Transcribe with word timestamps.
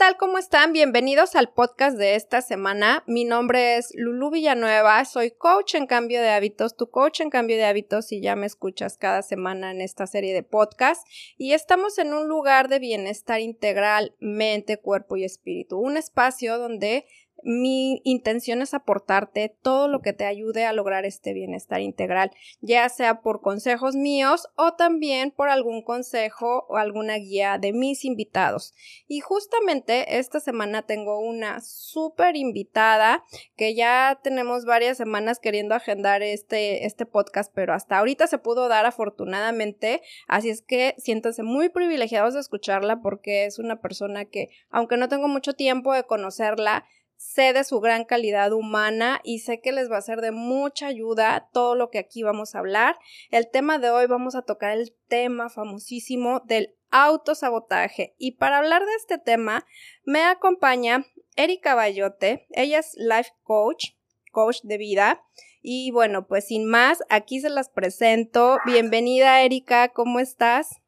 tal? 0.00 0.16
¿Cómo 0.16 0.38
están? 0.38 0.72
Bienvenidos 0.72 1.36
al 1.36 1.52
podcast 1.52 1.98
de 1.98 2.14
esta 2.14 2.40
semana. 2.40 3.04
Mi 3.06 3.24
nombre 3.24 3.76
es 3.76 3.92
Lulu 3.94 4.30
Villanueva, 4.30 5.04
soy 5.04 5.30
coach 5.30 5.74
en 5.74 5.86
cambio 5.86 6.22
de 6.22 6.30
hábitos, 6.30 6.74
tu 6.74 6.88
coach 6.88 7.20
en 7.20 7.28
cambio 7.28 7.58
de 7.58 7.66
hábitos 7.66 8.10
y 8.10 8.22
ya 8.22 8.34
me 8.34 8.46
escuchas 8.46 8.96
cada 8.96 9.20
semana 9.20 9.72
en 9.72 9.82
esta 9.82 10.06
serie 10.06 10.32
de 10.32 10.42
podcasts. 10.42 11.04
Y 11.36 11.52
estamos 11.52 11.98
en 11.98 12.14
un 12.14 12.28
lugar 12.28 12.68
de 12.68 12.78
bienestar 12.78 13.40
integral, 13.40 14.16
mente, 14.20 14.78
cuerpo 14.78 15.18
y 15.18 15.24
espíritu, 15.24 15.78
un 15.78 15.98
espacio 15.98 16.56
donde 16.56 17.04
mi 17.42 18.00
intención 18.04 18.62
es 18.62 18.74
aportarte 18.74 19.54
todo 19.62 19.88
lo 19.88 20.00
que 20.00 20.12
te 20.12 20.24
ayude 20.24 20.66
a 20.66 20.72
lograr 20.72 21.04
este 21.04 21.32
bienestar 21.32 21.80
integral, 21.80 22.30
ya 22.60 22.88
sea 22.88 23.20
por 23.20 23.40
consejos 23.40 23.96
míos 23.96 24.48
o 24.56 24.74
también 24.74 25.30
por 25.30 25.48
algún 25.48 25.82
consejo 25.82 26.66
o 26.68 26.76
alguna 26.76 27.16
guía 27.16 27.58
de 27.58 27.72
mis 27.72 28.04
invitados. 28.04 28.74
Y 29.06 29.20
justamente 29.20 30.18
esta 30.18 30.40
semana 30.40 30.82
tengo 30.82 31.20
una 31.20 31.60
súper 31.60 32.36
invitada 32.36 33.24
que 33.56 33.74
ya 33.74 34.20
tenemos 34.22 34.64
varias 34.64 34.96
semanas 34.96 35.38
queriendo 35.38 35.74
agendar 35.74 36.22
este, 36.22 36.86
este 36.86 37.06
podcast, 37.06 37.52
pero 37.54 37.74
hasta 37.74 37.98
ahorita 37.98 38.26
se 38.26 38.38
pudo 38.38 38.68
dar 38.68 38.86
afortunadamente. 38.86 40.02
Así 40.26 40.50
es 40.50 40.62
que 40.62 40.94
siéntanse 40.98 41.42
muy 41.42 41.68
privilegiados 41.68 42.34
de 42.34 42.40
escucharla 42.40 43.00
porque 43.00 43.44
es 43.46 43.58
una 43.58 43.80
persona 43.80 44.24
que, 44.24 44.48
aunque 44.70 44.96
no 44.96 45.08
tengo 45.08 45.28
mucho 45.28 45.54
tiempo 45.54 45.92
de 45.94 46.04
conocerla, 46.04 46.86
sé 47.20 47.52
de 47.52 47.64
su 47.64 47.80
gran 47.80 48.06
calidad 48.06 48.50
humana 48.52 49.20
y 49.22 49.40
sé 49.40 49.60
que 49.60 49.72
les 49.72 49.90
va 49.90 49.98
a 49.98 50.02
ser 50.02 50.22
de 50.22 50.30
mucha 50.30 50.86
ayuda 50.86 51.50
todo 51.52 51.74
lo 51.74 51.90
que 51.90 51.98
aquí 51.98 52.22
vamos 52.22 52.54
a 52.54 52.60
hablar. 52.60 52.98
El 53.30 53.50
tema 53.50 53.78
de 53.78 53.90
hoy 53.90 54.06
vamos 54.06 54.34
a 54.34 54.42
tocar 54.42 54.72
el 54.72 54.96
tema 55.06 55.50
famosísimo 55.50 56.40
del 56.46 56.74
autosabotaje 56.90 58.14
y 58.16 58.32
para 58.32 58.56
hablar 58.56 58.86
de 58.86 58.94
este 58.94 59.18
tema 59.18 59.66
me 60.04 60.22
acompaña 60.24 61.04
Erika 61.36 61.74
Bayote, 61.74 62.46
ella 62.52 62.78
es 62.78 62.94
life 62.96 63.30
coach, 63.42 63.90
coach 64.32 64.60
de 64.62 64.78
vida 64.78 65.22
y 65.60 65.90
bueno, 65.90 66.26
pues 66.26 66.46
sin 66.46 66.64
más, 66.64 67.04
aquí 67.10 67.40
se 67.40 67.50
las 67.50 67.68
presento. 67.68 68.56
Bienvenida 68.64 69.42
Erika, 69.42 69.90
¿cómo 69.90 70.20
estás? 70.20 70.80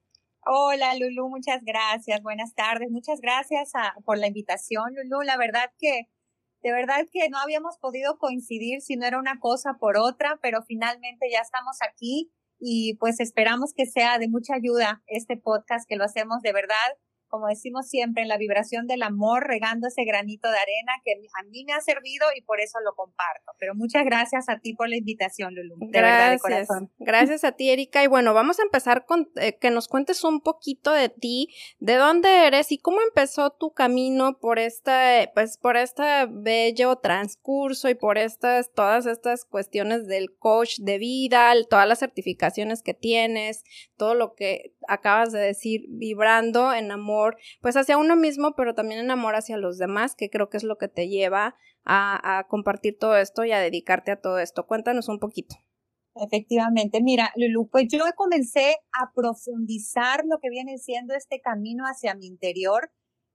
Hola 0.47 0.97
Lulu, 0.97 1.29
muchas 1.29 1.63
gracias. 1.63 2.21
Buenas 2.23 2.55
tardes. 2.55 2.91
Muchas 2.91 3.21
gracias 3.21 3.71
por 4.05 4.19
la 4.19 4.27
invitación, 4.27 4.95
Lulu. 4.97 5.21
La 5.23 5.37
verdad 5.37 5.71
que 5.79 6.09
de 6.63 6.73
verdad 6.73 7.07
que 7.13 7.29
no 7.29 7.39
habíamos 7.39 7.77
podido 7.79 8.19
coincidir 8.19 8.81
si 8.81 8.97
no 8.97 9.07
era 9.07 9.19
una 9.19 9.39
cosa 9.41 9.75
por 9.81 9.97
otra, 9.97 10.39
pero 10.41 10.63
finalmente 10.63 11.29
ya 11.31 11.41
estamos 11.41 11.77
aquí 11.83 12.33
y 12.59 12.97
pues 13.01 13.19
esperamos 13.19 13.73
que 13.75 13.87
sea 13.87 14.19
de 14.19 14.29
mucha 14.29 14.55
ayuda 14.55 15.03
este 15.07 15.37
podcast, 15.37 15.89
que 15.89 15.97
lo 15.97 16.05
hacemos 16.05 16.41
de 16.43 16.53
verdad 16.53 16.77
como 17.33 17.47
decimos 17.47 17.89
siempre, 17.89 18.23
en 18.23 18.29
la 18.29 18.37
vibración 18.37 18.87
del 18.87 19.03
amor, 19.03 19.47
regando 19.47 19.89
ese 19.89 20.05
granito 20.05 20.51
de 20.51 20.59
arena 20.59 20.93
que 21.03 21.13
a 21.13 21.43
mí 21.45 21.65
me 21.65 21.73
ha 21.73 21.81
servido 21.81 22.27
y 22.37 22.43
por 22.43 22.61
eso 22.61 22.79
lo 22.85 22.95
comparto. 22.95 23.53
Pero 23.59 23.75
muchas 23.75 24.05
gracias 24.05 24.51
a 24.51 24.59
ti 24.59 24.75
por 24.75 24.91
la 24.91 24.99
invitación, 24.99 25.55
Lulu. 25.55 25.77
De 25.79 25.99
gracias. 25.99 26.03
verdad, 26.03 26.31
de 26.31 26.39
corazón. 26.39 26.93
Gracias 26.99 27.45
a 27.45 27.53
ti, 27.53 27.71
Erika. 27.71 28.05
Y 28.05 28.07
bueno, 28.07 28.35
vamos 28.35 28.61
a 28.61 28.65
empezar 28.65 29.07
con 29.07 29.31
eh, 29.37 29.57
que 29.59 29.71
nos 29.71 29.89
cuentes 29.89 30.25
un 30.25 30.43
poquito 30.43 30.93
de 30.93 31.09
ti, 31.09 31.49
de 31.79 31.95
dónde 31.95 32.47
eres 32.47 32.71
y 32.71 32.77
cómo 32.77 32.99
empezó 33.01 33.51
tu 33.51 33.73
camino 33.73 34.39
por 34.39 34.59
esta, 34.59 35.31
pues 35.33 35.57
por 35.57 35.79
este 35.79 36.03
bello 36.29 36.97
transcurso 36.97 37.89
y 37.89 37.95
por 37.95 38.19
estas, 38.19 38.75
todas 38.75 39.07
estas 39.07 39.47
cuestiones 39.47 40.07
del 40.07 40.37
coach 40.37 40.81
de 40.81 40.99
vida, 40.99 41.55
todas 41.71 41.89
las 41.89 42.01
certificaciones 42.01 42.83
que 42.83 42.93
tienes, 42.93 43.65
todo 43.97 44.15
lo 44.15 44.35
que 44.35 44.75
acabas 44.87 45.33
de 45.33 45.41
decir, 45.41 45.87
vibrando 45.89 46.75
en 46.75 46.91
amor 46.91 47.22
pues 47.61 47.77
hacia 47.77 47.99
uno 47.99 48.17
mismo, 48.17 48.55
pero 48.57 48.75
también 48.75 49.01
en 49.01 49.11
amor 49.11 49.35
hacia 49.35 49.57
los 49.57 49.79
demás, 49.79 50.15
que 50.15 50.31
creo 50.31 50.49
que 50.49 50.57
es 50.57 50.65
lo 50.65 50.77
que 50.79 50.89
te 50.89 51.09
lleva 51.09 51.57
a, 51.85 52.39
a 52.39 52.47
compartir 52.49 52.99
todo 52.99 53.17
esto 53.17 53.45
y 53.45 53.53
a 53.53 53.61
dedicarte 53.61 54.11
a 54.13 54.21
todo 54.21 54.39
esto. 54.39 54.67
Cuéntanos 54.67 55.09
un 55.09 55.19
poquito. 55.19 55.57
Efectivamente, 56.15 57.01
mira, 57.03 57.33
Lulu, 57.37 57.69
pues 57.71 57.87
yo 57.91 58.01
comencé 58.17 58.77
a 58.93 59.13
profundizar 59.15 60.25
lo 60.27 60.39
que 60.41 60.51
viene 60.51 60.77
siendo 60.77 61.15
este 61.15 61.41
camino 61.41 61.85
hacia 61.85 62.15
mi 62.15 62.27
interior, 62.27 62.91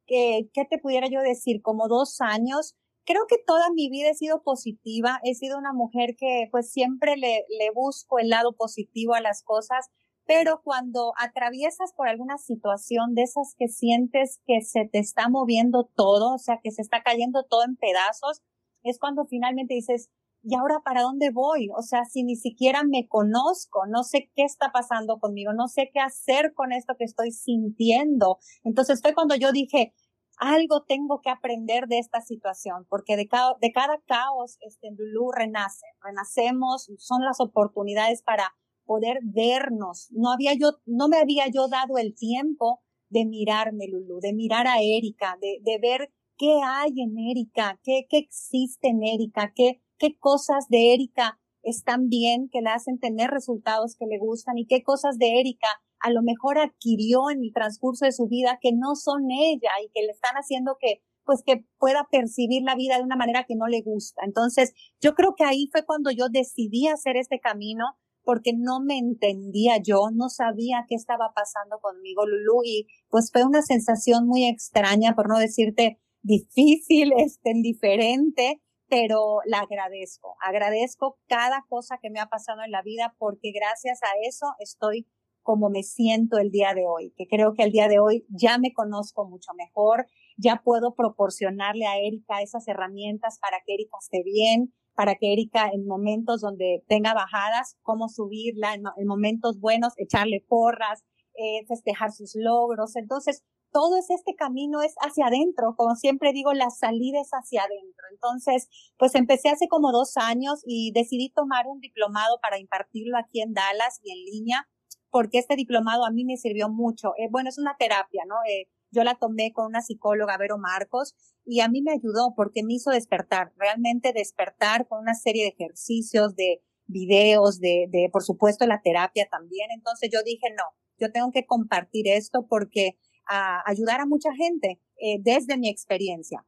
que, 0.06 0.50
¿qué 0.54 0.66
te 0.66 0.78
pudiera 0.78 1.08
yo 1.08 1.22
decir? 1.22 1.62
Como 1.62 1.88
dos 1.88 2.22
años. 2.22 2.76
Creo 3.04 3.26
que 3.28 3.38
toda 3.38 3.72
mi 3.74 3.90
vida 3.90 4.10
he 4.10 4.16
sido 4.16 4.44
positiva, 4.44 5.20
he 5.24 5.34
sido 5.34 5.58
una 5.58 5.74
mujer 5.74 6.16
que 6.18 6.50
pues 6.52 6.72
siempre 6.72 7.18
le, 7.18 7.46
le 7.58 7.72
busco 7.74 8.20
el 8.20 8.30
lado 8.30 8.56
positivo 8.56 9.16
a 9.16 9.22
las 9.22 9.44
cosas, 9.44 9.90
pero 10.28 10.62
cuando 10.62 11.14
atraviesas 11.18 11.94
por 11.94 12.10
alguna 12.10 12.38
situación 12.38 13.16
de 13.16 13.24
esas 13.24 13.56
que 13.58 13.70
sientes 13.70 14.42
que 14.46 14.62
se 14.62 14.86
te 14.86 15.00
está 15.00 15.30
moviendo 15.30 15.90
todo, 15.96 16.36
o 16.36 16.38
sea, 16.38 16.60
que 16.62 16.72
se 16.72 16.82
está 16.82 17.02
cayendo 17.02 17.46
todo 17.50 17.64
en 17.64 17.78
pedazos, 17.78 18.44
es 18.84 19.00
cuando 19.00 19.26
finalmente 19.26 19.74
dices, 19.74 20.10
¿y 20.44 20.56
ahora 20.56 20.82
para 20.84 21.02
dónde 21.02 21.32
voy? 21.32 21.70
O 21.78 21.82
sea, 21.82 22.04
si 22.04 22.24
ni 22.24 22.36
siquiera 22.36 22.84
me 22.84 23.08
conozco, 23.08 23.86
no 23.88 24.04
sé 24.04 24.30
qué 24.36 24.44
está 24.44 24.74
pasando 24.74 25.18
conmigo, 25.20 25.54
no 25.54 25.70
sé 25.70 25.90
qué 25.94 26.02
hacer 26.02 26.54
con 26.54 26.74
esto 26.74 26.96
que 26.98 27.06
estoy 27.06 27.32
sintiendo. 27.32 28.38
Entonces 28.66 29.02
fue 29.02 29.14
cuando 29.14 29.36
yo 29.36 29.54
dije, 29.54 29.94
algo 30.38 30.84
tengo 30.84 31.22
que 31.22 31.30
aprender 31.30 31.88
de 31.88 32.00
esta 32.00 32.20
situación, 32.20 32.86
porque 32.90 33.16
de 33.16 33.30
cada, 33.30 33.56
de 33.62 33.72
cada 33.72 34.00
caos, 34.02 34.58
este 34.60 34.90
Lulú 34.92 35.32
renace, 35.32 35.86
renacemos, 36.02 36.92
son 36.98 37.24
las 37.24 37.40
oportunidades 37.40 38.22
para 38.24 38.54
poder 38.88 39.20
vernos. 39.24 40.08
No 40.12 40.32
había 40.32 40.54
yo, 40.56 40.72
no 40.86 41.08
me 41.08 41.18
había 41.18 41.48
yo 41.54 41.68
dado 41.68 42.00
el 42.00 42.16
tiempo 42.16 42.82
de 43.10 43.26
mirarme, 43.26 43.88
Lulu, 43.88 44.20
de 44.20 44.34
mirar 44.34 44.66
a 44.68 44.82
Erika, 44.82 45.38
de, 45.40 45.60
de 45.62 45.78
ver 45.78 46.12
qué 46.38 46.60
hay 46.64 47.00
en 47.00 47.18
Erika, 47.20 47.80
qué, 47.84 48.08
qué 48.10 48.18
existe 48.18 48.88
en 48.88 49.04
Erika, 49.04 49.54
qué, 49.56 49.82
qué 50.00 50.18
cosas 50.18 50.68
de 50.70 50.94
Erika 50.94 51.40
están 51.62 52.10
bien, 52.10 52.50
que 52.52 52.62
le 52.62 52.70
hacen 52.70 53.00
tener 53.00 53.30
resultados 53.30 53.96
que 53.96 54.08
le 54.08 54.18
gustan 54.18 54.58
y 54.58 54.66
qué 54.66 54.82
cosas 54.82 55.18
de 55.20 55.40
Erika 55.40 55.68
a 56.00 56.12
lo 56.12 56.22
mejor 56.22 56.60
adquirió 56.60 57.30
en 57.32 57.44
el 57.44 57.52
transcurso 57.54 58.06
de 58.06 58.12
su 58.12 58.28
vida 58.28 58.60
que 58.62 58.72
no 58.72 58.96
son 58.96 59.32
ella 59.32 59.72
y 59.84 59.90
que 59.94 60.06
le 60.06 60.12
están 60.12 60.36
haciendo 60.36 60.78
que 60.80 61.02
pues 61.26 61.44
que 61.46 61.66
pueda 61.78 62.08
percibir 62.10 62.64
la 62.64 62.76
vida 62.76 62.96
de 62.96 63.04
una 63.04 63.18
manera 63.18 63.44
que 63.44 63.58
no 63.58 63.68
le 63.68 63.82
gusta. 63.82 64.22
Entonces, 64.24 64.74
yo 65.02 65.14
creo 65.14 65.36
que 65.36 65.44
ahí 65.44 65.68
fue 65.74 65.86
cuando 65.86 66.10
yo 66.10 66.30
decidí 66.30 66.88
hacer 66.88 67.18
este 67.18 67.42
camino 67.42 67.98
porque 68.28 68.52
no 68.54 68.82
me 68.82 68.98
entendía 68.98 69.78
yo, 69.82 70.10
no 70.14 70.28
sabía 70.28 70.84
qué 70.90 70.96
estaba 70.96 71.32
pasando 71.34 71.80
conmigo, 71.80 72.26
Lulu, 72.26 72.62
y 72.66 72.86
pues 73.08 73.32
fue 73.32 73.46
una 73.46 73.62
sensación 73.62 74.28
muy 74.28 74.46
extraña, 74.46 75.16
por 75.16 75.30
no 75.30 75.40
decirte 75.40 75.98
difícil, 76.24 77.14
este, 77.18 77.54
diferente, 77.56 78.62
pero 78.90 79.40
la 79.46 79.60
agradezco. 79.60 80.36
Agradezco 80.46 81.18
cada 81.28 81.64
cosa 81.70 82.00
que 82.02 82.10
me 82.10 82.20
ha 82.20 82.26
pasado 82.26 82.64
en 82.66 82.72
la 82.72 82.82
vida 82.82 83.16
porque 83.18 83.54
gracias 83.54 84.04
a 84.04 84.10
eso 84.28 84.48
estoy 84.60 85.08
como 85.42 85.70
me 85.70 85.84
siento 85.84 86.38
el 86.38 86.52
día 86.52 86.74
de 86.74 86.86
hoy, 86.86 87.14
que 87.16 87.28
creo 87.28 87.54
que 87.54 87.64
el 87.64 87.72
día 87.72 87.88
de 87.88 88.00
hoy 88.00 88.26
ya 88.28 88.58
me 88.58 88.74
conozco 88.74 89.24
mucho 89.24 89.54
mejor, 89.54 90.06
ya 90.36 90.62
puedo 90.66 90.96
proporcionarle 90.96 91.86
a 91.86 91.98
Erika 91.98 92.42
esas 92.42 92.68
herramientas 92.68 93.40
para 93.40 93.62
que 93.66 93.76
Erika 93.76 93.98
esté 94.02 94.22
bien, 94.22 94.74
para 94.98 95.14
que 95.14 95.32
Erika 95.32 95.70
en 95.72 95.86
momentos 95.86 96.42
donde 96.42 96.84
tenga 96.88 97.14
bajadas, 97.14 97.78
cómo 97.84 98.10
subirla, 98.10 98.74
en, 98.74 98.82
momentos 99.06 99.60
buenos, 99.60 99.94
echarle 99.98 100.44
porras, 100.50 101.04
eh, 101.36 101.64
festejar 101.68 102.12
sus 102.12 102.34
logros. 102.34 102.96
Entonces, 102.96 103.44
todo 103.72 103.96
es 104.00 104.10
este 104.10 104.34
camino 104.34 104.82
es 104.82 104.96
hacia 105.00 105.28
adentro, 105.28 105.76
como 105.78 105.94
siempre 105.94 106.34
digo, 106.34 106.52
la 106.54 106.72
salida 106.72 107.22
es 107.22 107.30
hacia 107.30 107.62
adentro. 107.62 108.06
Entonces, 108.12 108.70
pues 108.98 109.14
empecé 109.14 109.50
hace 109.50 109.68
como 109.68 109.92
dos 109.92 110.18
años 110.18 110.64
y 110.66 110.92
decidí 110.96 111.30
tomar 111.30 111.68
un 111.68 111.80
diplomado 111.80 112.40
para 112.42 112.58
impartirlo 112.58 113.20
aquí 113.20 113.42
en 113.42 113.54
Dallas 113.54 114.00
y 114.04 114.12
en 114.14 114.26
línea, 114.26 114.68
porque 115.12 115.38
este 115.38 115.56
diplomado 115.56 116.06
a 116.06 116.12
mí 116.12 116.26
me 116.26 116.38
sirvió 116.38 116.70
mucho. 116.70 117.14
Eh, 117.20 117.28
bueno, 117.30 117.50
es 117.50 117.60
una 117.60 117.76
terapia, 117.78 118.24
¿no? 118.26 118.38
Eh, 118.50 118.68
yo 118.92 119.04
la 119.04 119.16
tomé 119.16 119.52
con 119.54 119.66
una 119.68 119.82
psicóloga, 119.82 120.38
Vero 120.38 120.58
Marcos, 120.58 121.16
y 121.46 121.62
a 121.62 121.70
mí 121.70 121.82
me 121.82 121.94
ayudó 121.94 122.34
porque 122.36 122.64
me 122.64 122.74
hizo 122.74 122.92
despertar, 122.92 123.54
realmente 123.58 124.14
despertar 124.14 124.88
con 124.88 125.00
una 125.00 125.14
serie 125.14 125.44
de 125.44 125.50
ejercicios, 125.50 126.36
de 126.36 126.62
videos, 126.86 127.60
de, 127.60 128.10
por 128.12 128.24
supuesto, 128.24 128.66
la 128.66 128.82
terapia 128.82 129.28
también. 129.30 129.70
Entonces 129.72 130.10
yo 130.12 130.20
dije, 130.24 130.48
no, 130.56 130.64
yo 130.98 131.12
tengo 131.12 131.32
que 131.32 131.46
compartir 131.46 132.08
esto 132.08 132.48
porque 132.48 132.98
a 133.30 133.62
ayudar 133.70 134.00
a 134.00 134.06
mucha 134.06 134.30
gente 134.34 134.82
eh, 135.02 135.18
desde 135.22 135.58
mi 135.58 135.70
experiencia. 135.70 136.46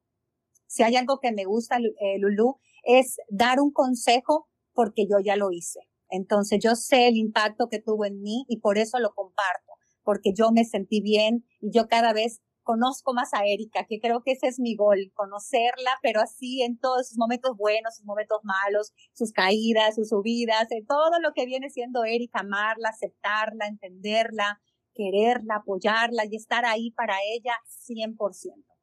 Si 0.65 0.83
hay 0.83 0.95
algo 0.95 1.19
que 1.19 1.31
me 1.31 1.45
gusta, 1.45 1.77
eh, 1.77 2.19
Lulu, 2.19 2.57
es 2.83 3.17
dar 3.27 3.59
un 3.59 3.71
consejo 3.71 4.47
porque 4.73 5.05
yo 5.09 5.17
ya 5.19 5.35
lo 5.35 5.51
hice. 5.51 5.79
Entonces 6.09 6.59
yo 6.63 6.75
sé 6.75 7.07
el 7.07 7.17
impacto 7.17 7.67
que 7.69 7.81
tuvo 7.81 8.05
en 8.05 8.21
mí 8.21 8.45
y 8.47 8.59
por 8.59 8.77
eso 8.77 8.99
lo 8.99 9.13
comparto 9.13 9.78
porque 10.03 10.33
yo 10.33 10.51
me 10.51 10.65
sentí 10.65 11.01
bien 11.01 11.45
y 11.61 11.71
yo 11.71 11.87
cada 11.87 12.13
vez 12.13 12.41
conozco 12.63 13.13
más 13.15 13.33
a 13.33 13.45
Erika, 13.45 13.85
que 13.85 13.99
creo 13.99 14.21
que 14.21 14.33
ese 14.33 14.47
es 14.47 14.59
mi 14.59 14.75
gol, 14.75 15.11
conocerla, 15.15 15.91
pero 16.03 16.21
así 16.21 16.61
en 16.61 16.77
todos 16.77 17.07
sus 17.07 17.17
momentos 17.17 17.57
buenos, 17.57 17.95
sus 17.95 18.05
momentos 18.05 18.41
malos, 18.43 18.93
sus 19.13 19.31
caídas, 19.31 19.95
sus 19.95 20.09
subidas, 20.09 20.67
en 20.69 20.85
todo 20.85 21.19
lo 21.19 21.33
que 21.33 21.47
viene 21.47 21.71
siendo 21.71 22.03
Erika, 22.03 22.41
amarla, 22.41 22.89
aceptarla, 22.89 23.65
entenderla, 23.65 24.61
quererla, 24.93 25.55
apoyarla 25.55 26.25
y 26.29 26.35
estar 26.35 26.63
ahí 26.65 26.91
para 26.91 27.15
ella 27.33 27.53
100%. 27.87 28.17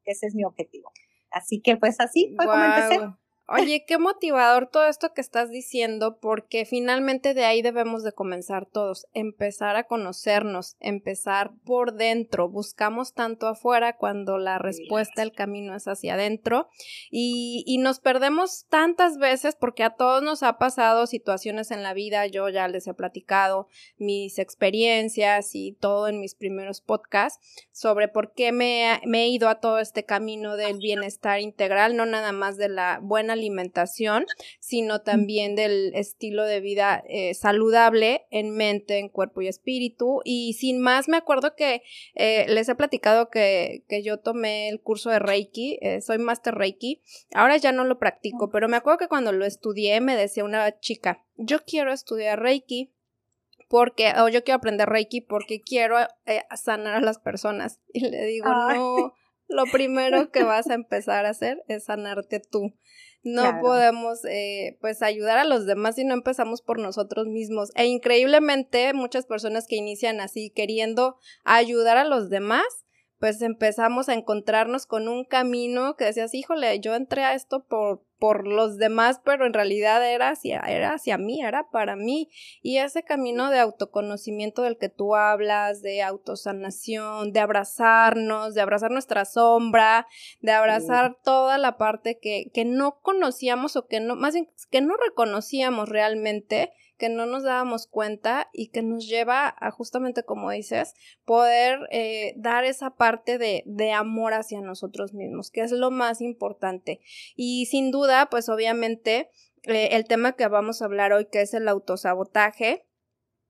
ese 0.03 0.27
es 0.27 0.35
mi 0.35 0.43
objetivo. 0.43 0.91
Así 1.31 1.61
que 1.61 1.77
pues 1.77 1.99
así 1.99 2.33
fue 2.35 2.45
como 2.45 2.63
empecé. 2.63 2.99
Oye, 3.49 3.85
qué 3.87 3.97
motivador 3.97 4.67
todo 4.69 4.87
esto 4.87 5.13
que 5.13 5.21
estás 5.21 5.49
diciendo, 5.49 6.19
porque 6.19 6.65
finalmente 6.65 7.33
de 7.33 7.45
ahí 7.45 7.61
debemos 7.61 8.03
de 8.03 8.11
comenzar 8.11 8.65
todos, 8.65 9.07
empezar 9.13 9.77
a 9.77 9.85
conocernos, 9.85 10.75
empezar 10.81 11.53
por 11.63 11.93
dentro. 11.93 12.49
Buscamos 12.49 13.13
tanto 13.13 13.47
afuera 13.47 13.95
cuando 13.95 14.37
la 14.37 14.59
respuesta, 14.59 15.23
el 15.23 15.31
camino 15.31 15.73
es 15.77 15.87
hacia 15.87 16.15
adentro 16.15 16.67
y, 17.09 17.63
y 17.65 17.77
nos 17.77 18.01
perdemos 18.01 18.65
tantas 18.67 19.17
veces 19.17 19.55
porque 19.55 19.83
a 19.83 19.91
todos 19.91 20.21
nos 20.21 20.43
ha 20.43 20.57
pasado 20.57 21.07
situaciones 21.07 21.71
en 21.71 21.83
la 21.83 21.93
vida, 21.93 22.27
yo 22.27 22.49
ya 22.49 22.67
les 22.67 22.85
he 22.85 22.93
platicado 22.93 23.69
mis 23.97 24.39
experiencias 24.39 25.55
y 25.55 25.71
todo 25.71 26.09
en 26.09 26.19
mis 26.19 26.35
primeros 26.35 26.81
podcasts 26.81 27.39
sobre 27.71 28.09
por 28.09 28.33
qué 28.33 28.51
me, 28.51 28.99
me 29.05 29.23
he 29.23 29.27
ido 29.29 29.47
a 29.47 29.61
todo 29.61 29.79
este 29.79 30.03
camino 30.03 30.57
del 30.57 30.79
bienestar 30.79 31.39
integral, 31.39 31.95
no 31.95 32.05
nada 32.05 32.33
más 32.33 32.57
de 32.57 32.67
la 32.67 32.99
buena 33.01 33.36
alimentación, 33.37 34.25
sino 34.59 35.01
también 35.01 35.55
del 35.55 35.93
estilo 35.95 36.43
de 36.43 36.59
vida 36.59 37.03
eh, 37.07 37.33
saludable 37.33 38.25
en 38.31 38.51
mente, 38.51 38.99
en 38.99 39.09
cuerpo 39.09 39.41
y 39.41 39.47
espíritu. 39.47 40.21
Y 40.23 40.53
sin 40.53 40.79
más, 40.79 41.07
me 41.07 41.17
acuerdo 41.17 41.55
que 41.55 41.83
eh, 42.15 42.45
les 42.49 42.69
he 42.69 42.75
platicado 42.75 43.29
que, 43.29 43.83
que, 43.87 44.03
yo 44.03 44.17
tomé 44.19 44.69
el 44.69 44.81
curso 44.81 45.09
de 45.09 45.19
Reiki, 45.19 45.79
eh, 45.81 46.01
soy 46.01 46.17
Master 46.17 46.55
Reiki, 46.55 47.01
ahora 47.33 47.57
ya 47.57 47.71
no 47.71 47.83
lo 47.83 47.99
practico, 47.99 48.49
pero 48.49 48.67
me 48.67 48.77
acuerdo 48.77 48.99
que 48.99 49.07
cuando 49.07 49.31
lo 49.31 49.45
estudié 49.45 49.99
me 50.01 50.15
decía 50.15 50.43
una 50.43 50.79
chica, 50.79 51.25
yo 51.35 51.63
quiero 51.65 51.91
estudiar 51.91 52.41
Reiki 52.41 52.93
porque, 53.69 54.13
o 54.19 54.29
yo 54.29 54.43
quiero 54.43 54.57
aprender 54.57 54.87
Reiki 54.87 55.21
porque 55.21 55.61
quiero 55.61 55.97
sanar 56.55 56.95
a 56.95 57.01
las 57.01 57.19
personas. 57.19 57.81
Y 57.91 57.99
le 58.09 58.25
digo, 58.25 58.47
no, 58.47 59.13
lo 59.47 59.65
primero 59.65 60.31
que 60.31 60.43
vas 60.43 60.69
a 60.69 60.73
empezar 60.73 61.25
a 61.25 61.29
hacer 61.29 61.63
es 61.67 61.85
sanarte 61.85 62.39
tú. 62.39 62.73
No 63.23 63.59
podemos, 63.61 64.23
eh, 64.25 64.77
pues, 64.79 65.01
ayudar 65.01 65.37
a 65.37 65.43
los 65.43 65.65
demás 65.65 65.95
si 65.95 66.05
no 66.05 66.13
empezamos 66.13 66.61
por 66.61 66.79
nosotros 66.79 67.27
mismos. 67.27 67.71
E 67.75 67.85
increíblemente, 67.85 68.93
muchas 68.93 69.25
personas 69.25 69.67
que 69.67 69.75
inician 69.75 70.21
así, 70.21 70.49
queriendo 70.49 71.17
ayudar 71.43 71.97
a 71.97 72.05
los 72.05 72.29
demás, 72.29 72.63
pues 73.19 73.41
empezamos 73.41 74.09
a 74.09 74.13
encontrarnos 74.13 74.85
con 74.85 75.07
un 75.07 75.25
camino 75.25 75.95
que 75.95 76.05
decías, 76.05 76.33
híjole, 76.33 76.79
yo 76.79 76.93
entré 76.93 77.23
a 77.23 77.33
esto 77.33 77.65
por, 77.65 78.03
por 78.19 78.47
los 78.47 78.77
demás, 78.77 79.19
pero 79.23 79.47
en 79.47 79.53
realidad 79.53 80.07
era 80.07 80.29
hacia, 80.29 80.59
era 80.59 80.93
hacia 80.93 81.17
mí, 81.17 81.41
era 81.41 81.69
para 81.71 81.95
mí. 81.95 82.29
Y 82.61 82.77
ese 82.77 83.03
camino 83.03 83.49
de 83.49 83.59
autoconocimiento 83.59 84.61
del 84.61 84.77
que 84.77 84.89
tú 84.89 85.15
hablas, 85.15 85.81
de 85.81 86.03
autosanación, 86.03 87.31
de 87.31 87.39
abrazarnos, 87.39 88.53
de 88.53 88.61
abrazar 88.61 88.91
nuestra 88.91 89.25
sombra, 89.25 90.07
de 90.41 90.51
abrazar 90.51 91.17
toda 91.23 91.57
la 91.57 91.77
parte 91.77 92.19
que, 92.19 92.51
que 92.53 92.65
no 92.65 92.99
conocíamos 93.01 93.75
o 93.75 93.87
que 93.87 93.99
no, 93.99 94.15
más 94.15 94.33
bien 94.33 94.47
que 94.69 94.81
no 94.81 94.95
reconocíamos 94.95 95.89
realmente, 95.89 96.71
que 96.97 97.09
no 97.09 97.25
nos 97.25 97.43
dábamos 97.43 97.87
cuenta 97.87 98.49
y 98.51 98.69
que 98.69 98.81
nos 98.81 99.07
lleva 99.07 99.53
a 99.59 99.71
justamente 99.71 100.23
como 100.23 100.51
dices, 100.51 100.93
poder 101.25 101.79
eh, 101.91 102.33
dar 102.37 102.65
esa 102.65 102.91
parte 102.91 103.37
de, 103.37 103.63
amor 103.93 104.33
hacia 104.33 104.61
nosotros 104.61 105.13
mismos, 105.13 105.49
que 105.49 105.61
es 105.61 105.71
lo 105.71 105.91
más 105.91 106.21
importante. 106.21 106.99
Y 107.35 107.67
sin 107.67 107.91
duda, 107.91 108.27
pues 108.29 108.49
obviamente, 108.49 109.29
eh, 109.63 109.89
el 109.93 110.05
tema 110.05 110.33
que 110.33 110.47
vamos 110.47 110.81
a 110.81 110.85
hablar 110.85 111.13
hoy, 111.13 111.27
que 111.31 111.41
es 111.41 111.53
el 111.53 111.67
autosabotaje, 111.67 112.85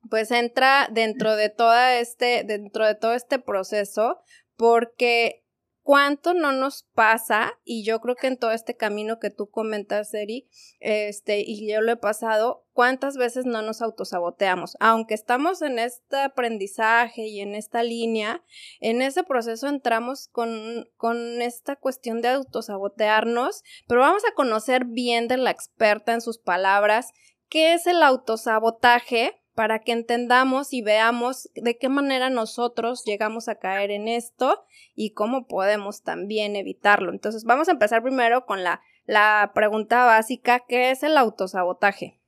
pues 0.09 0.31
entra 0.31 0.87
dentro 0.91 1.35
de 1.35 1.49
toda 1.49 1.97
este, 1.99 2.43
dentro 2.43 2.85
de 2.85 2.95
todo 2.95 3.13
este 3.13 3.39
proceso, 3.39 4.19
porque 4.55 5.46
cuánto 5.87 6.33
no 6.33 6.51
nos 6.51 6.83
pasa, 6.95 7.57
y 7.63 7.85
yo 7.85 8.01
creo 8.01 8.15
que 8.15 8.27
en 8.27 8.35
todo 8.35 8.51
este 8.51 8.75
camino 8.75 9.19
que 9.19 9.29
tú 9.29 9.49
comentas, 9.49 10.13
Eri, 10.13 10.49
este, 10.81 11.39
y 11.39 11.65
yo 11.65 11.79
lo 11.79 11.93
he 11.93 11.95
pasado, 11.95 12.67
cuántas 12.73 13.15
veces 13.15 13.45
no 13.45 13.61
nos 13.61 13.81
autosaboteamos. 13.81 14.75
Aunque 14.81 15.13
estamos 15.13 15.61
en 15.61 15.79
este 15.79 16.17
aprendizaje 16.17 17.27
y 17.27 17.39
en 17.39 17.55
esta 17.55 17.83
línea, 17.83 18.43
en 18.81 19.01
ese 19.01 19.23
proceso 19.23 19.69
entramos 19.69 20.27
con, 20.27 20.89
con 20.97 21.41
esta 21.41 21.77
cuestión 21.77 22.19
de 22.19 22.27
autosabotearnos, 22.27 23.63
pero 23.87 24.01
vamos 24.01 24.23
a 24.29 24.33
conocer 24.33 24.83
bien 24.83 25.29
de 25.29 25.37
la 25.37 25.51
experta 25.51 26.13
en 26.13 26.19
sus 26.19 26.37
palabras 26.37 27.13
qué 27.47 27.73
es 27.73 27.87
el 27.87 28.03
autosabotaje 28.03 29.41
para 29.57 29.79
que 29.79 29.91
entendamos 29.91 30.71
y 30.71 30.83
veamos 30.83 31.49
de 31.55 31.79
qué 31.79 31.89
manera 31.89 32.29
nosotros 32.29 33.03
llegamos 33.07 33.47
a 33.47 33.55
caer 33.55 33.89
en 33.89 34.07
esto 34.07 34.63
y 34.93 35.13
cómo 35.13 35.47
podemos 35.47 36.03
también 36.03 36.55
evitarlo. 36.55 37.11
Entonces, 37.11 37.43
vamos 37.43 37.67
a 37.67 37.71
empezar 37.71 38.03
primero 38.03 38.45
con 38.45 38.63
la, 38.63 38.81
la 39.07 39.53
pregunta 39.55 40.05
básica, 40.05 40.63
¿qué 40.67 40.91
es 40.91 41.01
el 41.01 41.17
autosabotaje? 41.17 42.21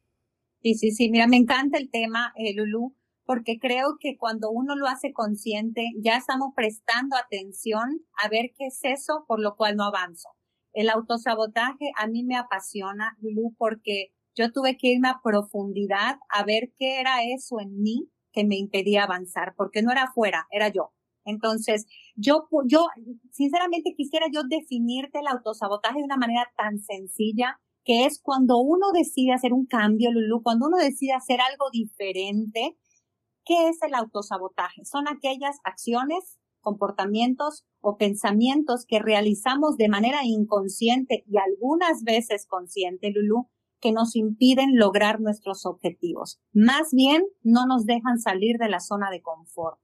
Sí, 0.63 0.73
sí, 0.73 0.89
sí, 0.89 1.11
mira, 1.11 1.27
me 1.27 1.37
encanta 1.37 1.77
el 1.77 1.91
tema, 1.91 2.33
eh, 2.35 2.55
Lulu, 2.55 2.95
porque 3.25 3.59
creo 3.59 3.97
que 3.99 4.17
cuando 4.17 4.49
uno 4.49 4.75
lo 4.75 4.87
hace 4.87 5.13
consciente, 5.13 5.91
ya 5.99 6.17
estamos 6.17 6.53
prestando 6.55 7.15
atención 7.15 8.01
a 8.23 8.27
ver 8.27 8.53
qué 8.57 8.65
es 8.65 8.79
eso 8.81 9.25
por 9.27 9.39
lo 9.39 9.55
cual 9.55 9.75
no 9.75 9.83
avanzo. 9.83 10.29
El 10.73 10.89
autosabotaje 10.89 11.91
a 11.95 12.07
mí 12.07 12.23
me 12.23 12.37
apasiona, 12.37 13.15
Lulu, 13.21 13.53
porque 13.55 14.15
yo 14.35 14.51
tuve 14.51 14.77
que 14.77 14.89
irme 14.89 15.09
a 15.09 15.19
profundidad 15.23 16.17
a 16.29 16.43
ver 16.43 16.71
qué 16.77 16.99
era 16.99 17.23
eso 17.23 17.59
en 17.59 17.81
mí 17.81 18.09
que 18.31 18.45
me 18.45 18.57
impedía 18.57 19.03
avanzar, 19.03 19.53
porque 19.55 19.81
no 19.81 19.91
era 19.91 20.03
afuera, 20.03 20.47
era 20.51 20.69
yo. 20.69 20.91
Entonces, 21.25 21.85
yo, 22.15 22.47
yo, 22.65 22.87
sinceramente 23.31 23.93
quisiera 23.95 24.27
yo 24.31 24.41
definirte 24.47 25.19
el 25.19 25.27
autosabotaje 25.27 25.99
de 25.99 26.05
una 26.05 26.17
manera 26.17 26.47
tan 26.57 26.79
sencilla, 26.79 27.59
que 27.83 28.05
es 28.05 28.19
cuando 28.21 28.57
uno 28.59 28.91
decide 28.93 29.33
hacer 29.33 29.53
un 29.53 29.65
cambio, 29.65 30.11
Lulu, 30.11 30.43
cuando 30.43 30.67
uno 30.67 30.77
decide 30.77 31.13
hacer 31.13 31.39
algo 31.41 31.69
diferente, 31.71 32.77
¿qué 33.45 33.69
es 33.69 33.81
el 33.81 33.93
autosabotaje? 33.95 34.85
Son 34.85 35.07
aquellas 35.07 35.57
acciones, 35.63 36.37
comportamientos 36.61 37.65
o 37.79 37.97
pensamientos 37.97 38.85
que 38.85 38.99
realizamos 38.99 39.77
de 39.77 39.87
manera 39.87 40.19
inconsciente 40.23 41.23
y 41.27 41.37
algunas 41.37 42.03
veces 42.03 42.45
consciente, 42.47 43.11
Lulu, 43.11 43.49
que 43.79 43.91
nos 43.91 44.15
impiden 44.15 44.77
lograr 44.77 45.19
nuestros 45.19 45.65
objetivos. 45.65 46.39
Más 46.53 46.91
bien, 46.91 47.23
no 47.41 47.65
nos 47.65 47.85
dejan 47.85 48.19
salir 48.19 48.57
de 48.57 48.69
la 48.69 48.79
zona 48.79 49.09
de 49.11 49.21
confort. 49.21 49.79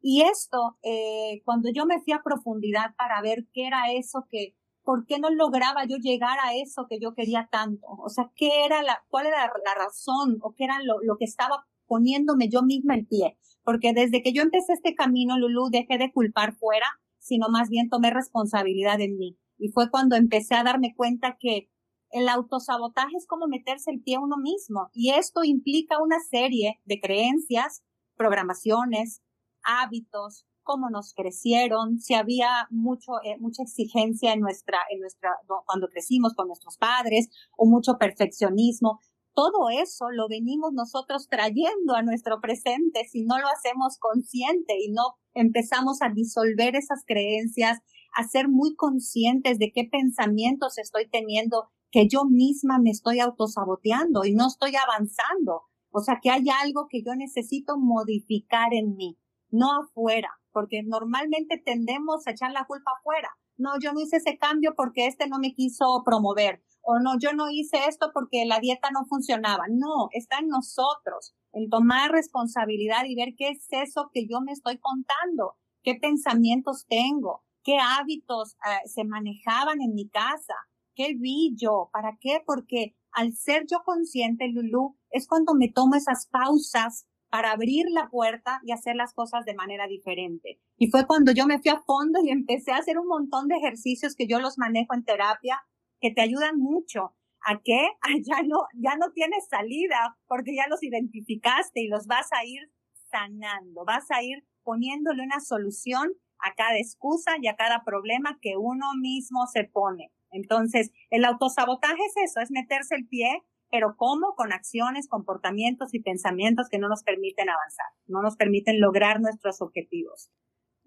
Y 0.00 0.22
esto, 0.22 0.78
eh, 0.82 1.42
cuando 1.44 1.70
yo 1.72 1.86
me 1.86 2.00
fui 2.00 2.12
a 2.12 2.22
profundidad 2.22 2.94
para 2.96 3.20
ver 3.20 3.46
qué 3.52 3.66
era 3.66 3.92
eso 3.92 4.26
que, 4.30 4.54
por 4.82 5.06
qué 5.06 5.18
no 5.18 5.30
lograba 5.30 5.84
yo 5.86 5.96
llegar 5.96 6.38
a 6.44 6.54
eso 6.54 6.86
que 6.88 6.98
yo 7.00 7.14
quería 7.14 7.48
tanto, 7.50 7.86
o 7.86 8.08
sea, 8.08 8.30
qué 8.36 8.64
era 8.64 8.82
la, 8.82 9.04
cuál 9.08 9.26
era 9.26 9.50
la 9.64 9.74
razón 9.74 10.38
o 10.40 10.54
qué 10.56 10.64
era 10.64 10.78
lo, 10.82 11.00
lo 11.02 11.16
que 11.16 11.24
estaba 11.24 11.66
poniéndome 11.86 12.48
yo 12.48 12.62
misma 12.62 12.94
en 12.94 13.06
pie. 13.06 13.38
Porque 13.64 13.92
desde 13.92 14.22
que 14.22 14.32
yo 14.32 14.42
empecé 14.42 14.72
este 14.72 14.94
camino, 14.94 15.36
Lulu, 15.36 15.68
dejé 15.70 15.98
de 15.98 16.12
culpar 16.12 16.54
fuera, 16.54 16.86
sino 17.18 17.48
más 17.48 17.68
bien 17.68 17.90
tomé 17.90 18.10
responsabilidad 18.10 19.00
en 19.00 19.18
mí. 19.18 19.36
Y 19.58 19.68
fue 19.68 19.90
cuando 19.90 20.16
empecé 20.16 20.54
a 20.54 20.62
darme 20.62 20.94
cuenta 20.94 21.36
que 21.38 21.68
el 22.10 22.28
autosabotaje 22.28 23.16
es 23.16 23.26
como 23.26 23.46
meterse 23.46 23.90
el 23.90 24.02
pie 24.02 24.16
a 24.16 24.20
uno 24.20 24.36
mismo 24.36 24.90
y 24.92 25.10
esto 25.10 25.44
implica 25.44 26.02
una 26.02 26.20
serie 26.20 26.80
de 26.84 27.00
creencias, 27.00 27.82
programaciones, 28.16 29.22
hábitos, 29.62 30.46
cómo 30.62 30.90
nos 30.90 31.14
crecieron, 31.14 31.98
si 31.98 32.14
había 32.14 32.66
mucho, 32.70 33.12
eh, 33.24 33.38
mucha 33.38 33.62
exigencia 33.62 34.34
en 34.34 34.40
nuestra, 34.40 34.78
en 34.90 35.00
nuestra, 35.00 35.30
cuando 35.64 35.88
crecimos 35.88 36.34
con 36.34 36.46
nuestros 36.46 36.76
padres 36.76 37.30
o 37.56 37.66
mucho 37.66 37.96
perfeccionismo. 37.98 39.00
Todo 39.34 39.70
eso 39.70 40.10
lo 40.10 40.28
venimos 40.28 40.72
nosotros 40.74 41.28
trayendo 41.28 41.94
a 41.94 42.02
nuestro 42.02 42.40
presente 42.40 43.06
si 43.08 43.22
no 43.22 43.38
lo 43.38 43.48
hacemos 43.48 43.96
consciente 43.98 44.74
y 44.78 44.90
no 44.90 45.16
empezamos 45.32 46.02
a 46.02 46.10
disolver 46.10 46.76
esas 46.76 47.02
creencias, 47.06 47.78
a 48.14 48.24
ser 48.24 48.48
muy 48.48 48.74
conscientes 48.74 49.58
de 49.58 49.72
qué 49.72 49.84
pensamientos 49.90 50.76
estoy 50.76 51.08
teniendo 51.08 51.70
que 51.90 52.06
yo 52.08 52.24
misma 52.24 52.78
me 52.78 52.90
estoy 52.90 53.20
autosaboteando 53.20 54.24
y 54.24 54.34
no 54.34 54.46
estoy 54.46 54.72
avanzando. 54.76 55.62
O 55.90 56.00
sea, 56.00 56.18
que 56.22 56.30
hay 56.30 56.44
algo 56.62 56.86
que 56.88 57.02
yo 57.02 57.14
necesito 57.14 57.78
modificar 57.78 58.74
en 58.74 58.94
mí, 58.96 59.18
no 59.50 59.68
afuera, 59.82 60.30
porque 60.52 60.82
normalmente 60.84 61.60
tendemos 61.64 62.26
a 62.26 62.32
echar 62.32 62.52
la 62.52 62.66
culpa 62.66 62.92
afuera. 62.98 63.30
No, 63.56 63.72
yo 63.80 63.92
no 63.92 64.00
hice 64.00 64.18
ese 64.18 64.38
cambio 64.38 64.74
porque 64.76 65.06
este 65.06 65.28
no 65.28 65.38
me 65.38 65.54
quiso 65.54 66.02
promover. 66.04 66.62
O 66.82 67.00
no, 67.00 67.18
yo 67.18 67.32
no 67.32 67.50
hice 67.50 67.78
esto 67.88 68.10
porque 68.14 68.44
la 68.46 68.60
dieta 68.60 68.90
no 68.92 69.04
funcionaba. 69.06 69.64
No, 69.68 70.08
está 70.12 70.38
en 70.38 70.48
nosotros, 70.48 71.34
el 71.52 71.68
tomar 71.68 72.12
responsabilidad 72.12 73.04
y 73.06 73.16
ver 73.16 73.34
qué 73.36 73.48
es 73.48 73.66
eso 73.70 74.10
que 74.12 74.26
yo 74.28 74.40
me 74.40 74.52
estoy 74.52 74.78
contando, 74.78 75.56
qué 75.82 75.96
pensamientos 75.96 76.86
tengo, 76.88 77.42
qué 77.64 77.78
hábitos 77.78 78.54
eh, 78.54 78.88
se 78.88 79.04
manejaban 79.04 79.82
en 79.82 79.94
mi 79.94 80.08
casa, 80.08 80.54
¿Qué 80.98 81.14
vi 81.14 81.54
yo? 81.56 81.90
¿Para 81.92 82.18
qué? 82.20 82.42
Porque 82.44 82.96
al 83.12 83.32
ser 83.32 83.66
yo 83.70 83.84
consciente, 83.84 84.48
Lulu, 84.48 84.96
es 85.10 85.28
cuando 85.28 85.54
me 85.54 85.68
tomo 85.68 85.94
esas 85.94 86.26
pausas 86.26 87.06
para 87.30 87.52
abrir 87.52 87.86
la 87.88 88.08
puerta 88.08 88.60
y 88.64 88.72
hacer 88.72 88.96
las 88.96 89.14
cosas 89.14 89.44
de 89.44 89.54
manera 89.54 89.86
diferente. 89.86 90.60
Y 90.76 90.90
fue 90.90 91.06
cuando 91.06 91.30
yo 91.30 91.46
me 91.46 91.60
fui 91.60 91.70
a 91.70 91.84
fondo 91.86 92.18
y 92.20 92.30
empecé 92.32 92.72
a 92.72 92.78
hacer 92.78 92.98
un 92.98 93.06
montón 93.06 93.46
de 93.46 93.58
ejercicios 93.58 94.16
que 94.16 94.26
yo 94.26 94.40
los 94.40 94.58
manejo 94.58 94.92
en 94.92 95.04
terapia, 95.04 95.60
que 96.00 96.10
te 96.10 96.20
ayudan 96.20 96.58
mucho. 96.58 97.14
¿A 97.46 97.60
qué? 97.62 97.90
ya 98.26 98.42
no, 98.42 98.66
ya 98.74 98.96
no 98.96 99.12
tienes 99.12 99.46
salida 99.48 100.18
porque 100.26 100.56
ya 100.56 100.66
los 100.66 100.82
identificaste 100.82 101.80
y 101.80 101.86
los 101.86 102.08
vas 102.08 102.26
a 102.32 102.44
ir 102.44 102.72
sanando, 103.08 103.84
vas 103.84 104.10
a 104.10 104.24
ir 104.24 104.44
poniéndole 104.64 105.22
una 105.22 105.38
solución 105.38 106.10
a 106.40 106.54
cada 106.56 106.76
excusa 106.76 107.36
y 107.40 107.46
a 107.46 107.54
cada 107.54 107.84
problema 107.84 108.40
que 108.42 108.56
uno 108.56 108.86
mismo 109.00 109.46
se 109.46 109.62
pone. 109.62 110.10
Entonces, 110.30 110.90
el 111.10 111.24
autosabotaje 111.24 112.02
es 112.06 112.30
eso, 112.30 112.40
es 112.40 112.50
meterse 112.50 112.94
el 112.94 113.06
pie 113.06 113.42
pero 113.70 113.96
¿cómo? 113.96 114.34
Con 114.34 114.52
acciones, 114.52 115.08
comportamientos 115.08 115.94
y 115.94 116.00
pensamientos 116.00 116.68
que 116.70 116.78
no 116.78 116.88
nos 116.88 117.02
permiten 117.02 117.48
avanzar, 117.50 117.86
no 118.06 118.22
nos 118.22 118.36
permiten 118.36 118.80
lograr 118.80 119.20
nuestros 119.20 119.60
objetivos. 119.60 120.30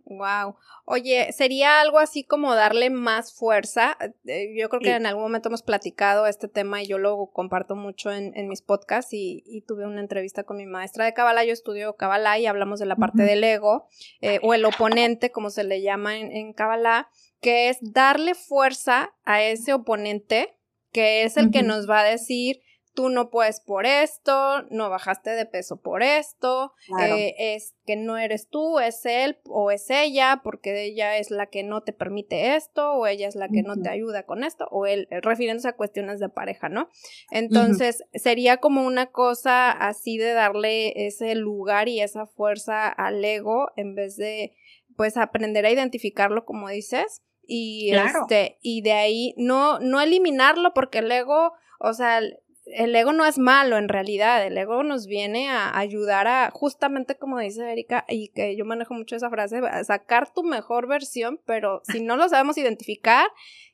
Wow. 0.03 0.55
Oye, 0.86 1.31
sería 1.31 1.79
algo 1.79 2.00
así 2.00 2.24
como 2.24 2.55
darle 2.55 2.89
más 2.89 3.33
fuerza. 3.33 3.98
Eh, 4.25 4.53
yo 4.57 4.67
creo 4.67 4.81
que 4.81 4.95
en 4.95 5.05
algún 5.05 5.24
momento 5.24 5.50
hemos 5.50 5.62
platicado 5.62 6.25
este 6.25 6.48
tema 6.48 6.81
y 6.81 6.88
yo 6.88 6.98
lo 6.98 7.29
comparto 7.31 7.75
mucho 7.75 8.12
en, 8.12 8.48
mis 8.50 8.62
podcasts 8.62 9.13
y, 9.13 9.63
tuve 9.67 9.86
una 9.86 10.01
entrevista 10.01 10.43
con 10.43 10.57
mi 10.57 10.65
maestra 10.65 11.05
de 11.05 11.13
Kabbalah. 11.13 11.45
Yo 11.45 11.53
estudio 11.53 11.95
Kabbalah 11.95 12.39
y 12.39 12.48
hablamos 12.48 12.79
de 12.79 12.88
la 12.88 12.95
parte 12.95 13.21
del 13.24 13.43
ego 13.43 13.88
eh, 14.21 14.39
o 14.41 14.53
el 14.55 14.65
oponente, 14.65 15.31
como 15.31 15.50
se 15.51 15.63
le 15.63 15.81
llama 15.81 16.17
en, 16.17 16.31
en 16.31 16.51
Kabbalah, 16.53 17.10
que 17.41 17.69
es 17.69 17.77
darle 17.81 18.36
fuerza 18.36 19.13
a 19.24 19.41
ese 19.43 19.74
oponente 19.74 20.55
que 20.91 21.24
es 21.24 21.38
el 21.38 21.51
que 21.51 21.63
nos 21.63 21.89
va 21.89 22.01
a 22.01 22.03
decir 22.03 22.62
tú 22.93 23.10
no 23.10 23.29
puedes 23.29 23.62
por 23.62 23.86
esto, 23.86 24.63
no 24.69 24.89
bajaste 24.89 25.29
de 25.31 25.45
peso 25.45 25.81
por 25.81 26.03
esto, 26.03 26.74
eh, 27.00 27.36
es 27.38 27.74
que 27.86 27.95
no 27.95 28.17
eres 28.17 28.50
tú, 28.50 28.79
es 28.79 29.05
él 29.05 29.39
o 29.45 29.71
es 29.71 29.89
ella, 29.89 30.41
porque 30.43 30.83
ella 30.83 31.17
es 31.17 31.31
la 31.31 31.48
que 31.48 31.63
no 31.63 31.83
te 31.83 31.93
permite 31.93 32.55
esto, 32.55 32.93
o 32.93 33.07
ella 33.07 33.27
es 33.27 33.36
la 33.36 33.48
que 33.48 33.63
no 33.63 33.81
te 33.81 33.89
ayuda 33.89 34.24
con 34.24 34.43
esto, 34.43 34.67
o 34.71 34.86
él, 34.86 35.07
eh, 35.10 35.21
refiriéndose 35.21 35.69
a 35.69 35.77
cuestiones 35.77 36.19
de 36.19 36.29
pareja, 36.29 36.67
¿no? 36.67 36.89
Entonces, 37.31 38.03
sería 38.13 38.57
como 38.57 38.86
una 38.86 39.07
cosa 39.07 39.71
así 39.71 40.17
de 40.17 40.33
darle 40.33 41.07
ese 41.07 41.36
lugar 41.36 41.88
y 41.88 42.01
esa 42.01 42.25
fuerza 42.25 42.89
al 42.89 43.24
ego 43.24 43.69
en 43.77 43.95
vez 43.95 44.17
de, 44.17 44.53
pues, 44.98 45.15
aprender 45.15 45.65
a 45.65 45.71
identificarlo, 45.71 46.43
como 46.43 46.67
dices. 46.67 47.21
Y, 47.53 47.91
este, 47.93 48.60
y 48.62 48.81
de 48.81 48.93
ahí 48.93 49.34
no, 49.36 49.77
no 49.79 50.00
eliminarlo 50.00 50.74
porque 50.74 51.00
el 51.00 51.12
ego, 51.12 51.51
o 51.81 51.93
sea, 51.93 52.20
el 52.20 52.96
ego 52.96 53.12
no 53.12 53.25
es 53.25 53.38
malo 53.38 53.77
en 53.77 53.89
realidad, 53.89 54.48
el 54.48 54.58
ego 54.58 54.84
nos 54.84 55.05
viene 55.05 55.50
a 55.50 55.77
ayudar 55.77 56.29
a, 56.29 56.50
justamente 56.51 57.17
como 57.17 57.39
dice 57.39 57.70
Erika, 57.70 58.05
y 58.08 58.29
que 58.29 58.55
yo 58.55 58.63
manejo 58.63 58.93
mucho 58.93 59.17
esa 59.17 59.29
frase, 59.29 59.58
a 59.58 59.84
sacar 59.84 60.34
tu 60.34 60.43
mejor 60.43 60.88
versión, 60.88 61.41
pero 61.46 61.81
si 61.84 62.01
no 62.01 62.15
lo 62.15 62.29
sabemos 62.29 62.58
identificar, 62.58 63.27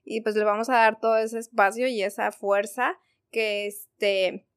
y 0.04 0.22
pues 0.22 0.36
le 0.36 0.44
vamos 0.44 0.70
a 0.72 0.78
dar 0.78 1.00
todo 1.00 1.18
ese 1.20 1.38
espacio 1.38 1.88
y 1.88 2.02
esa 2.02 2.32
fuerza 2.32 2.98
que 3.30 3.68
este 3.68 4.48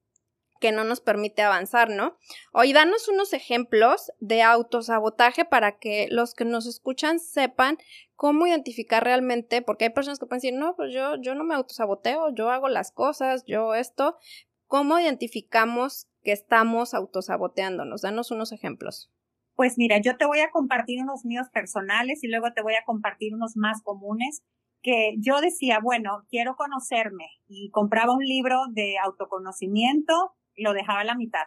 que 0.60 0.70
no 0.70 0.84
nos 0.84 1.00
permite 1.00 1.42
avanzar, 1.42 1.90
¿no? 1.90 2.16
Hoy 2.52 2.72
danos 2.72 3.08
unos 3.08 3.32
ejemplos 3.32 4.12
de 4.20 4.42
autosabotaje 4.42 5.44
para 5.44 5.78
que 5.78 6.06
los 6.10 6.34
que 6.34 6.44
nos 6.44 6.66
escuchan 6.66 7.18
sepan 7.18 7.78
cómo 8.14 8.46
identificar 8.46 9.02
realmente, 9.02 9.62
porque 9.62 9.86
hay 9.86 9.90
personas 9.90 10.18
que 10.18 10.26
pueden 10.26 10.42
decir, 10.42 10.54
no, 10.54 10.76
pues 10.76 10.92
yo, 10.92 11.16
yo 11.20 11.34
no 11.34 11.42
me 11.42 11.54
autosaboteo, 11.54 12.34
yo 12.34 12.50
hago 12.50 12.68
las 12.68 12.92
cosas, 12.92 13.44
yo 13.46 13.74
esto. 13.74 14.18
¿Cómo 14.66 14.98
identificamos 15.00 16.06
que 16.22 16.32
estamos 16.32 16.94
autosaboteándonos? 16.94 18.02
Danos 18.02 18.30
unos 18.30 18.52
ejemplos. 18.52 19.10
Pues 19.56 19.78
mira, 19.78 20.00
yo 20.00 20.16
te 20.16 20.26
voy 20.26 20.40
a 20.40 20.50
compartir 20.50 21.02
unos 21.02 21.24
míos 21.24 21.48
personales 21.52 22.22
y 22.22 22.28
luego 22.28 22.52
te 22.54 22.62
voy 22.62 22.74
a 22.74 22.84
compartir 22.84 23.34
unos 23.34 23.56
más 23.56 23.82
comunes 23.82 24.42
que 24.82 25.14
yo 25.18 25.40
decía, 25.40 25.80
bueno, 25.82 26.24
quiero 26.28 26.56
conocerme 26.56 27.26
y 27.48 27.70
compraba 27.70 28.14
un 28.14 28.24
libro 28.24 28.60
de 28.70 28.96
autoconocimiento 28.98 30.34
lo 30.62 30.72
dejaba 30.72 31.04
la 31.04 31.14
mitad. 31.14 31.46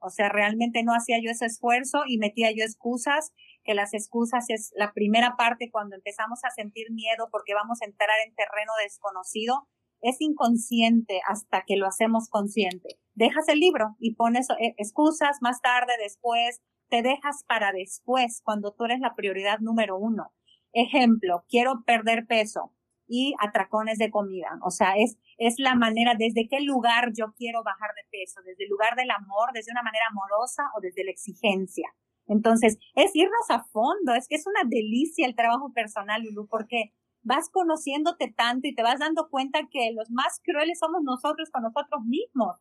O 0.00 0.08
sea, 0.08 0.30
realmente 0.30 0.82
no 0.82 0.92
hacía 0.94 1.18
yo 1.22 1.30
ese 1.30 1.46
esfuerzo 1.46 2.02
y 2.06 2.18
metía 2.18 2.50
yo 2.50 2.64
excusas, 2.64 3.32
que 3.64 3.74
las 3.74 3.92
excusas 3.92 4.46
es 4.48 4.72
la 4.74 4.92
primera 4.92 5.36
parte 5.36 5.70
cuando 5.70 5.96
empezamos 5.96 6.40
a 6.44 6.50
sentir 6.50 6.90
miedo 6.90 7.28
porque 7.30 7.54
vamos 7.54 7.82
a 7.82 7.84
entrar 7.84 8.16
en 8.26 8.34
terreno 8.34 8.72
desconocido. 8.82 9.68
Es 10.00 10.16
inconsciente 10.20 11.20
hasta 11.28 11.64
que 11.66 11.76
lo 11.76 11.86
hacemos 11.86 12.30
consciente. 12.30 12.98
Dejas 13.14 13.48
el 13.48 13.60
libro 13.60 13.96
y 13.98 14.14
pones 14.14 14.48
eh, 14.58 14.74
excusas 14.78 15.38
más 15.42 15.60
tarde, 15.60 15.92
después, 16.02 16.62
te 16.88 17.02
dejas 17.02 17.44
para 17.46 17.72
después, 17.72 18.40
cuando 18.42 18.72
tú 18.72 18.86
eres 18.86 19.00
la 19.00 19.14
prioridad 19.14 19.58
número 19.60 19.98
uno. 19.98 20.32
Ejemplo, 20.72 21.44
quiero 21.48 21.84
perder 21.84 22.26
peso 22.26 22.72
y 23.10 23.34
atracones 23.40 23.98
de 23.98 24.10
comida. 24.10 24.58
O 24.62 24.70
sea, 24.70 24.94
es, 24.96 25.18
es 25.36 25.56
la 25.58 25.74
manera 25.74 26.14
desde 26.16 26.46
qué 26.48 26.60
lugar 26.60 27.10
yo 27.12 27.34
quiero 27.36 27.64
bajar 27.64 27.90
de 27.96 28.08
peso, 28.08 28.40
desde 28.42 28.64
el 28.64 28.70
lugar 28.70 28.94
del 28.96 29.10
amor, 29.10 29.50
desde 29.52 29.72
una 29.72 29.82
manera 29.82 30.04
amorosa 30.10 30.62
o 30.76 30.80
desde 30.80 31.04
la 31.04 31.10
exigencia. 31.10 31.92
Entonces, 32.28 32.78
es 32.94 33.10
irnos 33.16 33.50
a 33.50 33.64
fondo, 33.64 34.14
es 34.14 34.28
que 34.28 34.36
es 34.36 34.46
una 34.46 34.62
delicia 34.64 35.26
el 35.26 35.34
trabajo 35.34 35.72
personal, 35.72 36.22
Lulu, 36.22 36.46
porque 36.46 36.92
vas 37.22 37.50
conociéndote 37.50 38.32
tanto 38.34 38.68
y 38.68 38.74
te 38.76 38.84
vas 38.84 39.00
dando 39.00 39.28
cuenta 39.28 39.68
que 39.68 39.90
los 39.92 40.10
más 40.10 40.40
crueles 40.44 40.78
somos 40.78 41.02
nosotros 41.02 41.50
con 41.50 41.64
nosotros 41.64 42.02
mismos. 42.04 42.56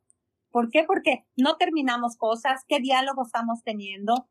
¿Por 0.49 0.69
qué? 0.71 0.83
Porque 0.83 1.25
no 1.37 1.57
terminamos 1.57 2.17
cosas, 2.17 2.65
qué 2.67 2.79
diálogo 2.79 3.21
estamos 3.21 3.61
teniendo, 3.63 4.27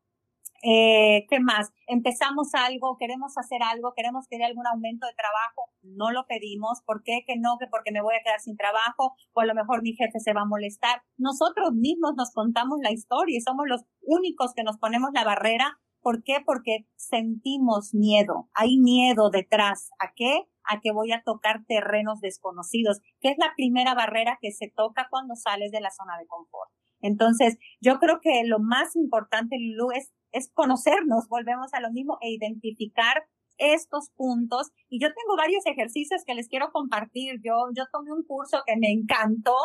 eh, 0.61 1.25
¿Qué 1.29 1.39
más? 1.39 1.71
Empezamos 1.87 2.53
algo, 2.53 2.97
queremos 2.97 3.37
hacer 3.37 3.61
algo, 3.63 3.93
queremos 3.95 4.27
tener 4.27 4.47
algún 4.47 4.67
aumento 4.67 5.07
de 5.07 5.13
trabajo, 5.13 5.71
no 5.83 6.11
lo 6.11 6.25
pedimos. 6.27 6.81
¿Por 6.85 7.01
qué? 7.03 7.23
Que 7.25 7.37
no, 7.37 7.57
que 7.59 7.67
porque 7.67 7.91
me 7.91 8.01
voy 8.01 8.15
a 8.15 8.23
quedar 8.23 8.39
sin 8.41 8.57
trabajo 8.57 9.15
o 9.33 9.41
a 9.41 9.45
lo 9.45 9.55
mejor 9.55 9.81
mi 9.81 9.93
jefe 9.93 10.19
se 10.19 10.33
va 10.33 10.41
a 10.41 10.45
molestar. 10.45 11.01
Nosotros 11.17 11.71
mismos 11.73 12.13
nos 12.17 12.31
contamos 12.31 12.79
la 12.81 12.91
historia 12.91 13.37
y 13.37 13.41
somos 13.41 13.65
los 13.67 13.83
únicos 14.01 14.53
que 14.53 14.63
nos 14.63 14.77
ponemos 14.77 15.11
la 15.13 15.23
barrera. 15.23 15.79
¿Por 16.01 16.23
qué? 16.23 16.37
Porque 16.45 16.87
sentimos 16.95 17.93
miedo. 17.93 18.49
Hay 18.53 18.77
miedo 18.77 19.29
detrás. 19.29 19.91
¿A 19.99 20.13
qué? 20.15 20.43
A 20.63 20.79
que 20.81 20.91
voy 20.91 21.11
a 21.11 21.23
tocar 21.23 21.63
terrenos 21.67 22.21
desconocidos, 22.21 22.99
que 23.21 23.29
es 23.29 23.37
la 23.37 23.53
primera 23.55 23.95
barrera 23.95 24.37
que 24.41 24.51
se 24.51 24.71
toca 24.73 25.07
cuando 25.09 25.35
sales 25.35 25.71
de 25.71 25.81
la 25.81 25.91
zona 25.91 26.17
de 26.17 26.27
confort. 26.27 26.71
Entonces, 27.01 27.57
yo 27.81 27.99
creo 27.99 28.19
que 28.21 28.43
lo 28.45 28.59
más 28.59 28.95
importante, 28.95 29.57
Lulu, 29.57 29.91
es 29.91 30.11
es 30.31 30.51
conocernos, 30.53 31.27
volvemos 31.27 31.73
a 31.73 31.81
lo 31.81 31.91
mismo, 31.91 32.17
e 32.21 32.31
identificar 32.31 33.23
estos 33.57 34.09
puntos. 34.15 34.71
Y 34.87 35.01
yo 35.01 35.09
tengo 35.09 35.35
varios 35.37 35.65
ejercicios 35.65 36.23
que 36.25 36.33
les 36.33 36.47
quiero 36.47 36.71
compartir. 36.71 37.39
Yo, 37.43 37.53
yo 37.75 37.83
tomé 37.91 38.11
un 38.11 38.23
curso 38.23 38.61
que 38.65 38.77
me 38.77 38.91
encantó 38.91 39.55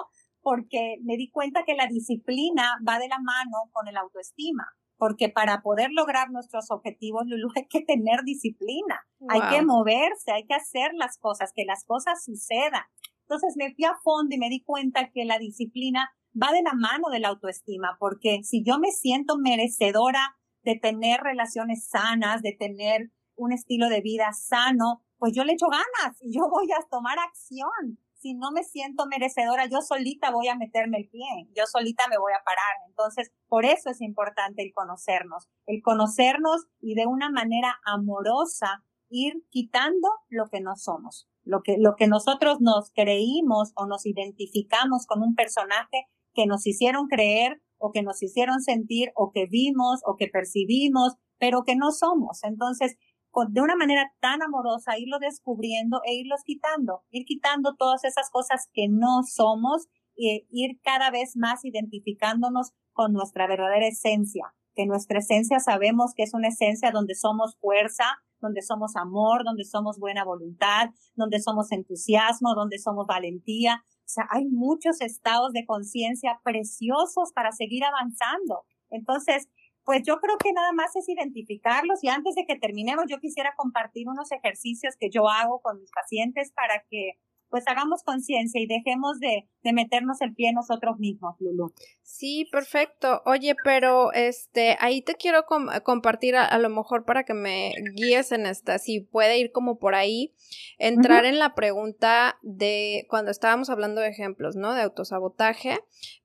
porque 0.43 0.97
me 1.03 1.17
di 1.17 1.31
cuenta 1.31 1.65
que 1.65 1.75
la 1.75 1.87
disciplina 1.87 2.77
va 2.87 2.99
de 2.99 3.09
la 3.09 3.19
mano 3.19 3.71
con 3.73 3.89
el 3.89 3.97
autoestima. 3.97 4.65
Porque 4.97 5.29
para 5.29 5.61
poder 5.63 5.91
lograr 5.91 6.31
nuestros 6.31 6.71
objetivos, 6.71 7.25
Lulu, 7.27 7.49
hay 7.57 7.67
que 7.67 7.83
tener 7.83 8.23
disciplina, 8.25 9.01
hay 9.29 9.41
que 9.51 9.65
moverse, 9.65 10.33
hay 10.33 10.45
que 10.45 10.55
hacer 10.55 10.93
las 10.95 11.19
cosas, 11.19 11.53
que 11.55 11.65
las 11.65 11.85
cosas 11.85 12.25
sucedan. 12.25 12.83
Entonces 13.23 13.55
me 13.57 13.75
fui 13.75 13.85
a 13.85 13.97
fondo 14.03 14.35
y 14.35 14.39
me 14.39 14.51
di 14.51 14.63
cuenta 14.63 15.11
que 15.11 15.25
la 15.25 15.39
disciplina 15.39 16.11
va 16.41 16.53
de 16.53 16.63
la 16.63 16.75
mano 16.75 17.09
de 17.11 17.21
la 17.21 17.29
autoestima, 17.29 17.97
porque 17.99 18.43
si 18.43 18.63
yo 18.65 18.79
me 18.79 18.91
siento 18.91 19.39
merecedora 19.39 20.37
de 20.65 20.77
tener 20.77 21.21
relaciones 21.21 21.87
sanas, 21.87 22.43
de 22.43 22.53
tener 22.53 23.11
un 23.37 23.53
estilo 23.53 23.89
de 23.89 24.01
vida 24.01 24.33
sano, 24.33 25.03
pues 25.19 25.33
yo 25.35 25.45
le 25.45 25.53
echo 25.53 25.67
ganas 25.69 26.17
y 26.21 26.35
yo 26.35 26.49
voy 26.51 26.67
a 26.73 26.87
tomar 26.91 27.19
acción. 27.19 27.99
Si 28.15 28.33
no 28.35 28.53
me 28.53 28.65
siento 28.65 29.07
merecedora, 29.07 29.67
yo 29.67 29.83
solita 29.83 30.31
voy 30.31 30.49
a 30.49 30.57
meterme 30.57 30.97
el 30.99 31.09
pie, 31.11 31.27
yo 31.55 31.65
solita 31.67 32.09
me 32.09 32.17
voy 32.17 32.33
a 32.33 32.43
parar. 32.43 32.75
Entonces, 32.89 33.31
por 33.49 33.67
eso 33.67 33.91
es 33.91 34.01
importante 34.01 34.63
el 34.63 34.73
conocernos, 34.73 35.49
el 35.67 35.83
conocernos 35.83 36.67
y 36.81 36.95
de 36.95 37.07
una 37.07 37.31
manera 37.31 37.79
amorosa 37.85 38.83
ir 39.11 39.45
quitando 39.51 40.09
lo 40.31 40.47
que 40.49 40.61
no 40.61 40.77
somos, 40.77 41.29
lo 41.43 41.63
que, 41.63 41.77
lo 41.79 41.97
que 41.97 42.07
nosotros 42.07 42.61
nos 42.61 42.91
creímos 42.93 43.73
o 43.77 43.87
nos 43.87 44.07
identificamos 44.07 45.07
con 45.07 45.23
un 45.23 45.35
personaje 45.35 46.09
que 46.33 46.47
nos 46.47 46.67
hicieron 46.67 47.07
creer 47.07 47.63
o 47.85 47.93
que 47.93 48.03
nos 48.03 48.23
hicieron 48.23 48.63
sentir 48.63 49.13
o 49.15 49.31
que 49.31 49.45
vimos 49.45 50.01
o 50.07 50.17
que 50.17 50.29
percibimos, 50.29 51.17
pero 51.39 51.65
que 51.65 51.77
no 51.77 51.91
somos. 51.91 52.43
Entonces, 52.43 52.97
de 53.51 53.61
una 53.61 53.77
manera 53.77 54.11
tan 54.21 54.43
amorosa, 54.43 54.97
irlo 54.97 55.19
descubriendo 55.19 56.01
e 56.07 56.15
irlos 56.15 56.41
quitando, 56.47 57.03
ir 57.11 57.27
quitando 57.27 57.75
todas 57.77 58.05
esas 58.05 58.31
cosas 58.31 58.71
que 58.73 58.87
no 58.89 59.23
somos 59.25 59.87
e 60.17 60.47
ir 60.51 60.81
cada 60.83 61.11
vez 61.11 61.33
más 61.37 61.63
identificándonos 61.67 62.71
con 62.95 63.13
nuestra 63.13 63.47
verdadera 63.47 63.87
esencia, 63.87 64.55
que 64.75 64.87
nuestra 64.87 65.19
esencia 65.19 65.61
sabemos 65.61 66.13
que 66.17 66.23
es 66.23 66.33
una 66.33 66.49
esencia 66.49 66.91
donde 66.91 67.15
somos 67.15 67.59
fuerza, 67.61 68.05
donde 68.41 68.63
somos 68.63 68.97
amor, 68.97 69.45
donde 69.45 69.65
somos 69.65 69.99
buena 69.99 70.25
voluntad, 70.25 70.89
donde 71.17 71.39
somos 71.39 71.71
entusiasmo, 71.71 72.55
donde 72.55 72.79
somos 72.79 73.07
valentía, 73.07 73.85
o 74.05 74.09
sea, 74.09 74.27
hay 74.31 74.45
muchos 74.45 75.01
estados 75.01 75.53
de 75.53 75.65
conciencia 75.65 76.41
preciosos 76.45 77.33
para 77.33 77.53
seguir 77.53 77.85
avanzando. 77.85 78.65
Entonces, 78.91 79.49
pues 79.85 80.03
yo 80.07 80.19
creo 80.19 80.37
que 80.39 80.53
nada 80.53 80.73
más 80.73 80.95
es 80.97 81.09
identificarlos 81.09 82.03
y 82.03 82.09
antes 82.09 82.35
de 82.35 82.47
que 82.47 82.57
terminemos 82.57 83.05
yo 83.09 83.19
quisiera 83.19 83.55
compartir 83.57 84.09
unos 84.09 84.31
ejercicios 84.33 84.95
que 84.99 85.11
yo 85.11 85.29
hago 85.29 85.61
con 85.61 85.79
mis 85.79 85.91
pacientes 85.91 86.53
para 86.53 86.85
que 86.91 87.13
pues 87.55 87.69
hagamos 87.69 88.03
conciencia 88.03 88.61
y 88.61 88.67
dejemos 88.67 89.21
de, 89.21 89.49
de, 89.63 89.73
meternos 89.73 90.21
el 90.23 90.35
pie 90.35 90.53
nosotros 90.53 90.99
mismos, 90.99 91.37
Lulu. 91.39 91.73
Sí, 92.03 92.49
perfecto. 92.51 93.23
Oye, 93.27 93.55
pero 93.63 94.13
este, 94.13 94.77
ahí 94.81 95.03
te 95.03 95.15
quiero 95.15 95.45
compartir 95.85 96.35
a, 96.35 96.59
lo 96.59 96.69
mejor 96.69 97.05
para 97.05 97.23
que 97.23 97.33
me 97.33 97.73
guíes 97.95 98.33
en 98.33 98.47
esta, 98.47 98.81
si 98.81 98.99
puede 98.99 99.39
ir 99.39 99.53
como 99.53 99.79
por 99.79 99.95
ahí, 99.95 100.35
entrar 100.79 101.27
en 101.27 101.39
la 101.39 101.55
pregunta 101.55 102.41
de 102.43 103.07
cuando 103.09 103.31
estábamos 103.31 103.71
hablando 103.71 104.01
de 104.01 104.09
ejemplos, 104.09 104.57
¿no? 104.57 104.75
De 104.75 104.83
autosabotaje, 104.83 105.79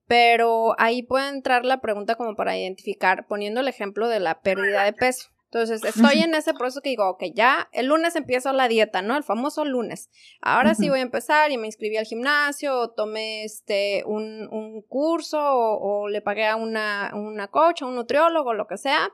pero 0.07 0.73
ahí 0.79 1.03
puede 1.03 1.29
entrar 1.29 1.63
la 1.63 1.79
pregunta 1.79 2.15
como 2.15 2.35
para 2.35 2.57
identificar, 2.57 3.27
poniendo 3.27 3.59
el 3.59 3.67
ejemplo 3.67 4.07
de 4.07 4.19
la 4.19 4.41
pérdida 4.41 4.83
de 4.83 4.93
peso. 4.93 5.29
Entonces, 5.51 5.83
estoy 5.83 6.19
en 6.19 6.35
ese 6.35 6.53
proceso 6.53 6.81
que 6.81 6.89
digo, 6.89 7.09
ok, 7.09 7.23
ya 7.33 7.69
el 7.71 7.87
lunes 7.87 8.15
empiezo 8.15 8.53
la 8.53 8.67
dieta, 8.67 9.01
¿no? 9.01 9.17
El 9.17 9.23
famoso 9.23 9.65
lunes. 9.65 10.11
Ahora 10.41 10.75
sí 10.75 10.89
voy 10.89 10.99
a 10.99 11.01
empezar 11.01 11.51
y 11.51 11.57
me 11.57 11.65
inscribí 11.65 11.97
al 11.97 12.05
gimnasio, 12.05 12.79
o 12.79 12.91
tomé 12.91 13.43
este, 13.45 14.03
un, 14.05 14.47
un 14.51 14.83
curso, 14.83 15.39
o, 15.41 16.07
le 16.07 16.21
pagué 16.21 16.45
a 16.45 16.55
una, 16.55 17.11
una 17.15 17.47
coach, 17.47 17.81
a 17.81 17.87
un 17.87 17.95
nutriólogo, 17.95 18.53
lo 18.53 18.67
que 18.67 18.77
sea. 18.77 19.09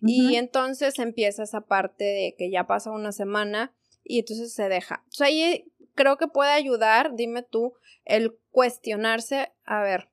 Y 0.00 0.34
entonces 0.34 0.98
empieza 0.98 1.44
esa 1.44 1.60
parte 1.60 2.02
de 2.02 2.34
que 2.36 2.50
ya 2.50 2.66
pasa 2.66 2.90
una 2.90 3.12
semana 3.12 3.72
y 4.02 4.18
entonces 4.18 4.54
se 4.54 4.68
deja. 4.68 5.04
O 5.08 5.12
sea, 5.12 5.28
ahí 5.28 5.72
creo 5.94 6.16
que 6.16 6.26
puede 6.26 6.50
ayudar, 6.50 7.14
dime 7.14 7.44
tú, 7.44 7.74
el 8.04 8.36
cuestionarse, 8.50 9.52
a 9.64 9.82
ver, 9.82 10.10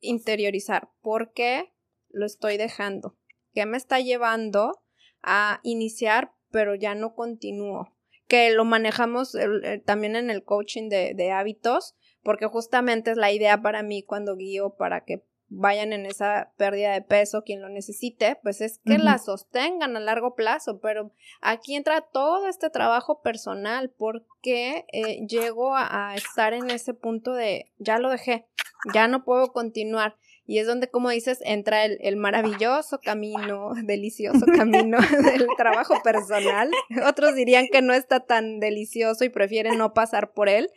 interiorizar, 0.00 0.90
¿por 1.00 1.32
qué 1.32 1.72
lo 2.10 2.26
estoy 2.26 2.56
dejando? 2.56 3.16
¿Qué 3.52 3.66
me 3.66 3.76
está 3.76 4.00
llevando 4.00 4.82
a 5.22 5.60
iniciar, 5.62 6.32
pero 6.50 6.74
ya 6.74 6.94
no 6.94 7.14
continúo? 7.14 7.94
Que 8.26 8.50
lo 8.50 8.64
manejamos 8.64 9.36
también 9.84 10.16
en 10.16 10.30
el 10.30 10.44
coaching 10.44 10.88
de, 10.88 11.14
de 11.14 11.32
hábitos, 11.32 11.94
porque 12.22 12.46
justamente 12.46 13.10
es 13.10 13.16
la 13.16 13.32
idea 13.32 13.62
para 13.62 13.82
mí 13.82 14.02
cuando 14.02 14.36
guío 14.36 14.76
para 14.76 15.04
que 15.04 15.24
vayan 15.54 15.92
en 15.92 16.06
esa 16.06 16.52
pérdida 16.56 16.92
de 16.92 17.02
peso, 17.02 17.42
quien 17.44 17.60
lo 17.60 17.68
necesite, 17.68 18.38
pues 18.42 18.60
es 18.62 18.80
que 18.84 18.96
la 18.96 19.18
sostengan 19.18 19.96
a 19.96 20.00
largo 20.00 20.34
plazo, 20.34 20.80
pero 20.80 21.12
aquí 21.42 21.76
entra 21.76 22.00
todo 22.00 22.48
este 22.48 22.70
trabajo 22.70 23.20
personal, 23.20 23.90
porque 23.90 24.86
eh, 24.92 25.26
llego 25.26 25.74
a, 25.76 26.14
estar 26.16 26.54
en 26.54 26.70
ese 26.70 26.94
punto 26.94 27.32
de 27.34 27.70
ya 27.78 27.98
lo 27.98 28.10
dejé, 28.10 28.46
ya 28.94 29.08
no 29.08 29.24
puedo 29.24 29.52
continuar. 29.52 30.16
Y 30.44 30.58
es 30.58 30.66
donde, 30.66 30.88
como 30.88 31.10
dices, 31.10 31.38
entra 31.44 31.84
el, 31.84 32.16
maravilloso 32.16 32.98
camino, 32.98 33.72
delicioso 33.84 34.44
camino 34.56 34.98
del 34.98 35.46
trabajo 35.56 35.94
personal. 36.02 36.70
Otros 37.06 37.34
dirían 37.34 37.68
que 37.70 37.82
no 37.82 37.94
está 37.94 38.20
tan 38.20 38.58
delicioso 38.58 39.24
y 39.24 39.28
prefieren 39.28 39.78
no 39.78 39.94
pasar 39.94 40.32
por 40.32 40.48
él. 40.48 40.68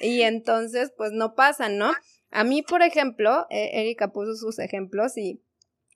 Y 0.00 0.22
entonces, 0.22 0.92
pues 0.96 1.12
no 1.12 1.34
pasan, 1.34 1.78
¿no? 1.78 1.92
A 2.30 2.44
mí, 2.44 2.62
por 2.62 2.82
ejemplo, 2.82 3.46
eh, 3.50 3.80
Erika 3.80 4.12
puso 4.12 4.34
sus 4.34 4.58
ejemplos 4.58 5.16
y 5.16 5.42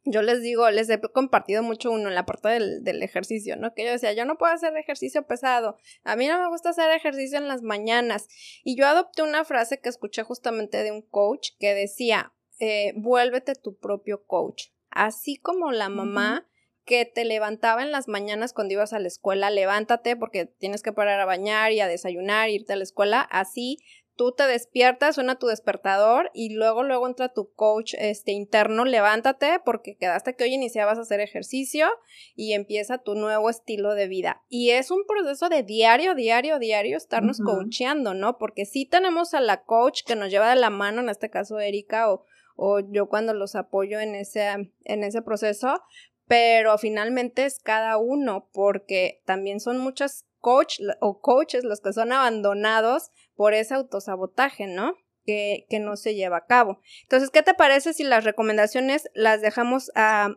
yo 0.05 0.23
les 0.23 0.41
digo, 0.41 0.71
les 0.71 0.89
he 0.89 0.99
compartido 0.99 1.63
mucho 1.63 1.91
uno 1.91 2.09
en 2.09 2.15
la 2.15 2.25
parte 2.25 2.49
del, 2.49 2.83
del, 2.83 3.03
ejercicio, 3.03 3.57
¿no? 3.57 3.75
Que 3.75 3.85
yo 3.85 3.91
decía, 3.91 4.15
yo 4.15 4.25
no 4.25 4.39
puedo 4.39 4.53
hacer 4.53 4.75
ejercicio 4.77 5.27
pesado, 5.27 5.77
a 6.05 6.17
mí 6.17 6.27
no 6.27 6.41
me 6.41 6.49
gusta 6.49 6.71
hacer 6.71 6.91
ejercicio 6.93 7.37
en 7.37 7.49
las 7.49 7.61
mañanas. 7.61 8.27
Y 8.65 8.77
yo 8.77 8.87
adopté 8.87 9.23
una 9.23 9.45
frase 9.45 9.79
que 9.79 9.91
escuché 9.91 10.23
justamente 10.23 10.83
de 10.83 10.93
un 10.93 11.03
coach 11.03 11.51
que 11.59 11.75
decía, 11.75 12.33
eh, 12.61 12.93
vuélvete 12.97 13.55
tu 13.55 13.77
propio 13.77 14.25
coach. 14.25 14.69
Así 14.91 15.37
como 15.37 15.73
la 15.73 15.89
mamá 15.89 16.47
que 16.85 17.05
te 17.05 17.25
levantaba 17.25 17.83
en 17.83 17.93
las 17.93 18.09
mañanas 18.09 18.53
cuando 18.53 18.75
ibas 18.75 18.93
a 18.93 18.99
la 18.99 19.09
escuela, 19.09 19.51
levántate 19.51 20.17
porque 20.17 20.47
tienes 20.47 20.83
que 20.83 20.93
parar 20.93 21.21
a 21.21 21.25
bañar 21.25 21.73
y 21.73 21.81
a 21.81 21.87
desayunar, 21.87 22.51
irte 22.51 22.73
a 22.73 22.77
la 22.77 22.83
escuela, 22.83 23.21
así 23.21 23.79
tú 24.21 24.33
te 24.33 24.47
despiertas, 24.47 25.15
suena 25.15 25.39
tu 25.39 25.47
despertador 25.47 26.31
y 26.35 26.53
luego 26.53 26.83
luego 26.83 27.07
entra 27.07 27.33
tu 27.33 27.55
coach 27.55 27.95
este 27.97 28.33
interno, 28.33 28.85
levántate 28.85 29.61
porque 29.65 29.97
quedaste 29.97 30.35
que 30.35 30.45
hoy 30.45 30.53
iniciabas 30.53 30.99
a 30.99 31.01
hacer 31.01 31.21
ejercicio 31.21 31.89
y 32.35 32.53
empieza 32.53 32.99
tu 32.99 33.15
nuevo 33.15 33.49
estilo 33.49 33.95
de 33.95 34.09
vida. 34.09 34.43
Y 34.51 34.73
es 34.73 34.91
un 34.91 35.07
proceso 35.07 35.49
de 35.49 35.63
diario, 35.63 36.15
diario, 36.15 36.59
diario 36.59 36.99
estarnos 36.99 37.39
coacheando, 37.39 38.13
¿no? 38.13 38.37
Porque 38.37 38.67
sí 38.67 38.85
tenemos 38.85 39.33
a 39.33 39.41
la 39.41 39.63
coach 39.63 40.03
que 40.05 40.17
nos 40.17 40.29
lleva 40.29 40.51
de 40.51 40.61
la 40.61 40.69
mano, 40.69 41.01
en 41.01 41.09
este 41.09 41.31
caso 41.31 41.59
Erika 41.59 42.13
o 42.13 42.27
o 42.63 42.81
yo 42.81 43.09
cuando 43.09 43.33
los 43.33 43.55
apoyo 43.55 44.01
en 44.01 44.15
ese, 44.15 44.71
en 44.85 45.03
ese 45.03 45.23
proceso, 45.23 45.83
pero 46.27 46.77
finalmente 46.77 47.47
es 47.47 47.59
cada 47.59 47.97
uno 47.97 48.51
porque 48.53 49.23
también 49.25 49.61
son 49.61 49.79
muchos 49.79 50.27
coach 50.41 50.79
o 51.01 51.23
coaches 51.23 51.65
los 51.65 51.81
que 51.81 51.95
son 51.95 52.13
abandonados 52.13 53.13
por 53.35 53.55
ese 53.55 53.73
autosabotaje, 53.73 54.67
¿no? 54.67 54.95
Que, 55.25 55.67
que, 55.71 55.79
no 55.79 55.97
se 55.97 56.15
lleva 56.15 56.37
a 56.37 56.47
cabo. 56.47 56.83
Entonces, 57.03 57.31
¿qué 57.31 57.43
te 57.43 57.55
parece 57.55 57.95
si 57.95 58.05
las 58.05 58.25
recomendaciones 58.25 59.09
las 59.15 59.41
dejamos 59.41 59.91
a, 59.95 60.29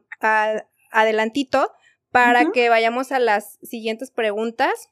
adelantito 0.91 1.73
para 2.09 2.51
que 2.51 2.69
vayamos 2.69 3.12
a 3.12 3.19
las 3.19 3.59
siguientes 3.63 4.12
preguntas? 4.12 4.89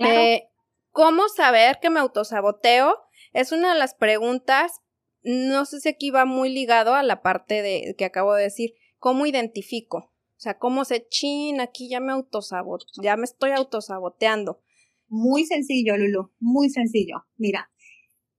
Eh, 0.00 0.50
¿Cómo 0.90 1.28
saber 1.30 1.78
que 1.80 1.88
me 1.88 2.00
autosaboteo? 2.00 2.94
Es 3.32 3.52
una 3.52 3.72
de 3.72 3.78
las 3.78 3.94
preguntas 3.94 4.82
no 5.28 5.66
sé 5.66 5.80
si 5.80 5.90
aquí 5.90 6.10
va 6.10 6.24
muy 6.24 6.48
ligado 6.48 6.94
a 6.94 7.02
la 7.02 7.20
parte 7.20 7.60
de 7.60 7.94
que 7.98 8.06
acabo 8.06 8.32
de 8.32 8.44
decir, 8.44 8.72
¿cómo 8.98 9.26
identifico? 9.26 9.98
O 9.98 10.40
sea, 10.40 10.58
¿cómo 10.58 10.86
se 10.86 11.06
chin? 11.06 11.60
Aquí 11.60 11.90
ya 11.90 12.00
me 12.00 12.12
autosabot, 12.12 12.82
ya 13.02 13.14
me 13.18 13.24
estoy 13.24 13.50
autosaboteando. 13.50 14.62
Muy 15.06 15.44
sencillo, 15.44 15.98
Lulu, 15.98 16.32
muy 16.40 16.70
sencillo. 16.70 17.26
Mira, 17.36 17.70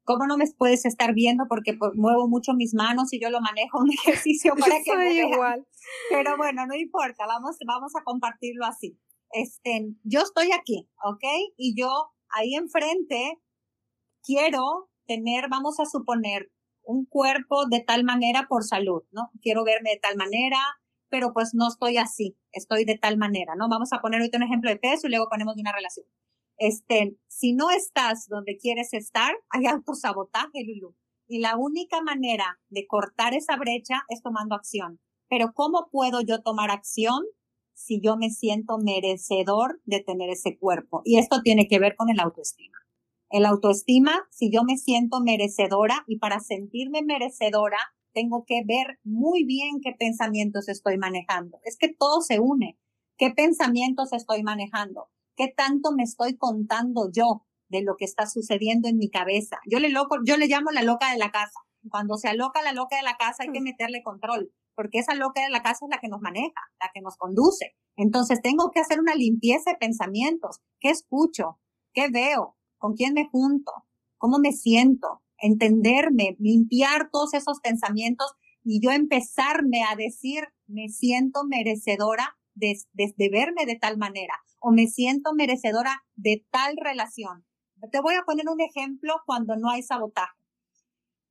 ¿cómo 0.04 0.25
no 0.25 0.36
me 0.36 0.45
puedes 0.58 0.84
estar 0.86 1.13
viendo? 1.13 1.43
Porque 1.47 1.75
pues, 1.75 1.91
muevo 1.93 2.28
mucho 2.28 2.54
mis 2.56 2.73
manos 2.73 3.13
y 3.13 3.21
yo 3.21 3.30
lo 3.30 3.39
manejo 3.39 3.82
un 3.82 3.91
ejercicio 3.93 4.56
para 4.56 4.78
que 4.84 4.97
me 4.97 5.13
igual. 5.13 5.67
Pero 6.10 6.38
bueno, 6.38 6.65
no 6.65 6.73
importa, 6.73 7.28
vamos, 7.28 7.58
vamos 7.67 7.91
a 7.95 8.04
compartirlo 8.04 8.65
así. 8.65 8.99
Este, 9.32 9.93
yo 10.04 10.21
estoy 10.21 10.54
aquí, 10.54 10.89
¿ok? 11.04 11.23
Y 11.56 11.80
yo 11.80 11.91
ahí 12.30 12.56
enfrente 12.56 13.39
quiero 14.23 14.89
tener, 15.06 15.49
vamos 15.49 15.80
a 15.80 15.86
suponer, 15.86 16.52
un 16.89 17.06
cuerpo 17.06 17.67
de 17.67 17.82
tal 17.82 18.04
manera 18.04 18.47
por 18.49 18.63
salud, 18.63 19.04
¿no? 19.12 19.30
Quiero 19.41 19.63
verme 19.63 19.91
de 19.91 19.99
tal 19.99 20.17
manera, 20.17 20.58
pero 21.08 21.34
pues 21.34 21.52
no 21.54 21.67
estoy 21.67 21.97
así, 21.97 22.36
estoy 22.52 22.84
de 22.84 22.97
tal 22.97 23.17
manera, 23.17 23.54
¿no? 23.56 23.69
Vamos 23.69 23.93
a 23.93 24.02
poner 24.02 24.19
ahorita 24.19 24.38
un 24.38 24.43
ejemplo 24.43 24.71
de 24.71 24.78
peso 24.78 25.06
y 25.06 25.12
luego 25.12 25.30
ponemos 25.30 25.56
una 25.56 25.71
relación. 25.71 26.08
Este, 26.58 27.15
si 27.28 27.54
no 27.54 27.69
estás 27.69 28.28
donde 28.28 28.58
quieres 28.58 28.93
estar, 28.93 29.32
hay 29.49 29.67
autosabotaje, 29.67 30.63
Lulu. 30.65 30.95
Y 31.28 31.39
la 31.39 31.58
única 31.58 32.02
manera 32.02 32.60
de 32.69 32.88
cortar 32.88 33.36
esa 33.36 33.56
brecha 33.56 34.02
es 34.10 34.23
tomando 34.23 34.56
acción. 34.56 34.99
Pero 35.30 35.54
¿cómo 35.54 35.89
puedo 35.91 36.21
yo 36.21 36.41
tomar 36.41 36.71
acción 36.71 37.23
si 37.75 38.02
yo 38.02 38.17
me 38.17 38.32
siento 38.32 38.80
merecedor 38.80 39.80
de 39.86 39.99
tener 39.99 40.32
ese 40.32 40.58
cuerpo? 40.58 41.04
Y 41.06 41.19
esto 41.19 41.41
tiene 41.43 41.67
que 41.67 41.78
ver 41.78 41.95
con 41.95 42.10
el 42.10 42.19
autoestima. 42.19 42.80
El 43.29 43.45
autoestima, 43.45 44.27
si 44.31 44.51
yo 44.51 44.63
me 44.63 44.77
siento 44.77 45.21
merecedora 45.21 46.03
y 46.07 46.17
para 46.17 46.39
sentirme 46.39 47.03
merecedora, 47.03 47.77
tengo 48.11 48.43
que 48.45 48.63
ver 48.65 48.99
muy 49.03 49.45
bien 49.45 49.81
qué 49.83 49.91
pensamientos 49.97 50.67
estoy 50.67 50.97
manejando. 50.97 51.59
Es 51.63 51.77
que 51.77 51.93
todo 51.93 52.21
se 52.21 52.39
une. 52.39 52.79
¿Qué 53.17 53.29
pensamientos 53.29 54.13
estoy 54.13 54.41
manejando? 54.41 55.09
¿Qué 55.35 55.47
tanto 55.55 55.91
me 55.91 56.03
estoy 56.03 56.37
contando 56.37 57.11
yo 57.11 57.45
de 57.69 57.83
lo 57.83 57.97
que 57.97 58.05
está 58.05 58.25
sucediendo 58.25 58.87
en 58.87 58.97
mi 58.97 59.11
cabeza? 59.11 59.57
Yo 59.69 59.79
le, 59.79 59.89
loco, 59.89 60.17
yo 60.25 60.35
le 60.35 60.47
llamo 60.47 60.71
la 60.71 60.81
loca 60.81 61.11
de 61.11 61.19
la 61.19 61.29
casa. 61.29 61.59
Cuando 61.89 62.17
se 62.17 62.29
aloca 62.29 62.61
la 62.63 62.73
loca 62.73 62.97
de 62.97 63.03
la 63.03 63.15
casa 63.15 63.43
hay 63.43 63.51
que 63.51 63.61
meterle 63.61 64.03
control, 64.03 64.51
porque 64.75 64.99
esa 64.99 65.13
loca 65.13 65.43
de 65.43 65.49
la 65.49 65.61
casa 65.61 65.85
es 65.85 65.89
la 65.89 65.99
que 65.99 66.09
nos 66.09 66.19
maneja, 66.19 66.61
la 66.81 66.89
que 66.93 67.01
nos 67.01 67.15
conduce. 67.15 67.75
Entonces 67.95 68.41
tengo 68.41 68.71
que 68.71 68.79
hacer 68.79 68.99
una 68.99 69.15
limpieza 69.15 69.71
de 69.71 69.77
pensamientos. 69.77 70.61
¿Qué 70.79 70.89
escucho? 70.89 71.59
¿Qué 71.93 72.09
veo? 72.09 72.57
Con 72.79 72.95
quién 72.95 73.13
me 73.13 73.27
junto, 73.29 73.71
cómo 74.17 74.39
me 74.39 74.51
siento, 74.51 75.21
entenderme, 75.37 76.35
limpiar 76.39 77.09
todos 77.11 77.33
esos 77.35 77.59
pensamientos 77.59 78.33
y 78.63 78.81
yo 78.81 78.91
empezarme 78.91 79.83
a 79.83 79.95
decir, 79.95 80.47
me 80.67 80.89
siento 80.89 81.43
merecedora 81.45 82.37
de, 82.55 82.75
verme 83.31 83.65
de 83.65 83.75
tal 83.75 83.97
manera 83.97 84.33
o 84.59 84.71
me 84.71 84.87
siento 84.87 85.33
merecedora 85.33 86.03
de 86.15 86.45
tal 86.49 86.75
relación. 86.77 87.45
Te 87.91 88.01
voy 88.01 88.15
a 88.15 88.23
poner 88.23 88.45
un 88.49 88.59
ejemplo 88.59 89.21
cuando 89.25 89.55
no 89.55 89.69
hay 89.69 89.83
sabotaje. 89.83 90.37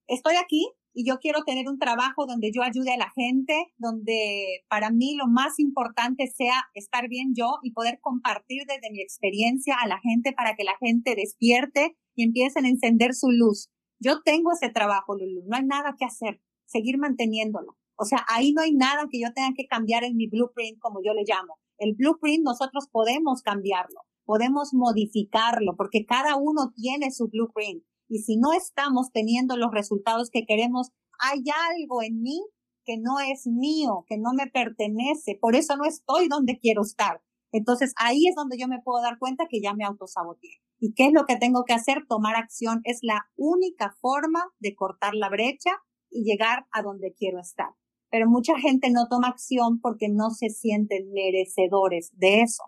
Estoy 0.06 0.37
aquí 0.37 0.72
y 0.98 1.04
yo 1.04 1.20
quiero 1.20 1.44
tener 1.44 1.68
un 1.68 1.78
trabajo 1.78 2.26
donde 2.26 2.50
yo 2.52 2.64
ayude 2.64 2.92
a 2.92 2.96
la 2.96 3.12
gente, 3.14 3.72
donde 3.76 4.64
para 4.68 4.90
mí 4.90 5.14
lo 5.14 5.28
más 5.28 5.61
importante 5.61 6.26
sea 6.26 6.64
estar 6.74 7.08
bien 7.08 7.34
yo 7.37 7.58
y 7.62 7.70
poder 7.70 8.00
compartir 8.00 8.62
desde 8.66 8.90
mi 8.90 9.00
experiencia 9.00 9.76
a 9.80 9.87
la 9.87 10.00
gente 10.00 10.32
para 10.32 10.56
que 10.56 10.64
la 10.64 10.76
gente 10.80 11.14
despierte 11.14 11.96
y 12.16 12.24
empiecen 12.24 12.64
a 12.64 12.68
encender 12.68 13.14
su 13.14 13.30
luz. 13.30 13.70
Yo 14.00 14.22
tengo 14.24 14.50
ese 14.50 14.70
trabajo, 14.70 15.14
Lulu, 15.16 15.44
no 15.46 15.56
hay 15.56 15.64
nada 15.66 15.94
que 15.96 16.04
hacer, 16.04 16.42
seguir 16.66 16.98
manteniéndolo. 16.98 17.76
O 17.94 18.04
sea, 18.04 18.26
ahí 18.28 18.52
no 18.52 18.62
hay 18.62 18.72
nada 18.72 19.06
que 19.08 19.20
yo 19.20 19.32
tenga 19.32 19.54
que 19.56 19.68
cambiar 19.68 20.02
en 20.02 20.16
mi 20.16 20.26
blueprint, 20.26 20.80
como 20.80 20.98
yo 21.00 21.14
le 21.14 21.22
llamo. 21.22 21.61
El 21.78 21.94
blueprint 21.94 22.42
nosotros 22.42 22.88
podemos 22.90 23.42
cambiarlo, 23.42 24.00
podemos 24.24 24.70
modificarlo, 24.74 25.76
porque 25.76 26.06
cada 26.06 26.34
uno 26.34 26.72
tiene 26.74 27.12
su 27.12 27.28
blueprint. 27.28 27.84
Y 28.09 28.21
si 28.21 28.37
no 28.37 28.53
estamos 28.53 29.11
teniendo 29.12 29.57
los 29.57 29.71
resultados 29.73 30.31
que 30.31 30.47
queremos, 30.47 30.90
hay 31.21 31.42
algo 31.77 32.03
en 32.03 32.23
mí 32.23 32.40
que 32.85 32.97
no 32.97 33.21
es 33.21 33.47
mío, 33.47 34.05
que 34.09 34.16
no 34.16 34.33
me 34.33 34.47
pertenece. 34.47 35.37
Por 35.38 35.55
eso 35.55 35.77
no 35.77 35.85
estoy 35.85 36.29
donde 36.29 36.59
quiero 36.59 36.83
estar. 36.83 37.21
Entonces 37.53 37.92
ahí 37.97 38.27
es 38.29 38.35
donde 38.35 38.59
yo 38.59 38.66
me 38.66 38.81
puedo 38.81 39.03
dar 39.03 39.18
cuenta 39.18 39.47
que 39.49 39.61
ya 39.61 39.75
me 39.75 39.85
autosaboteé. 39.85 40.62
¿Y 40.81 40.94
qué 40.94 41.07
es 41.07 41.12
lo 41.12 41.27
que 41.27 41.37
tengo 41.37 41.64
que 41.64 41.75
hacer? 41.75 42.07
Tomar 42.09 42.37
acción 42.37 42.81
es 42.85 43.01
la 43.03 43.27
única 43.37 43.94
forma 44.01 44.44
de 44.61 44.75
cortar 44.75 45.14
la 45.14 45.29
brecha 45.29 45.71
y 46.11 46.25
llegar 46.25 46.66
a 46.73 46.83
donde 46.83 47.12
quiero 47.12 47.40
estar. 47.40 47.71
Pero 48.11 48.29
mucha 48.29 48.59
gente 48.59 48.90
no 48.90 49.07
toma 49.09 49.29
acción 49.29 49.81
porque 49.81 50.09
no 50.09 50.31
se 50.31 50.49
sienten 50.49 51.12
merecedores 51.12 52.11
de 52.16 52.42
eso. 52.42 52.64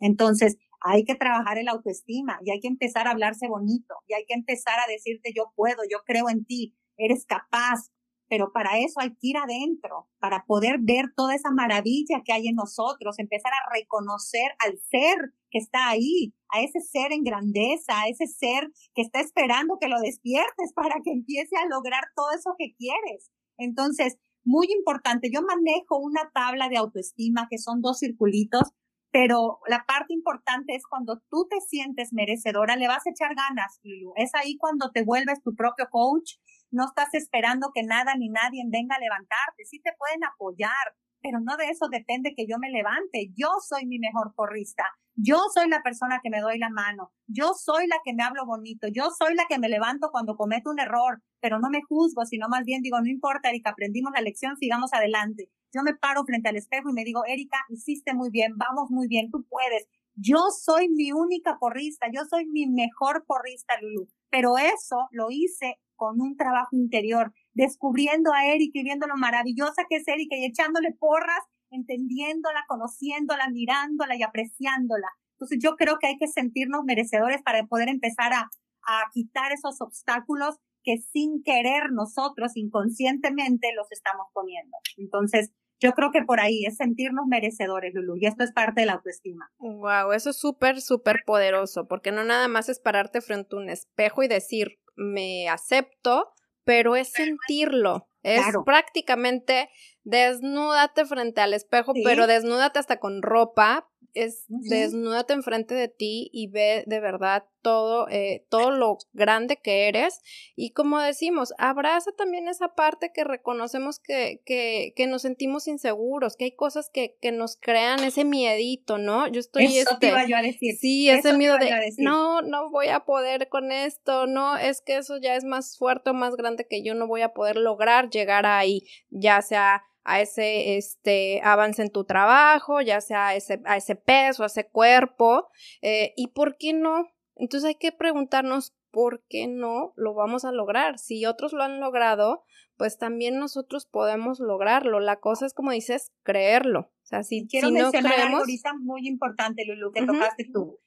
Entonces, 0.00 0.58
hay 0.84 1.04
que 1.04 1.14
trabajar 1.14 1.56
el 1.58 1.68
autoestima 1.68 2.38
y 2.44 2.50
hay 2.50 2.60
que 2.60 2.68
empezar 2.68 3.08
a 3.08 3.12
hablarse 3.12 3.48
bonito 3.48 3.94
y 4.06 4.12
hay 4.14 4.26
que 4.26 4.34
empezar 4.34 4.78
a 4.78 4.90
decirte 4.90 5.32
yo 5.34 5.52
puedo, 5.56 5.82
yo 5.90 5.98
creo 6.04 6.28
en 6.28 6.44
ti, 6.44 6.76
eres 6.98 7.24
capaz, 7.24 7.90
pero 8.28 8.52
para 8.52 8.78
eso 8.78 9.00
hay 9.00 9.10
que 9.10 9.28
ir 9.28 9.36
adentro, 9.38 10.08
para 10.18 10.44
poder 10.46 10.76
ver 10.80 11.06
toda 11.16 11.34
esa 11.34 11.50
maravilla 11.50 12.22
que 12.24 12.32
hay 12.32 12.48
en 12.48 12.56
nosotros, 12.56 13.18
empezar 13.18 13.52
a 13.52 13.72
reconocer 13.74 14.52
al 14.58 14.78
ser 14.78 15.32
que 15.50 15.58
está 15.58 15.88
ahí, 15.88 16.34
a 16.50 16.60
ese 16.60 16.80
ser 16.80 17.12
en 17.12 17.22
grandeza, 17.22 18.00
a 18.00 18.08
ese 18.08 18.26
ser 18.26 18.70
que 18.94 19.02
está 19.02 19.20
esperando 19.20 19.78
que 19.80 19.88
lo 19.88 20.00
despiertes 20.00 20.72
para 20.74 20.96
que 21.02 21.12
empiece 21.12 21.56
a 21.56 21.66
lograr 21.66 22.04
todo 22.14 22.26
eso 22.38 22.54
que 22.58 22.74
quieres. 22.76 23.30
Entonces, 23.56 24.18
muy 24.44 24.66
importante, 24.70 25.30
yo 25.32 25.40
manejo 25.40 25.96
una 25.98 26.30
tabla 26.34 26.68
de 26.68 26.76
autoestima 26.76 27.46
que 27.50 27.56
son 27.56 27.80
dos 27.80 28.00
circulitos, 28.00 28.68
pero 29.14 29.60
la 29.68 29.84
parte 29.86 30.12
importante 30.12 30.74
es 30.74 30.82
cuando 30.88 31.22
tú 31.30 31.46
te 31.48 31.60
sientes 31.60 32.12
merecedora, 32.12 32.74
le 32.74 32.88
vas 32.88 33.06
a 33.06 33.10
echar 33.10 33.32
ganas, 33.36 33.78
Es 34.16 34.34
ahí 34.34 34.56
cuando 34.58 34.90
te 34.90 35.04
vuelves 35.04 35.40
tu 35.40 35.54
propio 35.54 35.86
coach, 35.88 36.32
no 36.72 36.86
estás 36.86 37.14
esperando 37.14 37.70
que 37.72 37.84
nada 37.84 38.16
ni 38.16 38.28
nadie 38.28 38.64
venga 38.66 38.96
a 38.96 38.98
levantarte, 38.98 39.66
sí 39.66 39.78
te 39.78 39.92
pueden 39.96 40.24
apoyar, 40.24 40.96
pero 41.24 41.40
no 41.40 41.56
de 41.56 41.70
eso 41.70 41.88
depende 41.88 42.34
que 42.36 42.46
yo 42.46 42.58
me 42.58 42.68
levante. 42.70 43.32
Yo 43.34 43.48
soy 43.66 43.86
mi 43.86 43.98
mejor 43.98 44.34
porrista. 44.36 44.84
Yo 45.16 45.38
soy 45.54 45.70
la 45.70 45.82
persona 45.82 46.20
que 46.22 46.28
me 46.28 46.42
doy 46.42 46.58
la 46.58 46.68
mano. 46.68 47.12
Yo 47.26 47.54
soy 47.54 47.86
la 47.86 47.96
que 48.04 48.12
me 48.12 48.22
hablo 48.22 48.44
bonito. 48.44 48.88
Yo 48.92 49.08
soy 49.10 49.34
la 49.34 49.44
que 49.48 49.58
me 49.58 49.70
levanto 49.70 50.10
cuando 50.12 50.36
cometo 50.36 50.70
un 50.70 50.80
error, 50.80 51.22
pero 51.40 51.60
no 51.60 51.70
me 51.70 51.80
juzgo, 51.88 52.26
sino 52.26 52.50
más 52.50 52.66
bien 52.66 52.82
digo, 52.82 53.00
no 53.00 53.08
importa, 53.08 53.48
Erika, 53.48 53.70
aprendimos 53.70 54.12
la 54.14 54.20
lección, 54.20 54.58
sigamos 54.58 54.92
adelante. 54.92 55.48
Yo 55.72 55.82
me 55.82 55.94
paro 55.94 56.24
frente 56.24 56.50
al 56.50 56.56
espejo 56.56 56.90
y 56.90 56.92
me 56.92 57.04
digo, 57.04 57.22
Erika, 57.26 57.56
hiciste 57.70 58.12
muy 58.12 58.28
bien, 58.28 58.58
vamos 58.58 58.90
muy 58.90 59.08
bien, 59.08 59.30
tú 59.30 59.46
puedes. 59.48 59.88
Yo 60.16 60.50
soy 60.50 60.90
mi 60.90 61.10
única 61.12 61.56
porrista, 61.58 62.06
yo 62.12 62.20
soy 62.28 62.44
mi 62.46 62.66
mejor 62.66 63.24
porrista, 63.26 63.80
Lulu. 63.80 64.08
Pero 64.28 64.58
eso 64.58 65.08
lo 65.10 65.28
hice 65.30 65.78
con 65.96 66.20
un 66.20 66.36
trabajo 66.36 66.76
interior, 66.76 67.32
descubriendo 67.54 68.32
a 68.32 68.46
Erika 68.46 68.78
y 68.78 68.84
viendo 68.84 69.06
lo 69.06 69.16
maravillosa 69.16 69.84
que 69.88 69.96
es 69.96 70.08
Erika 70.08 70.36
y 70.36 70.44
echándole 70.44 70.92
porras, 70.92 71.40
entendiéndola, 71.70 72.64
conociéndola, 72.68 73.48
mirándola 73.50 74.16
y 74.16 74.22
apreciándola. 74.22 75.08
Entonces 75.32 75.58
yo 75.60 75.76
creo 75.76 75.98
que 75.98 76.08
hay 76.08 76.18
que 76.18 76.28
sentirnos 76.28 76.84
merecedores 76.84 77.42
para 77.42 77.66
poder 77.66 77.88
empezar 77.88 78.32
a, 78.32 78.50
a 78.86 79.10
quitar 79.12 79.52
esos 79.52 79.80
obstáculos 79.80 80.56
que 80.84 80.98
sin 80.98 81.42
querer 81.42 81.90
nosotros 81.92 82.52
inconscientemente 82.56 83.72
los 83.74 83.90
estamos 83.90 84.26
poniendo. 84.32 84.76
Entonces, 84.98 85.50
yo 85.80 85.92
creo 85.92 86.10
que 86.12 86.22
por 86.22 86.40
ahí 86.40 86.64
es 86.66 86.76
sentirnos 86.76 87.26
merecedores, 87.26 87.92
Lulu, 87.94 88.16
y 88.16 88.26
esto 88.26 88.44
es 88.44 88.52
parte 88.52 88.82
de 88.82 88.86
la 88.86 88.94
autoestima. 88.94 89.50
Wow, 89.58 90.12
eso 90.12 90.30
es 90.30 90.38
súper, 90.38 90.80
súper 90.80 91.22
poderoso, 91.26 91.88
porque 91.88 92.12
no 92.12 92.22
nada 92.24 92.48
más 92.48 92.68
es 92.68 92.78
pararte 92.78 93.20
frente 93.20 93.56
a 93.56 93.58
un 93.58 93.70
espejo 93.70 94.22
y 94.22 94.28
decir, 94.28 94.78
me 94.94 95.48
acepto, 95.48 96.32
pero 96.64 96.96
es 96.96 97.12
sentirlo. 97.12 98.08
Es 98.22 98.44
prácticamente 98.64 99.68
desnúdate 100.02 101.04
frente 101.04 101.40
al 101.40 101.52
espejo, 101.52 101.92
pero 102.04 102.26
desnúdate 102.26 102.78
hasta 102.78 102.98
con 102.98 103.22
ropa, 103.22 103.90
es 104.14 104.44
desnúdate 104.48 105.34
enfrente 105.34 105.74
de 105.74 105.88
ti 105.88 106.30
y 106.32 106.48
ve 106.48 106.84
de 106.86 107.00
verdad 107.00 107.44
todo, 107.64 108.08
eh, 108.10 108.46
todo 108.50 108.70
lo 108.70 108.98
grande 109.12 109.56
que 109.56 109.88
eres. 109.88 110.20
Y 110.54 110.70
como 110.70 111.00
decimos, 111.00 111.52
abraza 111.58 112.12
también 112.12 112.46
esa 112.46 112.74
parte 112.74 113.10
que 113.12 113.24
reconocemos 113.24 113.98
que, 113.98 114.42
que, 114.44 114.92
que 114.94 115.06
nos 115.06 115.22
sentimos 115.22 115.66
inseguros, 115.66 116.36
que 116.36 116.44
hay 116.44 116.54
cosas 116.54 116.90
que, 116.92 117.16
que 117.20 117.32
nos 117.32 117.56
crean 117.56 118.04
ese 118.04 118.24
miedito, 118.24 118.98
¿no? 118.98 119.26
Yo 119.28 119.40
estoy 119.40 119.64
Eso 119.64 119.98
te 119.98 120.06
este, 120.06 120.08
iba 120.08 120.26
yo 120.26 120.36
a 120.36 120.42
decir. 120.42 120.76
Sí, 120.76 121.08
ese 121.08 121.32
miedo 121.32 121.58
de 121.58 121.94
no, 121.98 122.42
no 122.42 122.70
voy 122.70 122.88
a 122.88 123.00
poder 123.00 123.48
con 123.48 123.72
esto, 123.72 124.26
no, 124.26 124.56
es 124.56 124.80
que 124.82 124.98
eso 124.98 125.16
ya 125.16 125.34
es 125.34 125.44
más 125.44 125.76
fuerte 125.78 126.10
o 126.10 126.14
más 126.14 126.36
grande 126.36 126.66
que 126.68 126.82
yo 126.84 126.94
no 126.94 127.08
voy 127.08 127.22
a 127.22 127.32
poder 127.32 127.56
lograr 127.56 128.10
llegar 128.10 128.46
ahí, 128.46 128.82
ya 129.10 129.40
sea 129.42 129.82
a 130.04 130.20
ese 130.20 130.76
este, 130.76 131.40
avance 131.42 131.82
en 131.82 131.90
tu 131.90 132.04
trabajo, 132.04 132.80
ya 132.80 133.00
sea 133.00 133.28
a 133.28 133.34
ese, 133.34 133.60
a 133.64 133.76
ese 133.76 133.96
peso, 133.96 134.42
a 134.42 134.46
ese 134.46 134.68
cuerpo, 134.68 135.48
eh, 135.82 136.12
y 136.16 136.28
por 136.28 136.56
qué 136.56 136.72
no. 136.74 137.08
Entonces 137.36 137.68
hay 137.68 137.74
que 137.74 137.90
preguntarnos 137.90 138.74
por 138.90 139.24
qué 139.28 139.48
no 139.48 139.92
lo 139.96 140.14
vamos 140.14 140.44
a 140.44 140.52
lograr. 140.52 140.98
Si 140.98 141.26
otros 141.26 141.52
lo 141.52 141.64
han 141.64 141.80
logrado, 141.80 142.44
pues 142.76 142.98
también 142.98 143.38
nosotros 143.38 143.86
podemos 143.86 144.38
lograrlo. 144.38 145.00
La 145.00 145.18
cosa 145.18 145.46
es, 145.46 145.54
como 145.54 145.72
dices, 145.72 146.12
creerlo. 146.22 146.80
O 146.80 147.06
sea, 147.06 147.22
si, 147.24 147.46
Quiero 147.48 147.68
si 147.68 147.74
no 147.74 147.90
creemos... 147.90 148.42
algo 148.64 148.78
muy 148.80 149.08
importante, 149.08 149.64
Lulu, 149.66 149.90
que 149.90 150.06
tocaste 150.06 150.46
tú. 150.52 150.78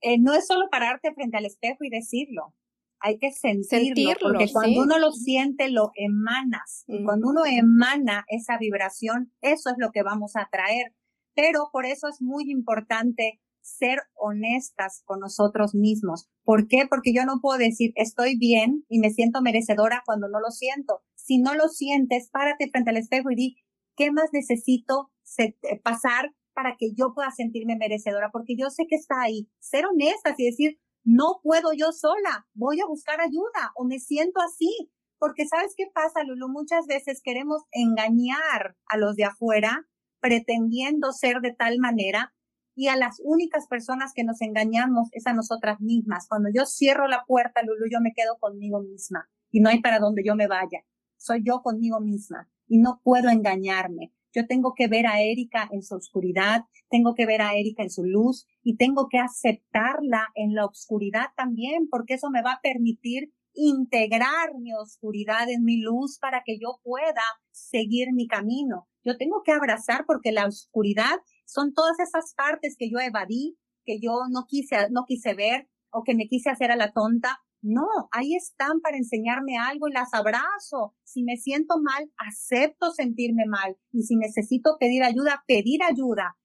Eh, 0.00 0.18
no 0.18 0.34
es 0.34 0.46
solo 0.46 0.68
pararte 0.70 1.14
frente 1.14 1.36
al 1.36 1.46
espejo 1.46 1.84
y 1.84 1.90
decirlo 1.90 2.54
hay 3.02 3.18
que 3.18 3.32
sentirlo, 3.32 4.14
porque 4.20 4.50
cuando 4.52 4.82
uno 4.82 4.98
lo 4.98 5.10
siente, 5.12 5.68
lo 5.70 5.90
emanas. 5.96 6.84
Y 6.86 7.02
cuando 7.04 7.28
uno 7.28 7.44
emana 7.44 8.24
esa 8.28 8.58
vibración, 8.58 9.32
eso 9.40 9.70
es 9.70 9.76
lo 9.78 9.90
que 9.90 10.02
vamos 10.02 10.36
a 10.36 10.48
traer. 10.50 10.94
Pero 11.34 11.70
por 11.72 11.84
eso 11.84 12.08
es 12.08 12.22
muy 12.22 12.50
importante 12.50 13.40
ser 13.60 14.00
honestas 14.14 15.02
con 15.04 15.20
nosotros 15.20 15.74
mismos. 15.74 16.28
¿Por 16.44 16.68
qué? 16.68 16.86
Porque 16.88 17.12
yo 17.12 17.24
no 17.24 17.40
puedo 17.40 17.58
decir 17.58 17.92
estoy 17.96 18.36
bien 18.36 18.84
y 18.88 18.98
me 18.98 19.10
siento 19.10 19.40
merecedora 19.42 20.02
cuando 20.04 20.28
no 20.28 20.40
lo 20.40 20.50
siento. 20.50 21.02
Si 21.14 21.38
no 21.38 21.54
lo 21.54 21.68
sientes, 21.68 22.28
párate 22.30 22.70
frente 22.70 22.90
al 22.90 22.96
espejo 22.96 23.30
y 23.30 23.36
di, 23.36 23.56
¿qué 23.96 24.10
más 24.10 24.30
necesito 24.32 25.10
eh, 25.38 25.54
pasar 25.82 26.34
para 26.54 26.76
que 26.78 26.92
yo 26.94 27.14
pueda 27.14 27.30
sentirme 27.30 27.76
merecedora? 27.76 28.30
Porque 28.32 28.56
yo 28.56 28.70
sé 28.70 28.86
que 28.88 28.96
está 28.96 29.22
ahí. 29.22 29.48
Ser 29.60 29.86
honestas 29.86 30.34
y 30.38 30.44
decir, 30.44 30.78
no 31.04 31.40
puedo 31.42 31.72
yo 31.72 31.92
sola, 31.92 32.46
voy 32.54 32.80
a 32.80 32.86
buscar 32.86 33.20
ayuda 33.20 33.72
o 33.76 33.84
me 33.84 33.98
siento 33.98 34.40
así. 34.40 34.90
Porque 35.18 35.46
sabes 35.46 35.74
qué 35.76 35.84
pasa, 35.94 36.24
Lulu, 36.24 36.48
muchas 36.48 36.86
veces 36.86 37.20
queremos 37.22 37.62
engañar 37.70 38.76
a 38.86 38.96
los 38.96 39.14
de 39.14 39.24
afuera 39.24 39.88
pretendiendo 40.20 41.12
ser 41.12 41.40
de 41.40 41.52
tal 41.52 41.78
manera 41.78 42.34
y 42.74 42.88
a 42.88 42.96
las 42.96 43.20
únicas 43.22 43.66
personas 43.68 44.12
que 44.14 44.24
nos 44.24 44.40
engañamos 44.40 45.08
es 45.12 45.26
a 45.26 45.32
nosotras 45.32 45.80
mismas. 45.80 46.26
Cuando 46.28 46.48
yo 46.52 46.64
cierro 46.66 47.06
la 47.06 47.24
puerta, 47.24 47.62
Lulu, 47.62 47.86
yo 47.90 48.00
me 48.00 48.12
quedo 48.14 48.38
conmigo 48.38 48.80
misma 48.80 49.28
y 49.50 49.60
no 49.60 49.68
hay 49.68 49.80
para 49.80 49.98
donde 49.98 50.22
yo 50.24 50.34
me 50.34 50.48
vaya. 50.48 50.84
Soy 51.18 51.42
yo 51.44 51.62
conmigo 51.62 52.00
misma 52.00 52.48
y 52.66 52.78
no 52.78 53.00
puedo 53.04 53.28
engañarme. 53.28 54.12
Yo 54.34 54.46
tengo 54.46 54.74
que 54.74 54.88
ver 54.88 55.06
a 55.06 55.20
Erika 55.20 55.68
en 55.70 55.82
su 55.82 55.94
oscuridad, 55.94 56.64
tengo 56.90 57.14
que 57.14 57.26
ver 57.26 57.42
a 57.42 57.54
Erika 57.54 57.82
en 57.82 57.90
su 57.90 58.04
luz 58.04 58.46
y 58.62 58.76
tengo 58.76 59.08
que 59.08 59.18
aceptarla 59.18 60.28
en 60.34 60.54
la 60.54 60.64
oscuridad 60.64 61.26
también, 61.36 61.88
porque 61.90 62.14
eso 62.14 62.30
me 62.30 62.42
va 62.42 62.52
a 62.52 62.60
permitir 62.62 63.32
integrar 63.54 64.54
mi 64.58 64.72
oscuridad 64.72 65.50
en 65.50 65.64
mi 65.64 65.80
luz 65.80 66.18
para 66.18 66.42
que 66.44 66.58
yo 66.58 66.80
pueda 66.82 67.22
seguir 67.50 68.08
mi 68.12 68.26
camino. 68.26 68.88
Yo 69.04 69.16
tengo 69.16 69.42
que 69.44 69.52
abrazar 69.52 70.04
porque 70.06 70.32
la 70.32 70.46
oscuridad 70.46 71.20
son 71.44 71.74
todas 71.74 71.98
esas 72.00 72.34
partes 72.34 72.76
que 72.78 72.90
yo 72.90 72.98
evadí, 72.98 73.58
que 73.84 73.98
yo 74.00 74.22
no 74.30 74.46
quise, 74.46 74.88
no 74.90 75.04
quise 75.06 75.34
ver 75.34 75.68
o 75.90 76.02
que 76.02 76.14
me 76.14 76.28
quise 76.28 76.50
hacer 76.50 76.70
a 76.70 76.76
la 76.76 76.92
tonta 76.92 77.40
no, 77.62 77.86
ahí 78.10 78.34
están 78.34 78.80
para 78.80 78.96
enseñarme 78.96 79.56
algo 79.56 79.88
y 79.88 79.92
las 79.92 80.12
abrazo. 80.12 80.94
Si 81.04 81.22
me 81.22 81.36
siento 81.36 81.76
mal, 81.80 82.10
acepto 82.18 82.90
sentirme 82.90 83.44
mal. 83.46 83.78
Y 83.92 84.02
si 84.02 84.16
necesito 84.16 84.76
pedir 84.80 85.04
ayuda, 85.04 85.44
pedir 85.46 85.80
ayuda. 85.82 86.36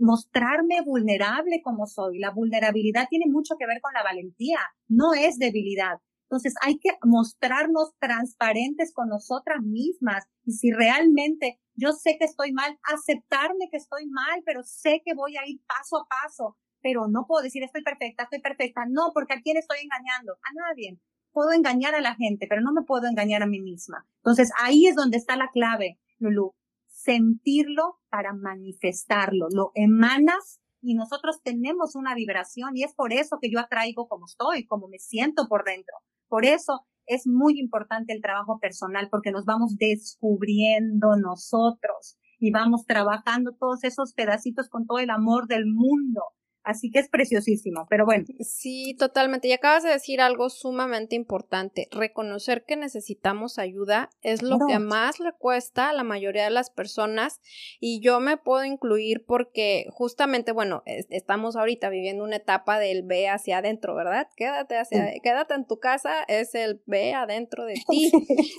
mostrarme 0.00 0.80
vulnerable 0.84 1.60
como 1.62 1.86
soy. 1.86 2.18
La 2.18 2.32
vulnerabilidad 2.32 3.06
tiene 3.08 3.26
mucho 3.28 3.54
que 3.58 3.66
ver 3.66 3.80
con 3.80 3.92
la 3.94 4.02
valentía, 4.02 4.58
no 4.88 5.14
es 5.14 5.38
debilidad. 5.38 6.00
Entonces 6.28 6.54
hay 6.60 6.78
que 6.78 6.90
mostrarnos 7.04 7.92
transparentes 8.00 8.92
con 8.92 9.08
nosotras 9.08 9.62
mismas. 9.62 10.24
Y 10.44 10.52
si 10.52 10.72
realmente 10.72 11.60
yo 11.74 11.92
sé 11.92 12.16
que 12.18 12.24
estoy 12.24 12.52
mal, 12.52 12.76
aceptarme 12.82 13.68
que 13.70 13.76
estoy 13.76 14.06
mal, 14.06 14.42
pero 14.44 14.62
sé 14.64 15.02
que 15.04 15.14
voy 15.14 15.36
a 15.36 15.46
ir 15.46 15.60
paso 15.66 15.98
a 15.98 16.06
paso 16.08 16.56
pero 16.86 17.08
no 17.08 17.26
puedo 17.26 17.42
decir 17.42 17.64
estoy 17.64 17.82
perfecta, 17.82 18.22
estoy 18.22 18.40
perfecta. 18.40 18.84
No, 18.88 19.10
porque 19.12 19.34
a 19.34 19.40
quién 19.40 19.56
estoy 19.56 19.78
engañando? 19.82 20.34
A 20.34 20.54
nadie. 20.54 21.00
Puedo 21.32 21.50
engañar 21.50 21.96
a 21.96 22.00
la 22.00 22.14
gente, 22.14 22.46
pero 22.48 22.62
no 22.62 22.72
me 22.72 22.82
puedo 22.82 23.08
engañar 23.08 23.42
a 23.42 23.48
mí 23.48 23.60
misma. 23.60 24.06
Entonces 24.18 24.52
ahí 24.62 24.86
es 24.86 24.94
donde 24.94 25.16
está 25.16 25.34
la 25.34 25.50
clave. 25.52 25.98
Lulu, 26.20 26.54
sentirlo 26.86 27.98
para 28.08 28.34
manifestarlo, 28.34 29.48
lo 29.50 29.72
emanas 29.74 30.60
y 30.80 30.94
nosotros 30.94 31.42
tenemos 31.42 31.96
una 31.96 32.14
vibración 32.14 32.76
y 32.76 32.84
es 32.84 32.94
por 32.94 33.12
eso 33.12 33.38
que 33.40 33.50
yo 33.50 33.58
atraigo 33.58 34.06
como 34.06 34.26
estoy, 34.26 34.64
como 34.64 34.86
me 34.86 35.00
siento 35.00 35.48
por 35.48 35.64
dentro. 35.64 35.96
Por 36.28 36.44
eso 36.44 36.86
es 37.06 37.26
muy 37.26 37.58
importante 37.58 38.12
el 38.12 38.22
trabajo 38.22 38.60
personal 38.60 39.08
porque 39.10 39.32
nos 39.32 39.44
vamos 39.44 39.76
descubriendo 39.76 41.16
nosotros 41.16 42.16
y 42.38 42.52
vamos 42.52 42.86
trabajando 42.86 43.56
todos 43.58 43.82
esos 43.82 44.12
pedacitos 44.12 44.68
con 44.68 44.86
todo 44.86 45.00
el 45.00 45.10
amor 45.10 45.48
del 45.48 45.66
mundo. 45.66 46.22
Así 46.66 46.90
que 46.90 46.98
es 46.98 47.08
preciosísimo, 47.08 47.86
pero 47.88 48.04
bueno. 48.04 48.24
Sí, 48.40 48.96
totalmente. 48.98 49.46
Y 49.46 49.52
acabas 49.52 49.84
de 49.84 49.90
decir 49.90 50.20
algo 50.20 50.50
sumamente 50.50 51.14
importante. 51.14 51.86
Reconocer 51.92 52.64
que 52.64 52.74
necesitamos 52.74 53.60
ayuda 53.60 54.10
es 54.20 54.42
lo 54.42 54.58
que 54.66 54.80
más 54.80 55.20
le 55.20 55.32
cuesta 55.32 55.90
a 55.90 55.92
la 55.92 56.02
mayoría 56.02 56.42
de 56.42 56.50
las 56.50 56.70
personas 56.70 57.40
y 57.78 58.00
yo 58.00 58.18
me 58.18 58.36
puedo 58.36 58.64
incluir 58.64 59.24
porque 59.24 59.86
justamente, 59.90 60.50
bueno, 60.50 60.82
estamos 60.86 61.54
ahorita 61.54 61.88
viviendo 61.88 62.24
una 62.24 62.36
etapa 62.36 62.80
del 62.80 63.04
ve 63.04 63.28
hacia 63.28 63.58
adentro, 63.58 63.94
¿verdad? 63.94 64.26
Quédate 64.36 64.76
hacia, 64.76 65.12
quédate 65.22 65.54
en 65.54 65.68
tu 65.68 65.78
casa 65.78 66.24
es 66.26 66.56
el 66.56 66.82
ve 66.86 67.14
adentro 67.14 67.64
de 67.64 67.74
ti. 67.88 68.10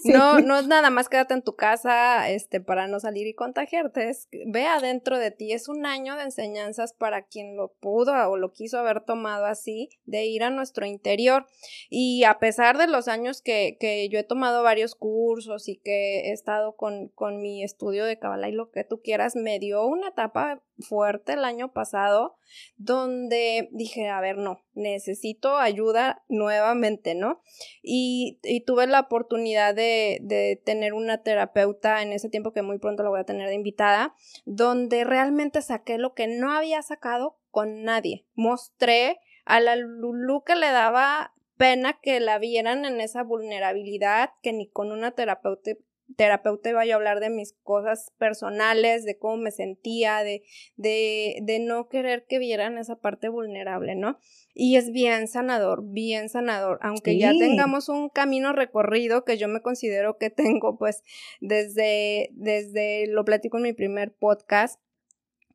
No, 0.05 0.39
no 0.39 0.59
es 0.59 0.67
nada 0.67 0.89
más 0.91 1.09
quédate 1.09 1.33
en 1.33 1.41
tu 1.41 1.57
casa, 1.57 2.29
este, 2.29 2.61
para 2.61 2.87
no 2.87 3.01
salir 3.01 3.27
y 3.27 3.33
contagiarte, 3.33 4.07
es 4.07 4.29
ve 4.45 4.65
adentro 4.65 5.19
de 5.19 5.31
ti. 5.31 5.51
Es 5.51 5.67
un 5.67 5.85
año 5.85 6.15
de 6.15 6.23
enseñanzas 6.23 6.93
para 6.93 7.23
quien 7.23 7.57
lo 7.57 7.73
o 7.97 8.37
lo 8.37 8.51
quiso 8.51 8.79
haber 8.79 9.01
tomado 9.01 9.45
así, 9.45 9.89
de 10.05 10.25
ir 10.25 10.43
a 10.43 10.49
nuestro 10.49 10.85
interior. 10.85 11.47
Y 11.89 12.23
a 12.23 12.39
pesar 12.39 12.77
de 12.77 12.87
los 12.87 13.07
años 13.07 13.41
que, 13.41 13.77
que 13.79 14.07
yo 14.09 14.19
he 14.19 14.23
tomado 14.23 14.63
varios 14.63 14.95
cursos 14.95 15.67
y 15.67 15.77
que 15.77 16.29
he 16.29 16.31
estado 16.31 16.75
con, 16.75 17.09
con 17.09 17.41
mi 17.41 17.63
estudio 17.63 18.05
de 18.05 18.19
Kabbalah 18.19 18.49
y 18.49 18.53
lo 18.53 18.71
que 18.71 18.83
tú 18.83 19.01
quieras, 19.01 19.35
me 19.35 19.59
dio 19.59 19.85
una 19.85 20.09
etapa 20.09 20.61
fuerte 20.79 21.33
el 21.33 21.43
año 21.43 21.73
pasado 21.73 22.37
donde 22.77 23.69
dije, 23.71 24.09
a 24.09 24.21
ver, 24.21 24.37
no, 24.37 24.61
necesito 24.73 25.57
ayuda 25.57 26.23
nuevamente, 26.27 27.15
¿no? 27.15 27.41
Y, 27.81 28.39
y 28.43 28.61
tuve 28.61 28.87
la 28.87 29.01
oportunidad 29.01 29.75
de, 29.75 30.19
de, 30.21 30.61
tener 30.63 30.93
una 30.93 31.23
terapeuta 31.23 32.01
en 32.01 32.13
ese 32.13 32.29
tiempo 32.29 32.53
que 32.53 32.61
muy 32.61 32.79
pronto 32.79 33.03
la 33.03 33.09
voy 33.09 33.19
a 33.19 33.25
tener 33.25 33.49
de 33.49 33.55
invitada, 33.55 34.15
donde 34.45 35.03
realmente 35.03 35.61
saqué 35.61 35.97
lo 35.97 36.13
que 36.13 36.27
no 36.27 36.51
había 36.51 36.81
sacado 36.81 37.37
con 37.57 37.81
nadie. 37.81 38.23
Mostré 38.35 39.17
a 39.43 39.59
la 39.59 39.75
Lulu 39.75 40.43
que 40.43 40.55
le 40.55 40.67
daba 40.67 41.33
pena 41.57 41.97
que 41.99 42.19
la 42.19 42.37
vieran 42.37 42.85
en 42.85 43.01
esa 43.01 43.23
vulnerabilidad, 43.23 44.29
que 44.43 44.53
ni 44.53 44.69
con 44.69 44.91
una 44.91 45.13
terapeuta, 45.13 45.71
terapeuta 46.17 46.69
iba 46.69 46.85
yo 46.85 46.93
a 46.93 46.95
hablar 46.97 47.19
de 47.19 47.31
mis 47.31 47.53
cosas 47.63 48.13
personales, 48.19 49.05
de 49.05 49.17
cómo 49.17 49.37
me 49.37 49.49
sentía, 49.49 50.23
de, 50.23 50.43
de, 50.75 51.39
de 51.41 51.57
no 51.57 51.89
querer 51.89 52.27
que 52.29 52.37
vieran 52.37 52.77
esa 52.77 52.97
parte 52.97 53.27
vulnerable, 53.27 53.95
¿no? 53.95 54.19
Y 54.53 54.75
es 54.75 54.91
bien 54.91 55.27
sanador, 55.27 55.81
bien 55.83 56.29
sanador, 56.29 56.77
aunque 56.83 57.17
ya 57.17 57.31
tengamos 57.31 57.89
un 57.89 58.09
camino 58.09 58.53
recorrido 58.53 59.25
que 59.25 59.39
yo 59.39 59.47
me 59.47 59.63
considero 59.63 60.19
que 60.19 60.29
tengo, 60.29 60.77
pues 60.77 61.03
desde, 61.41 62.29
desde, 62.33 63.07
lo 63.07 63.25
platico 63.25 63.57
en 63.57 63.63
mi 63.63 63.73
primer 63.73 64.13
podcast, 64.13 64.79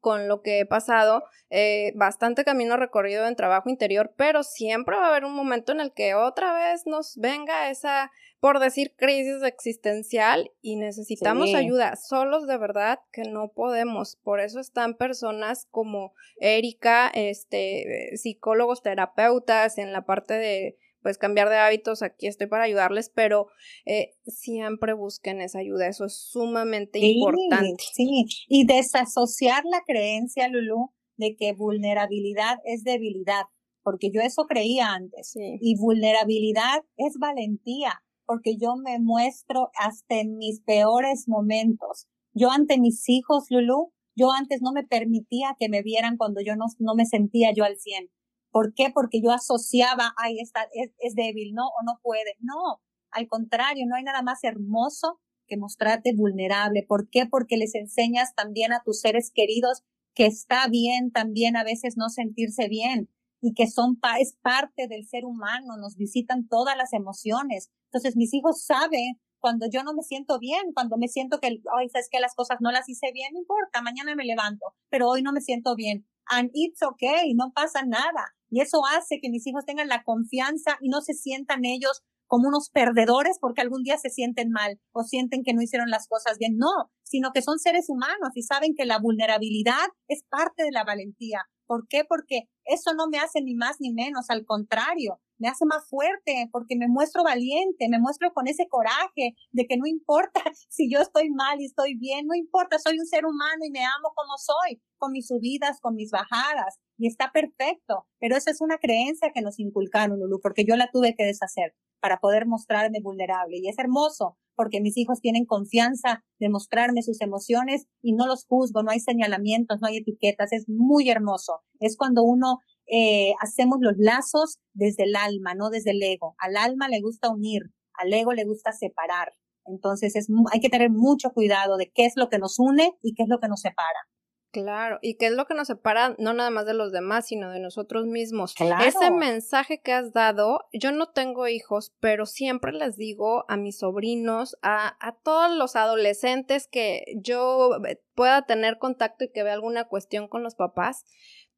con 0.02 0.26
lo 0.26 0.42
que 0.42 0.58
he 0.58 0.66
pasado, 0.66 1.24
eh, 1.48 1.92
bastante 1.94 2.44
camino 2.44 2.76
recorrido 2.76 3.26
en 3.26 3.36
trabajo 3.36 3.70
interior, 3.70 4.12
pero 4.16 4.42
siempre 4.42 4.96
va 4.96 5.06
a 5.06 5.08
haber 5.10 5.24
un 5.24 5.32
momento 5.34 5.70
en 5.70 5.80
el 5.80 5.92
que 5.92 6.14
otra 6.14 6.52
vez 6.52 6.82
nos 6.86 7.16
venga 7.16 7.70
esa, 7.70 8.10
por 8.40 8.58
decir, 8.58 8.94
crisis 8.96 9.42
existencial 9.44 10.50
y 10.60 10.74
necesitamos 10.74 11.54
ayuda. 11.54 11.94
Solos 11.94 12.48
de 12.48 12.58
verdad 12.58 12.98
que 13.12 13.22
no 13.22 13.52
podemos. 13.54 14.16
Por 14.16 14.40
eso 14.40 14.58
están 14.58 14.94
personas 14.94 15.68
como 15.70 16.14
Erika, 16.38 17.08
este, 17.14 18.10
psicólogos, 18.16 18.82
terapeutas 18.82 19.78
en 19.78 19.92
la 19.92 20.04
parte 20.04 20.34
de 20.34 20.76
pues 21.02 21.18
cambiar 21.18 21.48
de 21.48 21.56
hábitos, 21.56 22.02
aquí 22.02 22.26
estoy 22.26 22.46
para 22.46 22.64
ayudarles, 22.64 23.10
pero 23.14 23.48
eh, 23.84 24.14
siempre 24.26 24.94
busquen 24.94 25.40
esa 25.40 25.58
ayuda, 25.58 25.88
eso 25.88 26.04
es 26.06 26.16
sumamente 26.16 26.98
importante. 27.00 27.82
Sí, 27.92 28.26
y 28.48 28.66
desasociar 28.66 29.64
la 29.64 29.82
creencia, 29.86 30.48
Lulu, 30.48 30.92
de 31.16 31.36
que 31.36 31.52
vulnerabilidad 31.52 32.58
es 32.64 32.84
debilidad, 32.84 33.44
porque 33.82 34.10
yo 34.12 34.20
eso 34.20 34.44
creía 34.46 34.92
antes, 34.92 35.34
y 35.36 35.76
vulnerabilidad 35.76 36.84
es 36.96 37.14
valentía, 37.18 38.02
porque 38.24 38.56
yo 38.56 38.76
me 38.76 38.98
muestro 39.00 39.70
hasta 39.74 40.20
en 40.20 40.36
mis 40.36 40.60
peores 40.60 41.24
momentos. 41.26 42.06
Yo 42.32 42.50
ante 42.50 42.78
mis 42.78 43.08
hijos, 43.08 43.46
Lulu, 43.50 43.92
yo 44.14 44.30
antes 44.30 44.60
no 44.62 44.72
me 44.72 44.84
permitía 44.84 45.56
que 45.58 45.68
me 45.68 45.82
vieran 45.82 46.16
cuando 46.16 46.40
yo 46.40 46.54
no, 46.54 46.66
no 46.78 46.94
me 46.94 47.06
sentía 47.06 47.52
yo 47.54 47.64
al 47.64 47.76
100 47.76 48.10
¿Por 48.52 48.74
qué? 48.74 48.90
Porque 48.94 49.20
yo 49.20 49.32
asociaba, 49.32 50.14
ay, 50.16 50.38
está, 50.38 50.68
es, 50.72 51.14
débil, 51.16 51.54
¿no? 51.54 51.66
O 51.66 51.82
no 51.84 51.98
puede. 52.02 52.36
No, 52.40 52.80
al 53.10 53.26
contrario, 53.26 53.86
no 53.88 53.96
hay 53.96 54.04
nada 54.04 54.22
más 54.22 54.44
hermoso 54.44 55.20
que 55.48 55.56
mostrarte 55.56 56.14
vulnerable. 56.14 56.84
¿Por 56.86 57.08
qué? 57.10 57.26
Porque 57.26 57.56
les 57.56 57.74
enseñas 57.74 58.34
también 58.36 58.72
a 58.72 58.82
tus 58.84 59.00
seres 59.00 59.32
queridos 59.34 59.82
que 60.14 60.26
está 60.26 60.68
bien 60.68 61.10
también 61.10 61.56
a 61.56 61.64
veces 61.64 61.96
no 61.96 62.08
sentirse 62.08 62.68
bien 62.68 63.08
y 63.40 63.54
que 63.54 63.66
son 63.66 63.98
es 64.20 64.36
parte 64.40 64.86
del 64.86 65.06
ser 65.06 65.24
humano, 65.24 65.76
nos 65.76 65.96
visitan 65.96 66.46
todas 66.46 66.76
las 66.76 66.92
emociones. 66.92 67.70
Entonces 67.86 68.16
mis 68.16 68.32
hijos 68.34 68.62
saben 68.64 69.20
cuando 69.40 69.66
yo 69.68 69.82
no 69.82 69.94
me 69.94 70.02
siento 70.02 70.38
bien, 70.38 70.72
cuando 70.72 70.96
me 70.96 71.08
siento 71.08 71.40
que, 71.40 71.48
ay, 71.48 71.88
sabes 71.88 72.08
que 72.10 72.20
las 72.20 72.36
cosas 72.36 72.58
no 72.60 72.70
las 72.70 72.88
hice 72.88 73.10
bien, 73.12 73.32
no 73.32 73.40
importa, 73.40 73.82
mañana 73.82 74.14
me 74.14 74.24
levanto, 74.24 74.64
pero 74.88 75.08
hoy 75.08 75.22
no 75.22 75.32
me 75.32 75.40
siento 75.40 75.74
bien. 75.74 76.06
And 76.26 76.50
it's 76.54 76.82
okay, 76.82 77.34
no 77.34 77.52
pasa 77.52 77.82
nada. 77.84 78.36
Y 78.52 78.60
eso 78.60 78.82
hace 78.84 79.18
que 79.20 79.30
mis 79.30 79.46
hijos 79.46 79.64
tengan 79.64 79.88
la 79.88 80.04
confianza 80.04 80.76
y 80.82 80.90
no 80.90 81.00
se 81.00 81.14
sientan 81.14 81.64
ellos 81.64 82.02
como 82.26 82.48
unos 82.48 82.68
perdedores 82.68 83.38
porque 83.40 83.62
algún 83.62 83.82
día 83.82 83.96
se 83.96 84.10
sienten 84.10 84.50
mal 84.50 84.78
o 84.92 85.04
sienten 85.04 85.42
que 85.42 85.54
no 85.54 85.62
hicieron 85.62 85.88
las 85.88 86.06
cosas 86.06 86.36
bien. 86.38 86.58
No, 86.58 86.90
sino 87.02 87.30
que 87.32 87.40
son 87.40 87.58
seres 87.58 87.86
humanos 87.88 88.28
y 88.34 88.42
saben 88.42 88.74
que 88.76 88.84
la 88.84 88.98
vulnerabilidad 88.98 89.88
es 90.06 90.22
parte 90.28 90.64
de 90.64 90.70
la 90.70 90.84
valentía. 90.84 91.40
¿Por 91.66 91.86
qué? 91.88 92.04
Porque 92.06 92.42
eso 92.66 92.92
no 92.94 93.06
me 93.10 93.18
hace 93.18 93.40
ni 93.40 93.54
más 93.54 93.76
ni 93.80 93.94
menos, 93.94 94.26
al 94.28 94.44
contrario, 94.44 95.18
me 95.42 95.48
hace 95.48 95.66
más 95.66 95.88
fuerte 95.88 96.48
porque 96.52 96.76
me 96.76 96.86
muestro 96.86 97.24
valiente, 97.24 97.88
me 97.90 97.98
muestro 97.98 98.32
con 98.32 98.46
ese 98.46 98.68
coraje 98.68 99.34
de 99.50 99.66
que 99.66 99.76
no 99.76 99.86
importa 99.86 100.40
si 100.70 100.88
yo 100.88 101.00
estoy 101.00 101.30
mal 101.30 101.60
y 101.60 101.66
estoy 101.66 101.96
bien, 101.96 102.26
no 102.28 102.34
importa, 102.34 102.78
soy 102.78 102.98
un 103.00 103.06
ser 103.06 103.26
humano 103.26 103.64
y 103.66 103.70
me 103.72 103.84
amo 103.84 104.12
como 104.14 104.38
soy, 104.38 104.80
con 104.98 105.10
mis 105.10 105.26
subidas, 105.26 105.80
con 105.80 105.96
mis 105.96 106.12
bajadas, 106.12 106.78
y 106.96 107.08
está 107.08 107.32
perfecto. 107.32 108.06
Pero 108.20 108.36
esa 108.36 108.52
es 108.52 108.60
una 108.60 108.78
creencia 108.78 109.32
que 109.34 109.42
nos 109.42 109.58
inculcaron, 109.58 110.20
Lulu, 110.20 110.40
porque 110.40 110.64
yo 110.64 110.76
la 110.76 110.90
tuve 110.92 111.16
que 111.16 111.24
deshacer 111.24 111.74
para 112.00 112.18
poder 112.18 112.46
mostrarme 112.46 113.00
vulnerable. 113.02 113.58
Y 113.58 113.68
es 113.68 113.78
hermoso 113.78 114.36
porque 114.54 114.80
mis 114.80 114.96
hijos 114.96 115.20
tienen 115.20 115.46
confianza 115.46 116.24
de 116.38 116.48
mostrarme 116.50 117.02
sus 117.02 117.20
emociones 117.20 117.86
y 118.02 118.12
no 118.12 118.26
los 118.26 118.44
juzgo, 118.44 118.82
no 118.82 118.90
hay 118.90 119.00
señalamientos, 119.00 119.80
no 119.80 119.88
hay 119.88 119.96
etiquetas, 119.96 120.52
es 120.52 120.68
muy 120.68 121.08
hermoso. 121.10 121.62
Es 121.80 121.96
cuando 121.96 122.22
uno 122.22 122.58
eh, 122.86 123.32
hacemos 123.40 123.78
los 123.80 123.94
lazos 123.96 124.58
desde 124.72 125.04
el 125.04 125.16
alma, 125.16 125.54
no 125.54 125.70
desde 125.70 125.92
el 125.92 126.02
ego. 126.02 126.34
Al 126.38 126.56
alma 126.56 126.88
le 126.88 127.00
gusta 127.00 127.30
unir, 127.30 127.62
al 127.94 128.12
ego 128.12 128.32
le 128.32 128.44
gusta 128.44 128.72
separar. 128.72 129.32
Entonces 129.64 130.16
es, 130.16 130.28
hay 130.52 130.60
que 130.60 130.68
tener 130.68 130.90
mucho 130.90 131.30
cuidado 131.30 131.76
de 131.76 131.90
qué 131.94 132.04
es 132.06 132.14
lo 132.16 132.28
que 132.28 132.38
nos 132.38 132.58
une 132.58 132.96
y 133.02 133.14
qué 133.14 133.22
es 133.22 133.28
lo 133.28 133.38
que 133.38 133.48
nos 133.48 133.60
separa. 133.60 134.08
Claro, 134.52 134.98
y 135.00 135.16
qué 135.16 135.28
es 135.28 135.32
lo 135.32 135.46
que 135.46 135.54
nos 135.54 135.68
separa 135.68 136.14
no 136.18 136.34
nada 136.34 136.50
más 136.50 136.66
de 136.66 136.74
los 136.74 136.92
demás, 136.92 137.26
sino 137.26 137.50
de 137.50 137.58
nosotros 137.58 138.04
mismos. 138.04 138.54
Ese 138.84 139.10
mensaje 139.10 139.80
que 139.80 139.94
has 139.94 140.12
dado, 140.12 140.66
yo 140.74 140.92
no 140.92 141.08
tengo 141.08 141.48
hijos, 141.48 141.94
pero 142.00 142.26
siempre 142.26 142.72
les 142.72 142.98
digo 142.98 143.46
a 143.48 143.56
mis 143.56 143.78
sobrinos, 143.78 144.58
a, 144.60 144.98
a 145.00 145.16
todos 145.16 145.56
los 145.56 145.74
adolescentes 145.74 146.68
que 146.70 147.02
yo 147.16 147.70
pueda 148.14 148.44
tener 148.44 148.76
contacto 148.76 149.24
y 149.24 149.32
que 149.32 149.42
vea 149.42 149.54
alguna 149.54 149.84
cuestión 149.84 150.28
con 150.28 150.42
los 150.42 150.54
papás, 150.54 151.06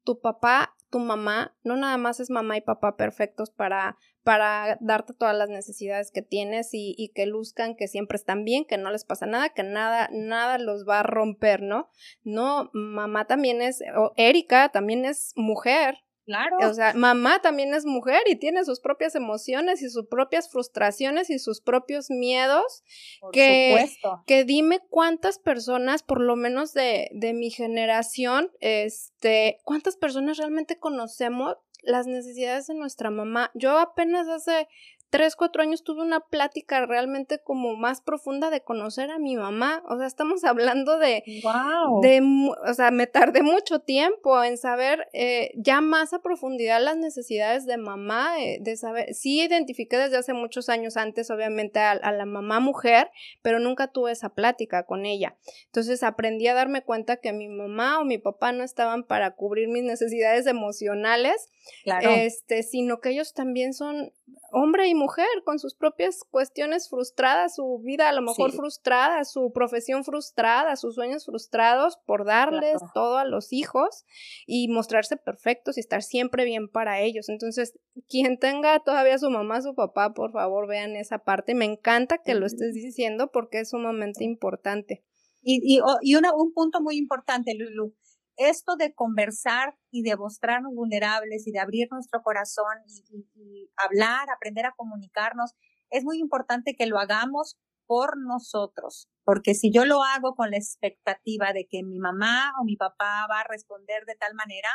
tu 0.05 0.21
papá, 0.21 0.74
tu 0.89 0.99
mamá, 0.99 1.55
no 1.63 1.75
nada 1.75 1.97
más 1.97 2.19
es 2.19 2.29
mamá 2.29 2.57
y 2.57 2.61
papá 2.61 2.95
perfectos 2.95 3.49
para, 3.49 3.97
para 4.23 4.77
darte 4.81 5.13
todas 5.13 5.35
las 5.35 5.49
necesidades 5.49 6.11
que 6.11 6.21
tienes 6.21 6.73
y, 6.73 6.95
y, 6.97 7.09
que 7.09 7.25
luzcan 7.25 7.75
que 7.75 7.87
siempre 7.87 8.15
están 8.15 8.45
bien, 8.45 8.65
que 8.65 8.77
no 8.77 8.91
les 8.91 9.05
pasa 9.05 9.25
nada, 9.25 9.49
que 9.49 9.63
nada, 9.63 10.09
nada 10.11 10.57
los 10.57 10.87
va 10.87 11.01
a 11.01 11.03
romper, 11.03 11.61
¿no? 11.61 11.89
No, 12.23 12.69
mamá 12.73 13.25
también 13.25 13.61
es, 13.61 13.83
o 13.97 14.13
Erika 14.15 14.69
también 14.69 15.05
es 15.05 15.33
mujer, 15.35 16.04
Claro. 16.25 16.57
O 16.67 16.73
sea, 16.73 16.93
mamá 16.93 17.39
también 17.41 17.73
es 17.73 17.85
mujer 17.85 18.21
y 18.25 18.35
tiene 18.35 18.65
sus 18.65 18.79
propias 18.79 19.13
emociones 19.13 19.83
y 19.83 19.89
sus 19.89 20.07
propias 20.07 20.49
frustraciones 20.49 21.29
y 21.29 21.37
sus 21.37 21.61
propios 21.61 22.09
miedos. 22.09 22.83
Por 23.21 23.31
que, 23.31 23.75
supuesto. 23.77 24.23
que 24.25 24.43
dime 24.43 24.79
cuántas 24.89 25.37
personas, 25.37 26.01
por 26.01 26.21
lo 26.21 26.35
menos 26.35 26.73
de, 26.73 27.09
de 27.13 27.33
mi 27.33 27.51
generación, 27.51 28.51
este, 28.59 29.59
cuántas 29.63 29.97
personas 29.97 30.37
realmente 30.37 30.79
conocemos 30.79 31.57
las 31.85 32.07
necesidades 32.07 32.67
de 32.67 32.73
nuestra 32.73 33.11
mamá. 33.11 33.51
Yo 33.53 33.77
apenas 33.77 34.27
hace 34.27 34.67
tres, 35.15 35.37
cuatro 35.37 35.61
años 35.61 35.85
tuve 35.85 36.01
una 36.01 36.19
plática 36.19 36.85
realmente 36.85 37.39
como 37.39 37.77
más 37.77 38.01
profunda 38.01 38.49
de 38.49 38.59
conocer 38.59 39.11
a 39.11 39.17
mi 39.17 39.37
mamá. 39.37 39.81
O 39.87 39.97
sea, 39.97 40.07
estamos 40.07 40.43
hablando 40.43 40.99
de, 40.99 41.23
wow. 41.41 42.01
de 42.01 42.21
o 42.67 42.73
sea, 42.73 42.91
me 42.91 43.07
tardé 43.07 43.41
mucho 43.41 43.79
tiempo 43.79 44.43
en 44.43 44.57
saber 44.57 45.07
eh, 45.13 45.51
ya 45.55 45.79
más 45.79 46.11
a 46.11 46.21
profundidad 46.21 46.81
las 46.83 46.97
necesidades 46.97 47.65
de 47.65 47.77
mamá, 47.77 48.43
eh, 48.43 48.57
de 48.59 48.75
saber, 48.75 49.13
sí 49.13 49.41
identifiqué 49.41 49.97
desde 49.97 50.17
hace 50.17 50.33
muchos 50.33 50.67
años 50.67 50.97
antes, 50.97 51.31
obviamente, 51.31 51.79
a, 51.79 51.91
a 51.91 52.11
la 52.11 52.25
mamá 52.25 52.59
mujer, 52.59 53.09
pero 53.41 53.59
nunca 53.59 53.87
tuve 53.87 54.11
esa 54.11 54.29
plática 54.29 54.83
con 54.83 55.05
ella. 55.05 55.37
Entonces 55.67 56.03
aprendí 56.03 56.47
a 56.47 56.53
darme 56.53 56.83
cuenta 56.83 57.17
que 57.17 57.31
mi 57.31 57.47
mamá 57.47 57.99
o 57.99 58.03
mi 58.03 58.17
papá 58.17 58.51
no 58.51 58.65
estaban 58.65 59.05
para 59.05 59.31
cubrir 59.31 59.69
mis 59.69 59.83
necesidades 59.83 60.45
emocionales, 60.45 61.49
claro. 61.85 62.09
este, 62.09 62.63
sino 62.63 62.99
que 62.99 63.11
ellos 63.11 63.33
también 63.33 63.73
son 63.73 64.11
hombre 64.57 64.87
y 64.87 64.95
mujer 64.95 65.27
con 65.43 65.59
sus 65.59 65.75
propias 65.75 66.19
cuestiones 66.31 66.89
frustradas, 66.89 67.55
su 67.55 67.79
vida 67.83 68.07
a 68.07 68.13
lo 68.13 68.21
mejor 68.21 68.51
Sí. 68.51 68.57
frustrada, 68.57 69.25
su 69.25 69.51
profesión 69.51 70.05
frustrada, 70.05 70.77
sus 70.77 70.95
sueños 70.95 71.25
frustrados 71.25 71.97
por 72.05 72.25
darles 72.25 72.77
Claro. 72.77 72.91
todo 72.93 73.17
a 73.17 73.25
los 73.25 73.51
hijos 73.51 74.05
y 74.47 74.69
mostrarse 74.69 75.17
perfectos 75.17 75.75
y 75.77 75.81
estar 75.81 76.03
siempre 76.03 76.45
bien 76.45 76.69
para 76.69 77.01
ellos. 77.01 77.27
Entonces, 77.27 77.77
quien 78.07 78.39
tenga 78.39 78.79
todavía 78.79 79.17
su 79.17 79.29
mamá, 79.29 79.61
su 79.61 79.75
papá, 79.75 80.13
por 80.13 80.31
favor, 80.31 80.67
vean 80.67 80.95
esa 80.95 81.19
parte. 81.19 81.53
Me 81.53 81.65
encanta 81.65 82.19
que 82.23 82.33
lo 82.33 82.45
estés 82.45 82.73
diciendo 82.73 83.31
porque 83.33 83.59
es 83.59 83.71
sumamente 83.71 84.23
importante. 84.23 85.03
Y, 85.41 85.59
y, 85.63 85.79
o- 85.81 85.97
y 86.01 86.15
una- 86.15 86.33
un 86.33 86.53
punto 86.53 86.81
muy 86.81 86.95
importante, 86.97 87.53
Lulu, 87.55 87.93
esto 88.37 88.75
de 88.75 88.93
conversar 88.93 89.77
y 89.91 90.03
de 90.03 90.15
mostrarnos 90.17 90.73
vulnerables 90.73 91.47
y 91.47 91.51
de 91.51 91.59
abrir 91.59 91.87
nuestro 91.91 92.21
corazón 92.21 92.77
y, 92.87 93.03
y- 93.09 93.29
y 93.35 93.71
hablar, 93.77 94.27
aprender 94.29 94.65
a 94.65 94.73
comunicarnos, 94.75 95.51
es 95.89 96.03
muy 96.03 96.19
importante 96.19 96.75
que 96.75 96.85
lo 96.87 96.99
hagamos 96.99 97.57
por 97.87 98.17
nosotros, 98.17 99.09
porque 99.23 99.53
si 99.53 99.71
yo 99.71 99.85
lo 99.85 100.03
hago 100.03 100.35
con 100.35 100.49
la 100.51 100.57
expectativa 100.57 101.53
de 101.53 101.67
que 101.67 101.83
mi 101.83 101.99
mamá 101.99 102.51
o 102.59 102.65
mi 102.65 102.75
papá 102.77 103.27
va 103.29 103.41
a 103.41 103.47
responder 103.47 104.05
de 104.05 104.15
tal 104.15 104.33
manera, 104.33 104.69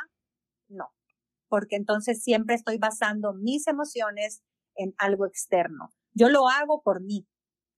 no, 0.68 0.92
porque 1.49 1.77
entonces 1.77 2.23
siempre 2.23 2.55
estoy 2.55 2.79
basando 2.79 3.35
mis 3.35 3.66
emociones 3.66 4.42
en 4.77 4.94
algo 4.99 5.27
externo. 5.27 5.90
Yo 6.14 6.29
lo 6.29 6.49
hago 6.49 6.83
por 6.83 7.03
mí, 7.03 7.27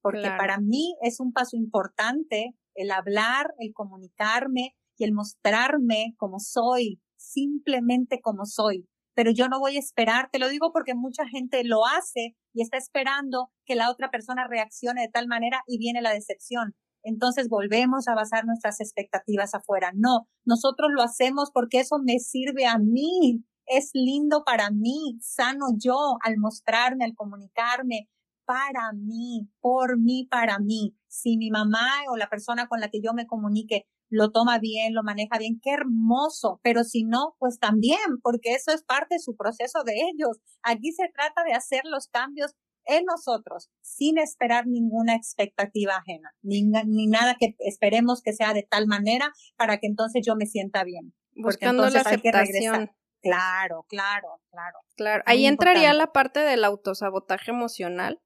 porque 0.03 0.21
Claro. 0.21 0.39
para 0.39 0.59
mí 0.59 0.97
es 1.03 1.21
un 1.21 1.33
paso 1.33 1.57
importante 1.57 2.55
el 2.75 2.91
hablar, 2.91 3.55
el 3.59 3.73
comunicarme 3.73 4.77
y 4.97 5.05
el 5.05 5.13
mostrarme 5.13 6.15
como 6.17 6.39
soy, 6.39 7.01
simplemente 7.17 8.21
como 8.21 8.45
soy. 8.45 8.89
Pero 9.15 9.31
yo 9.31 9.49
no 9.49 9.61
voy 9.61 9.77
a 9.77 9.81
esperar, 9.81 10.31
te 10.33 10.39
lo 10.39 10.49
digo 10.49 10.71
porque 10.73 10.95
mucha 10.95 11.27
gente 11.27 11.65
lo 11.65 11.85
hace 11.85 12.35
y 12.55 12.63
está 12.63 12.79
esperando 12.79 13.51
que 13.67 13.75
la 13.75 13.91
otra 13.91 14.11
persona 14.11 14.47
reaccione 14.49 15.03
de 15.03 15.09
tal 15.09 15.29
manera 15.29 15.63
y 15.67 15.79
viene 15.79 16.01
la 16.01 16.13
decepción. 16.13 16.75
Entonces 17.03 17.49
volvemos 17.49 18.09
a 18.09 18.15
basar 18.15 18.47
nuestras 18.47 18.81
expectativas 18.81 19.55
afuera. 19.55 19.93
No, 19.95 20.29
nosotros 20.45 20.91
lo 20.95 21.03
hacemos 21.03 21.51
porque 21.53 21.81
eso 21.81 21.97
me 22.03 22.19
sirve 22.21 22.67
a 22.67 22.79
mí, 22.79 23.45
es 23.67 23.91
lindo 23.93 24.45
para 24.45 24.71
mí, 24.71 25.19
sano 25.21 25.67
yo 25.77 26.17
al 26.23 26.37
mostrarme, 26.39 27.05
al 27.05 27.15
comunicarme, 27.15 28.09
para 28.45 28.93
mí, 28.95 29.49
por 29.61 29.99
mí, 29.99 30.27
para 30.31 30.59
mí. 30.59 30.97
Si 31.09 31.37
mi 31.37 31.51
mamá 31.51 31.89
o 32.11 32.17
la 32.17 32.29
persona 32.29 32.67
con 32.69 32.81
la 32.81 32.89
que 32.89 33.01
yo 33.03 33.13
me 33.15 33.27
comunique 33.27 33.87
lo 34.13 34.31
toma 34.31 34.59
bien, 34.59 34.95
lo 34.95 35.03
maneja 35.03 35.39
bien, 35.39 35.59
qué 35.63 35.71
hermoso, 35.71 36.61
pero 36.63 36.85
si 36.85 37.05
no, 37.05 37.35
pues 37.39 37.59
también, 37.59 38.21
porque 38.23 38.53
eso 38.53 38.71
es 38.71 38.83
parte 38.85 39.15
de 39.15 39.21
su 39.21 39.37
proceso 39.37 39.83
de 39.85 39.95
ellos. 39.95 40.39
Aquí 40.63 40.93
se 40.93 41.09
trata 41.09 41.43
de 41.45 41.55
hacer 41.55 41.81
los 41.85 42.09
cambios 42.09 42.55
en 42.85 43.05
nosotros, 43.07 43.71
sin 43.81 44.19
esperar 44.19 44.67
ninguna 44.67 45.15
expectativa 45.15 45.97
ajena, 45.97 46.31
ni, 46.43 46.63
ni 46.63 47.07
nada 47.07 47.37
que 47.41 47.57
esperemos 47.61 48.21
que 48.23 48.35
sea 48.35 48.53
de 48.53 48.67
tal 48.69 48.87
manera 48.87 49.33
para 49.57 49.79
que 49.79 49.87
entonces 49.87 50.23
yo 50.27 50.37
me 50.37 50.47
sienta 50.47 50.85
bien. 50.85 51.15
Buscando 51.35 51.89
la 51.89 52.01
aceptación. 52.01 52.91
Claro, 53.23 53.87
claro, 53.89 54.41
claro. 54.51 55.23
Ahí 55.27 55.47
entraría 55.47 55.93
importante. 55.93 55.99
la 55.99 56.13
parte 56.13 56.41
del 56.41 56.65
autosabotaje 56.65 57.53
emocional. 57.53 58.21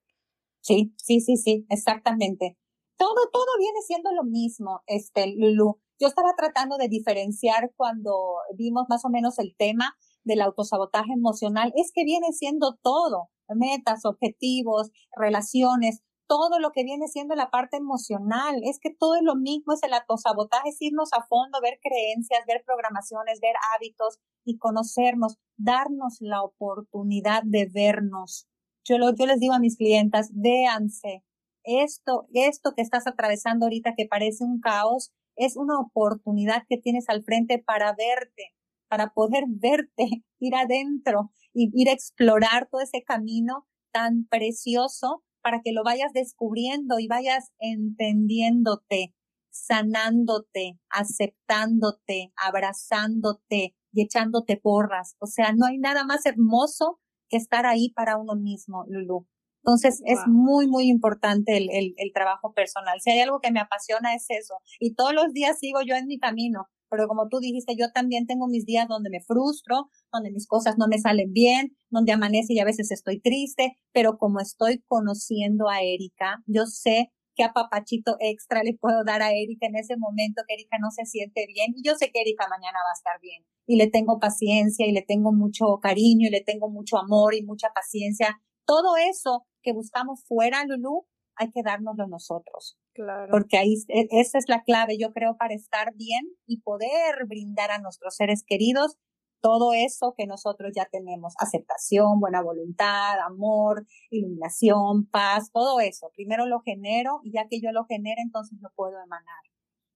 Sí, 0.62 0.94
sí, 0.96 1.20
sí, 1.20 1.36
sí, 1.36 1.66
exactamente. 1.68 2.56
Todo, 2.96 3.28
todo 3.32 3.46
viene 3.58 3.80
siendo 3.82 4.10
lo 4.12 4.24
mismo, 4.24 4.82
este, 4.86 5.26
Lulu. 5.36 5.78
Yo 5.98 6.08
estaba 6.08 6.34
tratando 6.36 6.76
de 6.76 6.88
diferenciar 6.88 7.72
cuando 7.76 8.12
vimos 8.54 8.86
más 8.88 9.04
o 9.04 9.08
menos 9.08 9.38
el 9.38 9.54
tema 9.56 9.96
del 10.24 10.42
autosabotaje 10.42 11.12
emocional. 11.12 11.72
Es 11.76 11.92
que 11.94 12.04
viene 12.04 12.32
siendo 12.32 12.76
todo, 12.82 13.30
metas, 13.48 14.04
objetivos, 14.04 14.90
relaciones, 15.14 16.02
todo 16.26 16.58
lo 16.58 16.72
que 16.72 16.84
viene 16.84 17.08
siendo 17.08 17.34
la 17.34 17.50
parte 17.50 17.76
emocional. 17.76 18.60
Es 18.64 18.78
que 18.80 18.90
todo 18.90 19.14
es 19.14 19.22
lo 19.22 19.36
mismo, 19.36 19.72
es 19.72 19.82
el 19.82 19.94
autosabotaje, 19.94 20.70
es 20.70 20.82
irnos 20.82 21.12
a 21.12 21.24
fondo, 21.26 21.60
ver 21.62 21.78
creencias, 21.82 22.44
ver 22.46 22.62
programaciones, 22.66 23.40
ver 23.40 23.54
hábitos 23.74 24.18
y 24.44 24.58
conocernos, 24.58 25.38
darnos 25.56 26.16
la 26.20 26.42
oportunidad 26.42 27.42
de 27.44 27.66
vernos. 27.72 28.48
Yo, 28.84 28.98
lo, 28.98 29.14
yo 29.14 29.26
les 29.26 29.40
digo 29.40 29.54
a 29.54 29.58
mis 29.58 29.76
clientas, 29.76 30.30
véanse, 30.32 31.24
esto, 31.66 32.26
esto 32.32 32.72
que 32.74 32.82
estás 32.82 33.06
atravesando 33.06 33.66
ahorita 33.66 33.94
que 33.96 34.06
parece 34.06 34.44
un 34.44 34.60
caos, 34.60 35.12
es 35.36 35.56
una 35.56 35.78
oportunidad 35.78 36.62
que 36.68 36.78
tienes 36.78 37.08
al 37.08 37.22
frente 37.24 37.58
para 37.58 37.92
verte, 37.92 38.54
para 38.88 39.12
poder 39.12 39.44
verte, 39.48 40.24
ir 40.38 40.54
adentro 40.54 41.30
y 41.52 41.70
ir 41.74 41.88
a 41.88 41.92
explorar 41.92 42.68
todo 42.70 42.80
ese 42.80 43.02
camino 43.02 43.66
tan 43.92 44.26
precioso 44.30 45.22
para 45.42 45.60
que 45.62 45.72
lo 45.72 45.84
vayas 45.84 46.12
descubriendo 46.12 46.98
y 46.98 47.06
vayas 47.06 47.52
entendiéndote, 47.58 49.14
sanándote, 49.50 50.78
aceptándote, 50.90 52.32
abrazándote 52.36 53.74
y 53.92 54.02
echándote 54.02 54.56
porras. 54.56 55.16
O 55.20 55.26
sea, 55.26 55.52
no 55.52 55.66
hay 55.66 55.78
nada 55.78 56.04
más 56.04 56.26
hermoso 56.26 57.00
que 57.28 57.36
estar 57.36 57.64
ahí 57.64 57.90
para 57.90 58.18
uno 58.18 58.34
mismo, 58.34 58.84
Lulu. 58.88 59.26
Entonces 59.66 60.00
wow. 60.00 60.12
es 60.12 60.20
muy, 60.28 60.68
muy 60.68 60.88
importante 60.88 61.56
el, 61.56 61.68
el, 61.70 61.94
el, 61.96 62.12
trabajo 62.12 62.52
personal. 62.52 63.00
Si 63.00 63.10
hay 63.10 63.20
algo 63.20 63.40
que 63.40 63.50
me 63.50 63.58
apasiona 63.58 64.14
es 64.14 64.26
eso. 64.28 64.54
Y 64.78 64.94
todos 64.94 65.12
los 65.12 65.32
días 65.32 65.58
sigo 65.58 65.80
yo 65.82 65.96
en 65.96 66.06
mi 66.06 66.20
camino. 66.20 66.68
Pero 66.88 67.08
como 67.08 67.28
tú 67.28 67.40
dijiste, 67.40 67.74
yo 67.76 67.90
también 67.90 68.26
tengo 68.26 68.46
mis 68.46 68.64
días 68.64 68.86
donde 68.86 69.10
me 69.10 69.20
frustro, 69.20 69.90
donde 70.12 70.30
mis 70.30 70.46
cosas 70.46 70.76
no 70.78 70.86
me 70.86 70.98
salen 70.98 71.32
bien, 71.32 71.76
donde 71.90 72.12
amanece 72.12 72.54
y 72.54 72.60
a 72.60 72.64
veces 72.64 72.92
estoy 72.92 73.20
triste. 73.20 73.76
Pero 73.92 74.18
como 74.18 74.38
estoy 74.38 74.84
conociendo 74.86 75.68
a 75.68 75.82
Erika, 75.82 76.44
yo 76.46 76.66
sé 76.66 77.12
qué 77.34 77.42
apapachito 77.42 78.16
extra 78.20 78.62
le 78.62 78.74
puedo 78.74 79.02
dar 79.04 79.20
a 79.20 79.32
Erika 79.32 79.66
en 79.66 79.76
ese 79.76 79.96
momento 79.96 80.42
que 80.46 80.54
Erika 80.54 80.78
no 80.80 80.92
se 80.92 81.06
siente 81.06 81.44
bien. 81.48 81.74
Y 81.76 81.82
yo 81.82 81.96
sé 81.96 82.12
que 82.12 82.20
Erika 82.20 82.46
mañana 82.48 82.78
va 82.86 82.90
a 82.90 82.96
estar 82.96 83.20
bien. 83.20 83.44
Y 83.66 83.76
le 83.76 83.88
tengo 83.88 84.20
paciencia 84.20 84.86
y 84.86 84.92
le 84.92 85.02
tengo 85.02 85.32
mucho 85.32 85.80
cariño 85.82 86.28
y 86.28 86.30
le 86.30 86.40
tengo 86.40 86.70
mucho 86.70 86.98
amor 86.98 87.34
y 87.34 87.42
mucha 87.42 87.70
paciencia. 87.74 88.40
Todo 88.64 88.96
eso 88.96 89.44
que 89.66 89.72
buscamos 89.72 90.24
fuera, 90.24 90.64
Lulu, 90.64 91.04
hay 91.34 91.50
que 91.50 91.62
dárnoslo 91.64 92.06
nosotros. 92.06 92.78
Claro. 92.94 93.28
Porque 93.30 93.58
ahí, 93.58 93.74
esa 93.88 94.38
es 94.38 94.44
la 94.48 94.62
clave, 94.62 94.96
yo 94.96 95.12
creo, 95.12 95.36
para 95.36 95.54
estar 95.54 95.92
bien 95.94 96.24
y 96.46 96.60
poder 96.60 97.26
brindar 97.26 97.72
a 97.72 97.78
nuestros 97.78 98.14
seres 98.14 98.44
queridos 98.46 98.96
todo 99.40 99.72
eso 99.74 100.14
que 100.16 100.26
nosotros 100.26 100.72
ya 100.74 100.86
tenemos, 100.90 101.34
aceptación, 101.38 102.20
buena 102.20 102.42
voluntad, 102.42 103.20
amor, 103.20 103.84
iluminación, 104.10 105.06
paz, 105.06 105.50
todo 105.52 105.80
eso. 105.80 106.10
Primero 106.14 106.46
lo 106.46 106.60
genero 106.60 107.20
y 107.22 107.32
ya 107.32 107.46
que 107.48 107.60
yo 107.60 107.70
lo 107.72 107.84
genere, 107.84 108.22
entonces 108.22 108.58
lo 108.60 108.70
puedo 108.74 109.00
emanar 109.02 109.42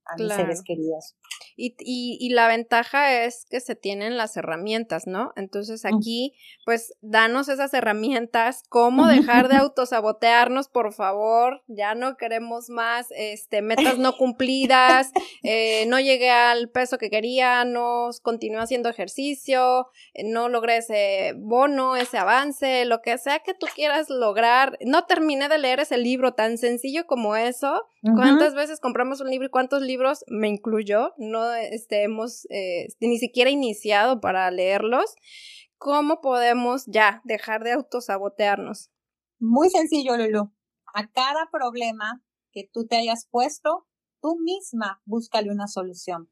a 0.04 0.16
claro. 0.16 0.28
mis 0.28 0.36
seres 0.36 0.62
queridos. 0.62 1.16
Y, 1.62 1.76
y, 1.78 2.16
y, 2.18 2.30
la 2.30 2.48
ventaja 2.48 3.22
es 3.22 3.44
que 3.50 3.60
se 3.60 3.74
tienen 3.74 4.16
las 4.16 4.34
herramientas, 4.38 5.06
¿no? 5.06 5.34
Entonces 5.36 5.84
aquí, 5.84 6.32
pues, 6.64 6.94
danos 7.02 7.50
esas 7.50 7.74
herramientas, 7.74 8.62
cómo 8.70 9.06
dejar 9.06 9.48
de 9.48 9.56
autosabotearnos, 9.56 10.68
por 10.68 10.94
favor, 10.94 11.62
ya 11.66 11.94
no 11.94 12.16
queremos 12.16 12.70
más, 12.70 13.08
este, 13.14 13.60
metas 13.60 13.98
no 13.98 14.12
cumplidas, 14.16 15.12
eh, 15.42 15.84
no 15.88 16.00
llegué 16.00 16.30
al 16.30 16.70
peso 16.70 16.96
que 16.96 17.10
quería, 17.10 17.66
no 17.66 18.08
continué 18.22 18.62
haciendo 18.62 18.88
ejercicio, 18.88 19.88
eh, 20.14 20.24
no 20.24 20.48
logré 20.48 20.78
ese 20.78 21.34
bono, 21.36 21.94
ese 21.94 22.16
avance, 22.16 22.86
lo 22.86 23.02
que 23.02 23.18
sea 23.18 23.40
que 23.40 23.52
tú 23.52 23.66
quieras 23.74 24.08
lograr, 24.08 24.78
no 24.86 25.04
terminé 25.04 25.50
de 25.50 25.58
leer 25.58 25.80
ese 25.80 25.98
libro 25.98 26.32
tan 26.32 26.56
sencillo 26.56 27.06
como 27.06 27.36
eso. 27.36 27.86
¿cuántas 28.02 28.54
veces 28.54 28.80
compramos 28.80 29.20
un 29.20 29.28
libro 29.28 29.48
y 29.48 29.50
cuántos 29.50 29.82
libros, 29.82 30.24
me 30.26 30.48
incluyo, 30.48 31.12
no 31.18 31.49
este, 31.54 32.02
hemos 32.04 32.46
eh, 32.50 32.88
ni 33.00 33.18
siquiera 33.18 33.50
iniciado 33.50 34.20
para 34.20 34.50
leerlos, 34.50 35.14
¿cómo 35.78 36.20
podemos 36.20 36.84
ya 36.86 37.20
dejar 37.24 37.64
de 37.64 37.72
autosabotearnos? 37.72 38.90
Muy 39.38 39.70
sencillo, 39.70 40.16
Lulu. 40.16 40.52
A 40.94 41.08
cada 41.08 41.48
problema 41.50 42.22
que 42.52 42.68
tú 42.72 42.86
te 42.86 42.96
hayas 42.96 43.26
puesto, 43.30 43.86
tú 44.20 44.36
misma 44.40 45.00
búscale 45.04 45.50
una 45.50 45.66
solución. 45.66 46.30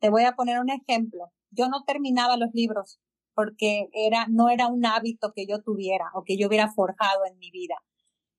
Te 0.00 0.10
voy 0.10 0.24
a 0.24 0.34
poner 0.34 0.60
un 0.60 0.70
ejemplo. 0.70 1.32
Yo 1.50 1.68
no 1.68 1.84
terminaba 1.84 2.36
los 2.36 2.50
libros. 2.52 3.00
porque 3.34 3.88
era, 3.92 4.26
no 4.28 4.50
era 4.50 4.66
un 4.66 4.84
hábito 4.84 5.32
que 5.34 5.46
yo 5.46 5.62
tuviera 5.62 6.10
o 6.14 6.24
que 6.24 6.36
yo 6.36 6.48
hubiera 6.48 6.70
forjado 6.72 7.24
en 7.26 7.38
mi 7.38 7.50
vida. 7.50 7.76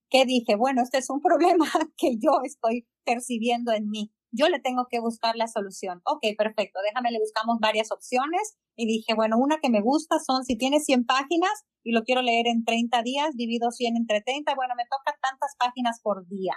Que 0.10 0.26
dije, 0.26 0.56
bueno, 0.56 0.84
este 0.84 1.00
es 1.00 1.10
un 1.10 1.22
problema 1.28 1.66
que 1.98 2.18
yo 2.20 2.42
estoy 2.44 2.88
percibiendo 3.04 3.72
en 3.72 3.90
mí. 3.90 4.12
Yo 4.32 4.48
le 4.48 4.60
tengo 4.60 4.88
que 4.90 5.00
buscar 5.00 5.36
la 5.36 5.48
solución. 5.48 6.02
Ok, 6.06 6.22
perfecto. 6.38 6.80
Déjame, 6.84 7.12
le 7.12 7.20
buscamos 7.20 7.58
varias 7.60 7.92
opciones. 7.92 8.58
Y 8.76 8.88
dije, 8.88 9.14
bueno, 9.14 9.38
una 9.38 9.60
que 9.62 9.70
me 9.70 9.82
gusta 9.82 10.18
son, 10.20 10.46
si 10.46 10.56
tiene 10.56 10.80
100 10.80 11.06
páginas 11.06 11.52
y 11.84 11.92
lo 11.92 12.04
quiero 12.04 12.22
leer 12.22 12.48
en 12.48 12.64
30 12.64 13.02
días, 13.04 13.36
divido 13.36 13.72
100 13.72 13.98
entre 13.98 14.22
30, 14.22 14.56
bueno, 14.56 14.74
me 14.78 14.86
toca 14.86 15.18
tantas 15.22 15.56
páginas 15.60 16.00
por 16.02 16.28
día. 16.28 16.56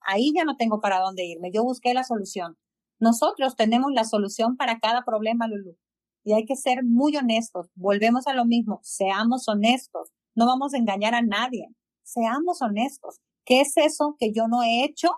Ahí 0.00 0.32
ya 0.34 0.44
no 0.44 0.56
tengo 0.56 0.80
para 0.80 1.00
dónde 1.00 1.24
irme. 1.24 1.50
Yo 1.52 1.62
busqué 1.62 1.94
la 1.94 2.04
solución. 2.04 2.58
Nosotros 2.98 3.56
tenemos 3.56 3.90
la 3.92 4.04
solución 4.04 4.56
para 4.56 4.78
cada 4.78 5.04
problema, 5.04 5.48
Lulu. 5.48 5.76
Y 6.24 6.34
hay 6.34 6.44
que 6.44 6.56
ser 6.56 6.84
muy 6.84 7.16
honestos. 7.16 7.68
Volvemos 7.74 8.26
a 8.26 8.34
lo 8.34 8.44
mismo. 8.44 8.80
Seamos 8.82 9.48
honestos. 9.48 10.10
No 10.34 10.46
vamos 10.46 10.74
a 10.74 10.78
engañar 10.78 11.14
a 11.14 11.22
nadie. 11.22 11.68
Seamos 12.04 12.62
honestos. 12.62 13.20
¿Qué 13.44 13.60
es 13.60 13.76
eso 13.76 14.16
que 14.18 14.32
yo 14.32 14.46
no 14.46 14.62
he 14.62 14.84
hecho? 14.84 15.10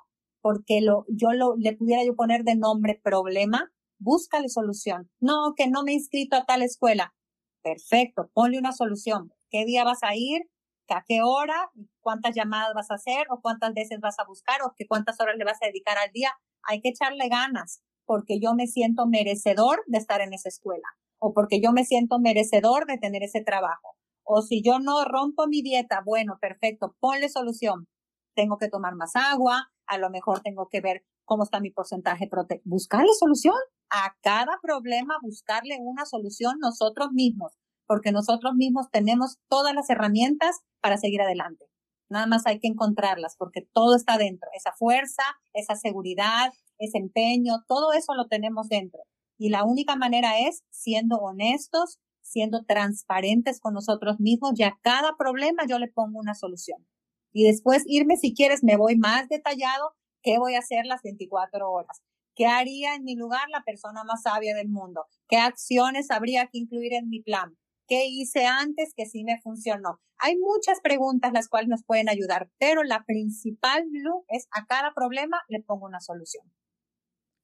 Porque 0.44 0.82
lo, 0.82 1.06
yo 1.08 1.32
lo, 1.32 1.56
le 1.56 1.74
pudiera 1.74 2.02
poner 2.12 2.44
de 2.44 2.54
nombre 2.54 3.00
problema. 3.02 3.72
Búscale 3.98 4.50
solución. 4.50 5.10
No, 5.18 5.54
que 5.56 5.68
no 5.68 5.82
me 5.82 5.92
he 5.92 5.94
inscrito 5.94 6.36
a 6.36 6.44
tal 6.44 6.60
escuela. 6.60 7.14
Perfecto. 7.62 8.30
Ponle 8.34 8.58
una 8.58 8.72
solución. 8.72 9.32
¿Qué 9.48 9.64
día 9.64 9.84
vas 9.84 10.02
a 10.02 10.14
ir? 10.14 10.42
¿A 10.90 11.02
qué 11.08 11.22
hora? 11.22 11.70
¿Cuántas 12.02 12.36
llamadas 12.36 12.74
vas 12.74 12.90
a 12.90 12.96
hacer? 12.96 13.26
¿O 13.30 13.40
cuántas 13.40 13.72
veces 13.72 14.00
vas 14.00 14.18
a 14.18 14.26
buscar? 14.26 14.60
¿O 14.60 14.74
qué 14.76 14.86
cuántas 14.86 15.18
horas 15.20 15.36
le 15.38 15.44
vas 15.44 15.62
a 15.62 15.66
dedicar 15.66 15.96
al 15.96 16.12
día? 16.12 16.30
hay 16.66 16.80
que 16.80 16.90
echarle 16.90 17.28
ganas 17.28 17.82
porque 18.06 18.38
yo 18.40 18.54
me 18.54 18.66
siento 18.66 19.06
merecedor 19.06 19.82
de 19.86 19.98
estar 19.98 20.20
en 20.20 20.32
esa 20.32 20.48
escuela 20.48 20.86
o 21.18 21.32
porque 21.32 21.60
yo 21.62 21.72
me 21.72 21.84
siento 21.84 22.18
merecedor 22.18 22.86
de 22.86 22.98
tener 22.98 23.22
ese 23.22 23.42
trabajo. 23.42 23.96
O 24.24 24.42
si 24.42 24.62
yo 24.62 24.78
no 24.78 25.04
rompo 25.04 25.46
mi 25.46 25.62
dieta, 25.62 26.02
bueno, 26.04 26.38
perfecto, 26.40 26.96
ponle 27.00 27.28
solución. 27.30 27.86
Tengo 28.34 28.58
que 28.58 28.68
tomar 28.68 28.94
más 28.94 29.16
agua, 29.16 29.70
a 29.86 29.98
lo 29.98 30.10
mejor 30.10 30.40
tengo 30.40 30.68
que 30.68 30.80
ver 30.80 31.04
cómo 31.24 31.44
está 31.44 31.60
mi 31.60 31.70
porcentaje 31.70 32.26
prote 32.28 32.60
buscarle 32.64 33.12
solución 33.18 33.56
a 33.90 34.16
cada 34.22 34.58
problema, 34.62 35.16
buscarle 35.22 35.78
una 35.80 36.04
solución 36.06 36.58
nosotros 36.58 37.12
mismos, 37.12 37.52
porque 37.86 38.12
nosotros 38.12 38.54
mismos 38.54 38.90
tenemos 38.90 39.38
todas 39.48 39.74
las 39.74 39.88
herramientas 39.90 40.60
para 40.80 40.96
seguir 40.96 41.22
adelante. 41.22 41.66
Nada 42.08 42.26
más 42.26 42.46
hay 42.46 42.60
que 42.60 42.68
encontrarlas 42.68 43.36
porque 43.38 43.66
todo 43.72 43.96
está 43.96 44.18
dentro. 44.18 44.48
Esa 44.54 44.72
fuerza, 44.72 45.22
esa 45.52 45.74
seguridad, 45.74 46.52
ese 46.78 46.98
empeño, 46.98 47.64
todo 47.66 47.92
eso 47.92 48.14
lo 48.14 48.26
tenemos 48.26 48.68
dentro. 48.68 49.02
Y 49.38 49.48
la 49.48 49.64
única 49.64 49.96
manera 49.96 50.38
es 50.38 50.62
siendo 50.70 51.16
honestos, 51.16 51.98
siendo 52.20 52.64
transparentes 52.64 53.60
con 53.60 53.74
nosotros 53.74 54.20
mismos 54.20 54.52
y 54.56 54.62
a 54.62 54.78
cada 54.82 55.16
problema 55.16 55.66
yo 55.68 55.78
le 55.78 55.88
pongo 55.88 56.18
una 56.18 56.34
solución. 56.34 56.86
Y 57.34 57.48
después 57.48 57.82
irme, 57.86 58.16
si 58.16 58.32
quieres, 58.32 58.62
me 58.62 58.76
voy 58.76 58.96
más 58.96 59.28
detallado, 59.28 59.92
qué 60.22 60.38
voy 60.38 60.54
a 60.54 60.60
hacer 60.60 60.86
las 60.86 61.02
24 61.02 61.68
horas. 61.68 62.00
¿Qué 62.36 62.46
haría 62.46 62.94
en 62.94 63.02
mi 63.02 63.16
lugar 63.16 63.48
la 63.50 63.62
persona 63.64 64.04
más 64.04 64.22
sabia 64.22 64.54
del 64.54 64.68
mundo? 64.68 65.06
¿Qué 65.28 65.36
acciones 65.36 66.10
habría 66.12 66.46
que 66.46 66.58
incluir 66.58 66.94
en 66.94 67.08
mi 67.08 67.20
plan? 67.20 67.56
¿Qué 67.88 68.06
hice 68.06 68.46
antes 68.46 68.94
que 68.96 69.06
sí 69.06 69.24
me 69.24 69.40
funcionó? 69.42 70.00
Hay 70.18 70.36
muchas 70.36 70.80
preguntas 70.80 71.32
las 71.32 71.48
cuales 71.48 71.68
nos 71.68 71.84
pueden 71.84 72.08
ayudar, 72.08 72.48
pero 72.58 72.84
la 72.84 73.04
principal, 73.04 73.84
Lu, 73.90 74.24
es 74.28 74.46
a 74.52 74.64
cada 74.66 74.94
problema 74.94 75.42
le 75.48 75.60
pongo 75.60 75.86
una 75.86 76.00
solución. 76.00 76.44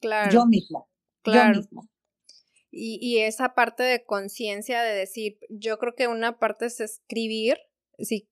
Claro. 0.01 0.31
Yo 0.31 0.47
mismo. 0.47 0.89
Claro. 1.23 1.55
Yo 1.55 1.61
mismo. 1.61 1.89
Y, 2.71 2.99
y 3.03 3.19
esa 3.19 3.55
parte 3.55 3.83
de 3.83 4.05
conciencia 4.05 4.83
de 4.83 4.95
decir, 4.95 5.39
yo 5.51 5.79
creo 5.79 5.95
que 5.97 6.07
una 6.07 6.39
parte 6.39 6.67
es 6.67 6.81
escribir, 6.81 7.59
sí, 8.03 8.29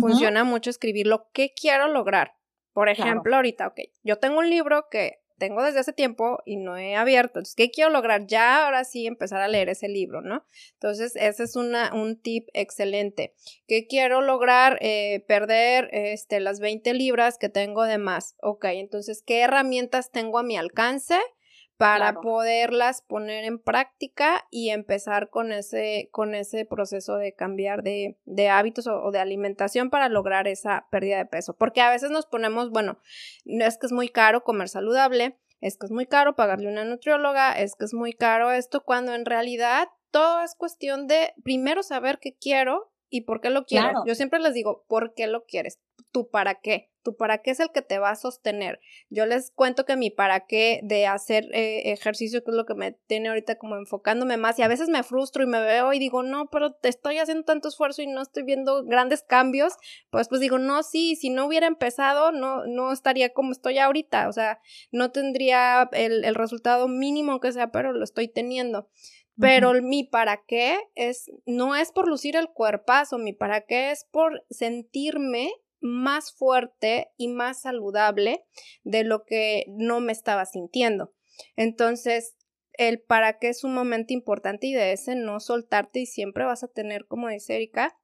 funciona 0.00 0.44
mucho 0.44 0.70
escribir 0.70 1.06
lo 1.06 1.28
que 1.32 1.52
quiero 1.54 1.88
lograr. 1.88 2.34
Por 2.72 2.88
ejemplo, 2.88 3.36
ahorita, 3.36 3.66
ok, 3.68 3.80
yo 4.02 4.18
tengo 4.18 4.38
un 4.38 4.50
libro 4.50 4.86
que 4.90 5.20
tengo 5.38 5.62
desde 5.62 5.78
hace 5.78 5.92
tiempo 5.92 6.38
y 6.44 6.56
no 6.56 6.76
he 6.76 6.96
abierto. 6.96 7.38
Entonces, 7.38 7.54
¿qué 7.54 7.70
quiero 7.70 7.90
lograr? 7.90 8.26
Ya 8.26 8.64
ahora 8.64 8.84
sí 8.84 9.06
empezar 9.06 9.40
a 9.40 9.48
leer 9.48 9.68
ese 9.68 9.88
libro, 9.88 10.20
¿no? 10.20 10.44
Entonces, 10.74 11.16
ese 11.16 11.44
es 11.44 11.56
una, 11.56 11.94
un 11.94 12.20
tip 12.20 12.48
excelente. 12.52 13.34
¿Qué 13.66 13.86
quiero 13.86 14.20
lograr? 14.20 14.78
Eh, 14.80 15.24
perder 15.26 15.88
este, 15.92 16.40
las 16.40 16.60
20 16.60 16.92
libras 16.94 17.38
que 17.38 17.48
tengo 17.48 17.84
de 17.84 17.98
más. 17.98 18.36
Ok, 18.42 18.64
entonces, 18.66 19.22
¿qué 19.24 19.40
herramientas 19.40 20.10
tengo 20.10 20.38
a 20.38 20.42
mi 20.42 20.56
alcance? 20.56 21.18
Para 21.78 22.20
poderlas 22.20 23.02
poner 23.02 23.44
en 23.44 23.60
práctica 23.60 24.46
y 24.50 24.70
empezar 24.70 25.30
con 25.30 25.52
ese, 25.52 26.08
con 26.10 26.34
ese 26.34 26.64
proceso 26.64 27.16
de 27.16 27.34
cambiar 27.34 27.84
de, 27.84 28.18
de 28.24 28.48
hábitos 28.48 28.88
o, 28.88 29.12
de 29.12 29.20
alimentación 29.20 29.88
para 29.88 30.08
lograr 30.08 30.48
esa 30.48 30.88
pérdida 30.90 31.18
de 31.18 31.26
peso. 31.26 31.56
Porque 31.56 31.80
a 31.80 31.90
veces 31.90 32.10
nos 32.10 32.26
ponemos, 32.26 32.70
bueno, 32.70 32.98
es 33.44 33.78
que 33.78 33.86
es 33.86 33.92
muy 33.92 34.08
caro 34.08 34.42
comer 34.42 34.68
saludable, 34.68 35.38
es 35.60 35.78
que 35.78 35.86
es 35.86 35.92
muy 35.92 36.06
caro 36.06 36.34
pagarle 36.34 36.68
una 36.68 36.84
nutrióloga, 36.84 37.52
es 37.52 37.76
que 37.76 37.84
es 37.84 37.94
muy 37.94 38.12
caro 38.12 38.50
esto, 38.50 38.82
cuando 38.82 39.14
en 39.14 39.24
realidad 39.24 39.88
todo 40.10 40.42
es 40.42 40.56
cuestión 40.56 41.06
de 41.06 41.32
primero 41.44 41.84
saber 41.84 42.18
qué 42.18 42.36
quiero 42.36 42.90
y 43.10 43.22
por 43.22 43.40
qué 43.40 43.50
lo 43.50 43.64
quiero. 43.64 44.04
Yo 44.06 44.14
siempre 44.14 44.38
les 44.40 44.54
digo, 44.54 44.84
¿por 44.88 45.14
qué 45.14 45.26
lo 45.26 45.44
quieres? 45.44 45.78
¿Tú 46.12 46.28
para 46.30 46.56
qué? 46.56 46.90
¿Tú 47.02 47.16
para 47.16 47.38
qué 47.38 47.52
es 47.52 47.60
el 47.60 47.70
que 47.70 47.80
te 47.80 47.98
va 47.98 48.10
a 48.10 48.16
sostener? 48.16 48.80
Yo 49.08 49.24
les 49.24 49.50
cuento 49.50 49.84
que 49.84 49.96
mi 49.96 50.10
para 50.10 50.46
qué 50.46 50.80
de 50.82 51.06
hacer 51.06 51.44
eh, 51.54 51.92
ejercicio, 51.92 52.44
que 52.44 52.50
es 52.50 52.56
lo 52.56 52.66
que 52.66 52.74
me 52.74 52.92
tiene 52.92 53.28
ahorita 53.28 53.56
como 53.56 53.76
enfocándome 53.76 54.36
más, 54.36 54.58
y 54.58 54.62
a 54.62 54.68
veces 54.68 54.88
me 54.88 55.02
frustro 55.02 55.42
y 55.42 55.46
me 55.46 55.60
veo 55.60 55.92
y 55.92 55.98
digo, 55.98 56.22
no, 56.22 56.50
pero 56.50 56.72
te 56.72 56.88
estoy 56.88 57.18
haciendo 57.18 57.44
tanto 57.44 57.68
esfuerzo 57.68 58.02
y 58.02 58.06
no 58.06 58.20
estoy 58.20 58.42
viendo 58.42 58.84
grandes 58.84 59.22
cambios, 59.22 59.74
pues 60.10 60.28
pues 60.28 60.40
digo, 60.40 60.58
no, 60.58 60.82
sí, 60.82 61.16
si 61.16 61.30
no 61.30 61.46
hubiera 61.46 61.66
empezado, 61.66 62.32
no, 62.32 62.66
no 62.66 62.92
estaría 62.92 63.32
como 63.32 63.52
estoy 63.52 63.78
ahorita, 63.78 64.28
o 64.28 64.32
sea, 64.32 64.60
no 64.90 65.10
tendría 65.10 65.88
el, 65.92 66.24
el 66.24 66.34
resultado 66.34 66.88
mínimo 66.88 67.40
que 67.40 67.52
sea, 67.52 67.70
pero 67.70 67.92
lo 67.92 68.04
estoy 68.04 68.28
teniendo. 68.28 68.88
Pero 69.40 69.72
mi 69.82 70.04
para 70.04 70.42
qué 70.46 70.78
es, 70.94 71.30
no 71.46 71.76
es 71.76 71.92
por 71.92 72.08
lucir 72.08 72.36
el 72.36 72.48
cuerpazo, 72.48 73.18
mi 73.18 73.32
para 73.32 73.62
qué 73.62 73.90
es 73.90 74.04
por 74.10 74.44
sentirme 74.50 75.50
más 75.80 76.32
fuerte 76.32 77.12
y 77.16 77.28
más 77.28 77.62
saludable 77.62 78.44
de 78.82 79.04
lo 79.04 79.24
que 79.24 79.64
no 79.68 80.00
me 80.00 80.12
estaba 80.12 80.44
sintiendo. 80.44 81.14
Entonces, 81.56 82.36
el 82.72 83.00
para 83.00 83.38
qué 83.38 83.48
es 83.48 83.64
un 83.64 83.74
momento 83.74 84.12
importante 84.12 84.66
y 84.66 84.72
de 84.72 84.92
ese 84.92 85.14
no 85.14 85.40
soltarte 85.40 86.00
y 86.00 86.06
siempre 86.06 86.44
vas 86.44 86.64
a 86.64 86.68
tener, 86.68 87.06
como 87.06 87.28
dice 87.28 87.56
Erika, 87.56 87.96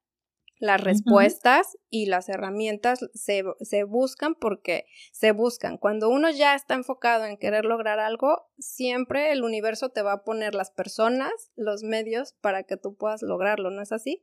las 0.64 0.80
respuestas 0.80 1.76
y 1.90 2.06
las 2.06 2.30
herramientas 2.30 3.00
se, 3.12 3.44
se, 3.60 3.84
buscan 3.84 4.34
porque 4.34 4.86
se 5.12 5.32
buscan. 5.32 5.76
Cuando 5.76 6.08
uno 6.08 6.30
ya 6.30 6.54
está 6.54 6.72
enfocado 6.72 7.26
en 7.26 7.36
querer 7.36 7.66
lograr 7.66 7.98
algo, 7.98 8.46
siempre 8.58 9.30
el 9.30 9.44
universo 9.44 9.90
te 9.90 10.00
va 10.00 10.14
a 10.14 10.24
poner 10.24 10.54
las 10.54 10.70
personas, 10.70 11.30
los 11.54 11.82
medios 11.82 12.34
para 12.40 12.62
que 12.62 12.78
tú 12.78 12.96
puedas 12.96 13.20
lograrlo, 13.20 13.70
¿no 13.70 13.82
es 13.82 13.92
así? 13.92 14.22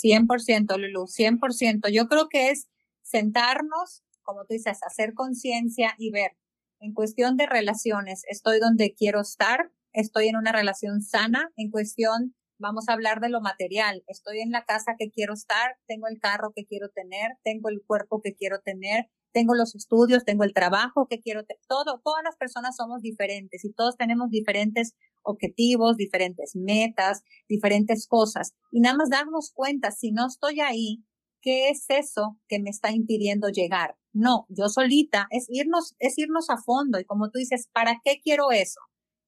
100%, 0.00 0.78
Lulu, 0.78 1.06
100%. 1.08 1.88
Yo 1.92 2.06
creo 2.06 2.28
que 2.28 2.50
es 2.50 2.68
sentarnos, 3.02 4.04
como 4.22 4.42
tú 4.42 4.54
dices, 4.54 4.78
hacer 4.84 5.14
conciencia 5.14 5.96
y 5.98 6.12
ver, 6.12 6.36
en 6.78 6.92
cuestión 6.92 7.36
de 7.36 7.46
relaciones, 7.46 8.22
estoy 8.28 8.60
donde 8.60 8.94
quiero 8.94 9.20
estar, 9.20 9.72
estoy 9.92 10.28
en 10.28 10.36
una 10.36 10.52
relación 10.52 11.02
sana, 11.02 11.50
en 11.56 11.72
cuestión 11.72 12.36
Vamos 12.58 12.88
a 12.88 12.94
hablar 12.94 13.20
de 13.20 13.28
lo 13.28 13.42
material. 13.42 14.02
Estoy 14.06 14.40
en 14.40 14.50
la 14.50 14.64
casa 14.64 14.94
que 14.98 15.10
quiero 15.10 15.34
estar, 15.34 15.76
tengo 15.86 16.06
el 16.08 16.18
carro 16.18 16.52
que 16.54 16.64
quiero 16.64 16.88
tener, 16.88 17.32
tengo 17.44 17.68
el 17.68 17.82
cuerpo 17.86 18.22
que 18.22 18.34
quiero 18.34 18.60
tener, 18.60 19.10
tengo 19.32 19.54
los 19.54 19.74
estudios, 19.74 20.24
tengo 20.24 20.42
el 20.42 20.54
trabajo 20.54 21.06
que 21.06 21.20
quiero 21.20 21.44
tener. 21.44 21.60
Todo, 21.68 22.00
todas 22.02 22.24
las 22.24 22.36
personas 22.36 22.74
somos 22.76 23.02
diferentes 23.02 23.62
y 23.66 23.74
todos 23.74 23.98
tenemos 23.98 24.30
diferentes 24.30 24.94
objetivos, 25.22 25.98
diferentes 25.98 26.56
metas, 26.56 27.22
diferentes 27.46 28.06
cosas. 28.06 28.54
Y 28.72 28.80
nada 28.80 28.96
más 28.96 29.10
darnos 29.10 29.52
cuenta, 29.52 29.90
si 29.90 30.10
no 30.12 30.26
estoy 30.26 30.60
ahí, 30.60 31.04
¿qué 31.42 31.68
es 31.68 31.84
eso 31.90 32.38
que 32.48 32.58
me 32.58 32.70
está 32.70 32.90
impidiendo 32.90 33.48
llegar? 33.48 33.96
No, 34.14 34.46
yo 34.48 34.70
solita, 34.70 35.26
es 35.30 35.44
irnos, 35.50 35.94
es 35.98 36.16
irnos 36.16 36.48
a 36.48 36.56
fondo. 36.56 36.98
Y 36.98 37.04
como 37.04 37.28
tú 37.30 37.38
dices, 37.38 37.68
¿para 37.74 38.00
qué 38.02 38.18
quiero 38.22 38.50
eso? 38.50 38.80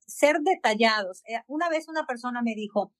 Ser 0.06 0.38
detallados. 0.40 1.20
Eh, 1.26 1.42
una 1.46 1.68
vez 1.68 1.88
una 1.88 2.06
persona 2.06 2.40
me 2.40 2.54
dijo, 2.54 2.94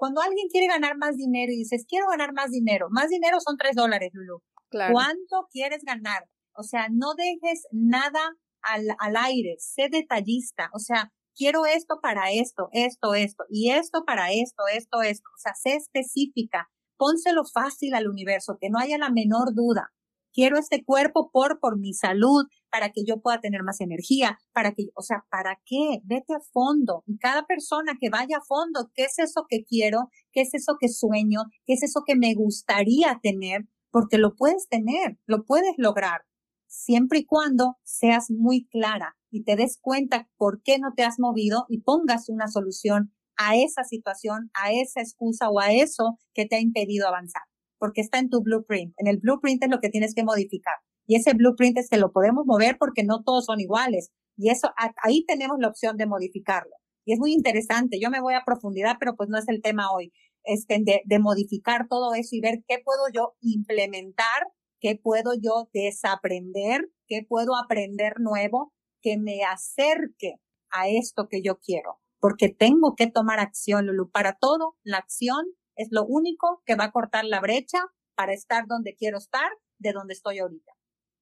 cuando 0.00 0.22
alguien 0.22 0.48
quiere 0.48 0.66
ganar 0.66 0.96
más 0.96 1.18
dinero 1.18 1.52
y 1.52 1.58
dices, 1.58 1.84
quiero 1.86 2.06
ganar 2.08 2.32
más 2.32 2.50
dinero, 2.50 2.86
más 2.90 3.10
dinero 3.10 3.36
son 3.38 3.58
tres 3.58 3.76
dólares, 3.76 4.08
Lulu. 4.14 4.40
¿Cuánto 4.70 5.46
quieres 5.50 5.82
ganar? 5.84 6.26
O 6.54 6.62
sea, 6.62 6.88
no 6.90 7.12
dejes 7.14 7.66
nada 7.70 8.20
al, 8.62 8.86
al 8.98 9.16
aire, 9.18 9.56
sé 9.58 9.90
detallista. 9.90 10.70
O 10.72 10.78
sea, 10.78 11.12
quiero 11.34 11.66
esto 11.66 12.00
para 12.00 12.32
esto, 12.32 12.70
esto, 12.72 13.14
esto, 13.14 13.44
y 13.50 13.72
esto 13.72 14.04
para 14.06 14.32
esto, 14.32 14.62
esto, 14.72 15.02
esto. 15.02 15.28
O 15.36 15.38
sea, 15.38 15.52
sé 15.54 15.76
específica. 15.76 16.70
Pónselo 16.96 17.42
fácil 17.44 17.92
al 17.94 18.08
universo, 18.08 18.56
que 18.58 18.70
no 18.70 18.78
haya 18.78 18.96
la 18.96 19.10
menor 19.10 19.54
duda. 19.54 19.92
Quiero 20.32 20.58
este 20.58 20.84
cuerpo 20.84 21.30
por, 21.32 21.60
por 21.60 21.78
mi 21.78 21.92
salud, 21.92 22.46
para 22.70 22.90
que 22.90 23.02
yo 23.04 23.20
pueda 23.20 23.40
tener 23.40 23.62
más 23.62 23.80
energía, 23.80 24.38
para 24.52 24.72
que, 24.72 24.86
o 24.94 25.02
sea, 25.02 25.24
¿para 25.30 25.60
qué? 25.64 26.00
Vete 26.04 26.34
a 26.34 26.40
fondo. 26.52 27.02
Y 27.06 27.18
cada 27.18 27.46
persona 27.46 27.96
que 28.00 28.10
vaya 28.10 28.38
a 28.38 28.44
fondo, 28.46 28.90
¿qué 28.94 29.04
es 29.04 29.18
eso 29.18 29.46
que 29.48 29.64
quiero? 29.64 30.08
¿Qué 30.32 30.42
es 30.42 30.54
eso 30.54 30.76
que 30.78 30.88
sueño? 30.88 31.42
¿Qué 31.66 31.74
es 31.74 31.82
eso 31.82 32.02
que 32.06 32.16
me 32.16 32.34
gustaría 32.34 33.18
tener? 33.22 33.66
Porque 33.90 34.18
lo 34.18 34.36
puedes 34.36 34.68
tener, 34.68 35.18
lo 35.26 35.44
puedes 35.44 35.74
lograr, 35.76 36.22
siempre 36.68 37.20
y 37.20 37.26
cuando 37.26 37.76
seas 37.82 38.30
muy 38.30 38.68
clara 38.68 39.16
y 39.30 39.42
te 39.42 39.56
des 39.56 39.78
cuenta 39.80 40.28
por 40.36 40.62
qué 40.62 40.78
no 40.78 40.92
te 40.94 41.02
has 41.02 41.18
movido 41.18 41.66
y 41.68 41.80
pongas 41.80 42.28
una 42.28 42.46
solución 42.46 43.12
a 43.36 43.56
esa 43.56 43.82
situación, 43.84 44.50
a 44.54 44.70
esa 44.72 45.00
excusa 45.00 45.50
o 45.50 45.58
a 45.58 45.72
eso 45.72 46.18
que 46.34 46.46
te 46.46 46.56
ha 46.56 46.60
impedido 46.60 47.08
avanzar 47.08 47.42
porque 47.80 48.02
está 48.02 48.20
en 48.20 48.28
tu 48.28 48.42
blueprint. 48.42 48.94
En 48.98 49.08
el 49.08 49.18
blueprint 49.18 49.64
es 49.64 49.70
lo 49.70 49.80
que 49.80 49.88
tienes 49.88 50.14
que 50.14 50.22
modificar. 50.22 50.74
Y 51.06 51.16
ese 51.16 51.32
blueprint 51.34 51.78
es 51.78 51.88
que 51.88 51.98
lo 51.98 52.12
podemos 52.12 52.44
mover 52.46 52.76
porque 52.78 53.02
no 53.02 53.24
todos 53.24 53.46
son 53.46 53.58
iguales. 53.58 54.10
Y 54.36 54.50
eso, 54.50 54.68
ahí 55.02 55.24
tenemos 55.26 55.56
la 55.58 55.68
opción 55.68 55.96
de 55.96 56.06
modificarlo. 56.06 56.70
Y 57.04 57.14
es 57.14 57.18
muy 57.18 57.32
interesante. 57.32 57.98
Yo 58.00 58.10
me 58.10 58.20
voy 58.20 58.34
a 58.34 58.44
profundidad, 58.46 58.96
pero 59.00 59.16
pues 59.16 59.28
no 59.28 59.38
es 59.38 59.48
el 59.48 59.62
tema 59.62 59.90
hoy. 59.92 60.12
Este, 60.44 60.78
de, 60.80 61.02
de 61.04 61.18
modificar 61.18 61.88
todo 61.88 62.14
eso 62.14 62.28
y 62.32 62.40
ver 62.40 62.62
qué 62.68 62.78
puedo 62.84 63.02
yo 63.12 63.34
implementar, 63.40 64.46
qué 64.80 64.98
puedo 65.02 65.32
yo 65.34 65.68
desaprender, 65.74 66.88
qué 67.06 67.26
puedo 67.28 67.56
aprender 67.56 68.20
nuevo 68.20 68.72
que 69.02 69.18
me 69.18 69.42
acerque 69.42 70.36
a 70.70 70.88
esto 70.88 71.26
que 71.28 71.42
yo 71.42 71.58
quiero. 71.58 71.98
Porque 72.20 72.48
tengo 72.48 72.94
que 72.96 73.06
tomar 73.06 73.40
acción, 73.40 73.86
Lulu. 73.86 74.10
Para 74.10 74.36
todo, 74.40 74.76
la 74.82 74.98
acción 74.98 75.44
es 75.80 75.88
lo 75.90 76.04
único 76.04 76.62
que 76.66 76.76
va 76.76 76.84
a 76.84 76.92
cortar 76.92 77.24
la 77.24 77.40
brecha 77.40 77.78
para 78.14 78.34
estar 78.34 78.66
donde 78.66 78.94
quiero 78.94 79.18
estar, 79.18 79.50
de 79.78 79.92
donde 79.92 80.12
estoy 80.12 80.38
ahorita. 80.38 80.72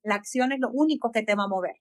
La 0.02 0.16
acción 0.16 0.52
es 0.52 0.58
lo 0.58 0.70
único 0.72 1.12
que 1.12 1.22
te 1.22 1.34
va 1.34 1.44
a 1.44 1.48
mover. 1.48 1.76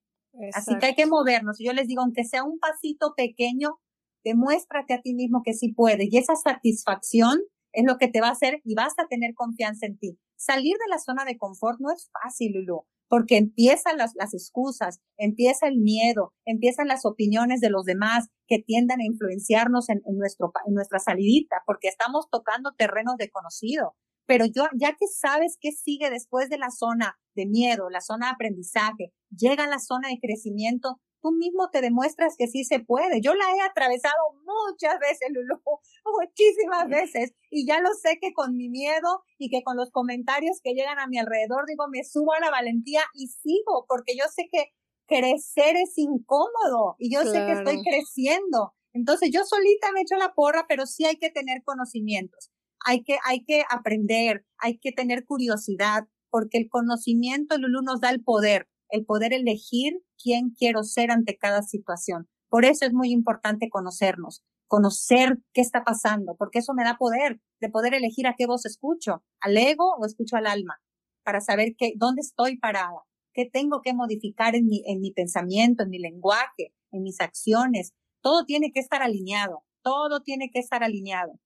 Así 0.53 0.78
que 0.78 0.88
hay 0.88 0.95
que 0.95 1.07
movernos. 1.07 1.57
Yo 1.59 1.73
les 1.73 1.88
digo, 1.88 2.01
aunque 2.03 2.23
sea 2.23 2.43
un 2.43 2.59
pasito 2.59 3.13
pequeño, 3.17 3.80
demuéstrate 4.23 4.93
a 4.93 5.01
ti 5.01 5.15
mismo 5.15 5.41
que 5.43 5.53
sí 5.53 5.73
puedes. 5.73 6.07
Y 6.11 6.17
esa 6.17 6.36
satisfacción 6.36 7.39
es 7.73 7.84
lo 7.86 7.97
que 7.97 8.07
te 8.07 8.21
va 8.21 8.28
a 8.28 8.34
hacer 8.34 8.61
y 8.63 8.75
vas 8.75 8.93
a 8.99 9.07
tener 9.07 9.34
confianza 9.34 9.88
en 9.88 9.97
ti. 9.97 10.19
Salir 10.36 10.78
de 10.78 10.89
la 10.89 10.99
zona 10.99 11.25
de 11.25 11.38
confort 11.38 11.80
no 11.80 11.91
es 11.91 12.11
fácil, 12.11 12.53
Lulu 12.53 12.86
porque 13.10 13.38
empiezan 13.38 13.97
las, 13.97 14.14
excusas, 14.34 14.99
empieza 15.18 15.68
el 15.68 15.78
miedo, 15.78 16.34
empiezan 16.45 16.88
las 16.88 17.05
opiniones 17.05 17.62
de 17.62 17.70
los 17.70 17.86
demás 17.86 18.28
que 18.47 18.60
tiendan 18.60 18.99
a 18.99 19.05
influenciarnos 19.05 19.89
en, 19.89 20.01
en 20.05 20.74
nuestra 20.74 20.99
salidita, 20.99 21.64
porque 21.66 21.88
estamos 21.88 22.30
tocando 22.30 22.74
terrenos 22.78 23.16
desconocidos. 23.18 23.93
Pero 24.28 24.45
yo, 24.45 24.66
ya 24.78 24.91
que 24.91 25.08
sabes 25.08 25.58
qué 25.60 25.72
sigue 25.72 26.10
después 26.10 26.49
de 26.49 26.58
la 26.58 26.70
zona 26.70 27.18
de 27.34 27.45
miedo, 27.45 27.89
la 27.89 28.01
zona 28.01 28.28
de 28.28 28.34
aprendizaje, 28.34 29.14
llega 29.30 29.68
la 29.68 29.80
zona 29.80 30.10
de 30.10 30.20
crecimiento, 30.22 30.99
tú 31.22 31.32
mismo 31.32 31.70
te 31.70 31.82
demuestras 31.82 32.36
que 32.38 32.47
sí 32.47 32.63
se 32.63 32.80
puede. 32.80 33.22
Yo 33.22 33.34
la 33.34 33.45
he 33.55 33.61
atravesado 33.61 34.15
muchas 34.45 34.99
veces, 34.99 35.30
Lulu, 35.32 35.61
muchísimas 36.20 36.88
veces, 36.88 37.34
y 37.49 37.65
ya 37.68 37.82
lo 37.82 37.93
sé 37.93 38.20
que 38.20 38.34
con 38.34 38.55
mi 38.55 38.70
miedo 38.70 39.24
y 39.38 39.49
que 39.49 39.63
con 39.63 39.78
los 39.78 39.91
comentarios 39.91 40.59
que 40.63 40.74
llegan 40.74 40.99
a 40.99 41.07
mi 41.07 41.18
alrededor, 41.18 41.65
digo, 41.68 41.88
me 41.89 42.03
subo 42.03 42.34
a 42.34 42.39
la 42.39 42.51
valentía 42.51 43.01
y 43.13 43.28
sigo, 43.28 43.86
porque 43.88 44.15
yo 44.18 44.26
sé 44.34 44.47
que 44.51 44.74
crecer 45.07 45.78
es 45.78 45.97
incómodo 45.97 46.95
y 46.99 47.13
yo 47.13 47.24
sé 47.24 47.45
que 47.45 47.53
estoy 47.53 47.82
creciendo. 47.82 48.74
Entonces 48.93 49.30
yo 49.32 49.43
solita 49.43 49.91
me 49.93 50.01
echo 50.01 50.15
la 50.15 50.34
porra, 50.34 50.65
pero 50.68 50.86
sí 50.86 51.05
hay 51.05 51.18
que 51.18 51.30
tener 51.30 51.63
conocimientos. 51.63 52.51
Hay 52.86 53.03
que, 53.03 53.18
hay 53.24 53.43
que 53.43 53.63
aprender, 53.70 54.45
hay 54.57 54.80
que 54.80 54.91
tener 54.91 55.26
curiosidad, 55.26 56.07
porque 56.30 56.57
el 56.57 56.70
conocimiento, 56.70 57.57
Lulu, 57.57 57.82
nos 57.82 58.01
da 58.01 58.09
el 58.09 58.24
poder 58.24 58.68
el 58.89 59.05
poder 59.05 59.33
elegir 59.33 60.01
quién 60.21 60.51
quiero 60.51 60.83
ser 60.83 61.11
ante 61.11 61.38
cada 61.38 61.61
situación. 61.61 62.27
Por 62.49 62.65
eso 62.65 62.85
es 62.85 62.93
muy 62.93 63.11
importante 63.11 63.69
conocernos, 63.69 64.43
conocer 64.67 65.38
qué 65.53 65.61
está 65.61 65.83
pasando, 65.83 66.35
porque 66.38 66.59
eso 66.59 66.73
me 66.73 66.83
da 66.83 66.97
poder 66.97 67.39
de 67.59 67.69
poder 67.69 67.93
elegir 67.93 68.27
a 68.27 68.35
qué 68.38 68.45
voz 68.45 68.65
escucho, 68.65 69.23
al 69.39 69.57
ego 69.57 69.95
o 69.97 70.05
escucho 70.05 70.38
al 70.38 70.47
alma, 70.47 70.79
para 71.23 71.41
saber 71.41 71.75
qué, 71.77 71.93
dónde 71.95 72.21
estoy 72.21 72.57
parada, 72.57 73.03
qué 73.33 73.49
tengo 73.51 73.81
que 73.81 73.93
modificar 73.93 74.55
en 74.55 74.65
mi, 74.65 74.83
en 74.85 74.99
mi 74.99 75.11
pensamiento, 75.11 75.83
en 75.83 75.89
mi 75.89 75.99
lenguaje, 75.99 76.73
en 76.91 77.03
mis 77.03 77.19
acciones. 77.19 77.93
Todo 78.21 78.45
tiene 78.45 78.71
que 78.71 78.79
estar 78.79 79.01
alineado, 79.01 79.63
todo 79.81 80.21
tiene 80.21 80.49
que 80.51 80.59
estar 80.59 80.83
alineado 80.83 81.39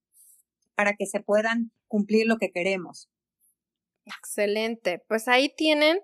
para 0.76 0.94
que 0.94 1.06
se 1.06 1.20
puedan 1.20 1.72
cumplir 1.88 2.28
lo 2.28 2.38
que 2.38 2.52
queremos. 2.52 3.10
Excelente. 4.06 5.04
Pues 5.08 5.28
ahí 5.28 5.54
tienen 5.56 6.00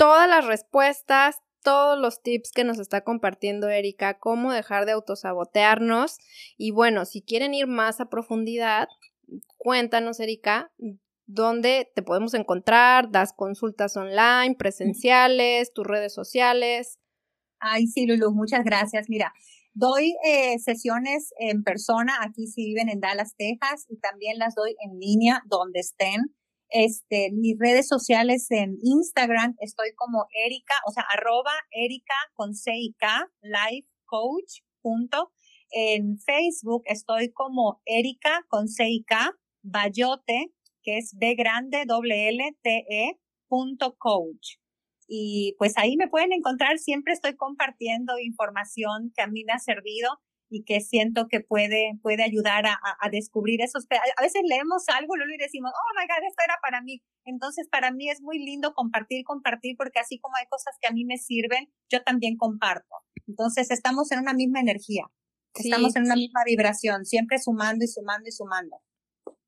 todas 0.00 0.26
las 0.30 0.46
respuestas, 0.46 1.42
todos 1.62 1.98
los 1.98 2.22
tips 2.22 2.52
que 2.52 2.64
nos 2.64 2.78
está 2.78 3.02
compartiendo 3.02 3.68
Erika, 3.68 4.18
cómo 4.18 4.50
dejar 4.50 4.86
de 4.86 4.92
autosabotearnos. 4.92 6.16
Y 6.56 6.70
bueno, 6.70 7.04
si 7.04 7.20
quieren 7.20 7.52
ir 7.52 7.66
más 7.66 8.00
a 8.00 8.08
profundidad, 8.08 8.88
cuéntanos, 9.58 10.18
Erika, 10.18 10.72
dónde 11.26 11.92
te 11.94 12.02
podemos 12.02 12.32
encontrar, 12.32 13.10
das 13.10 13.34
consultas 13.34 13.94
online, 13.94 14.56
presenciales, 14.58 15.74
tus 15.74 15.86
redes 15.86 16.14
sociales. 16.14 16.98
Ay, 17.58 17.86
sí, 17.86 18.06
Lulu, 18.06 18.32
muchas 18.32 18.64
gracias. 18.64 19.10
Mira, 19.10 19.34
doy 19.74 20.14
eh, 20.24 20.58
sesiones 20.60 21.34
en 21.38 21.62
persona 21.62 22.14
aquí 22.22 22.46
si 22.46 22.64
viven 22.64 22.88
en 22.88 23.00
Dallas, 23.00 23.34
Texas, 23.36 23.84
y 23.90 23.98
también 23.98 24.38
las 24.38 24.54
doy 24.54 24.74
en 24.82 24.98
línea 24.98 25.42
donde 25.44 25.80
estén. 25.80 26.34
Este, 26.70 27.30
mis 27.32 27.58
redes 27.58 27.88
sociales 27.88 28.50
en 28.50 28.78
Instagram 28.82 29.56
estoy 29.58 29.92
como 29.96 30.26
Erika, 30.44 30.74
o 30.86 30.92
sea, 30.92 31.04
arroba 31.12 31.52
Erika 31.72 32.14
con 32.34 32.54
C 32.54 32.72
y 32.76 32.94
K, 32.94 33.28
life 33.42 33.88
coach, 34.06 34.62
punto. 34.80 35.32
En 35.72 36.18
Facebook 36.18 36.82
estoy 36.86 37.32
como 37.32 37.80
Erika 37.84 38.44
con 38.48 38.68
C 38.68 38.88
y 38.88 39.04
K, 39.04 39.32
Bayote, 39.62 40.52
que 40.82 40.98
es 40.98 41.16
B 41.18 41.34
grande, 41.34 41.84
doble 41.86 42.28
L, 42.28 42.56
T, 42.62 42.84
E, 42.88 43.20
punto 43.48 43.96
coach. 43.98 44.58
Y 45.08 45.56
pues 45.58 45.76
ahí 45.76 45.96
me 45.96 46.08
pueden 46.08 46.32
encontrar, 46.32 46.78
siempre 46.78 47.12
estoy 47.12 47.34
compartiendo 47.36 48.18
información 48.20 49.12
que 49.14 49.22
a 49.22 49.26
mí 49.26 49.44
me 49.44 49.52
ha 49.52 49.58
servido 49.58 50.08
y 50.50 50.64
que 50.64 50.80
siento 50.80 51.28
que 51.28 51.40
puede, 51.40 51.92
puede 52.02 52.24
ayudar 52.24 52.66
a, 52.66 52.78
a, 53.00 53.08
descubrir 53.08 53.62
esos. 53.62 53.86
A 54.16 54.22
veces 54.22 54.42
leemos 54.44 54.82
algo, 54.88 55.16
Lulu, 55.16 55.34
y 55.34 55.38
decimos, 55.38 55.70
oh 55.72 55.98
my 55.98 56.06
God, 56.06 56.26
esto 56.26 56.42
era 56.44 56.56
para 56.60 56.82
mí. 56.82 57.00
Entonces, 57.24 57.68
para 57.70 57.92
mí 57.92 58.10
es 58.10 58.20
muy 58.20 58.38
lindo 58.38 58.74
compartir, 58.74 59.24
compartir, 59.24 59.76
porque 59.78 60.00
así 60.00 60.18
como 60.18 60.36
hay 60.36 60.46
cosas 60.50 60.74
que 60.80 60.88
a 60.88 60.92
mí 60.92 61.04
me 61.04 61.18
sirven, 61.18 61.72
yo 61.88 62.02
también 62.02 62.36
comparto. 62.36 62.96
Entonces, 63.28 63.70
estamos 63.70 64.10
en 64.10 64.18
una 64.18 64.34
misma 64.34 64.58
energía, 64.58 65.04
estamos 65.54 65.94
en 65.94 66.04
una 66.04 66.16
misma 66.16 66.42
vibración, 66.44 67.06
siempre 67.06 67.38
sumando 67.38 67.84
y 67.84 67.88
sumando 67.88 68.28
y 68.28 68.32
sumando. 68.32 68.82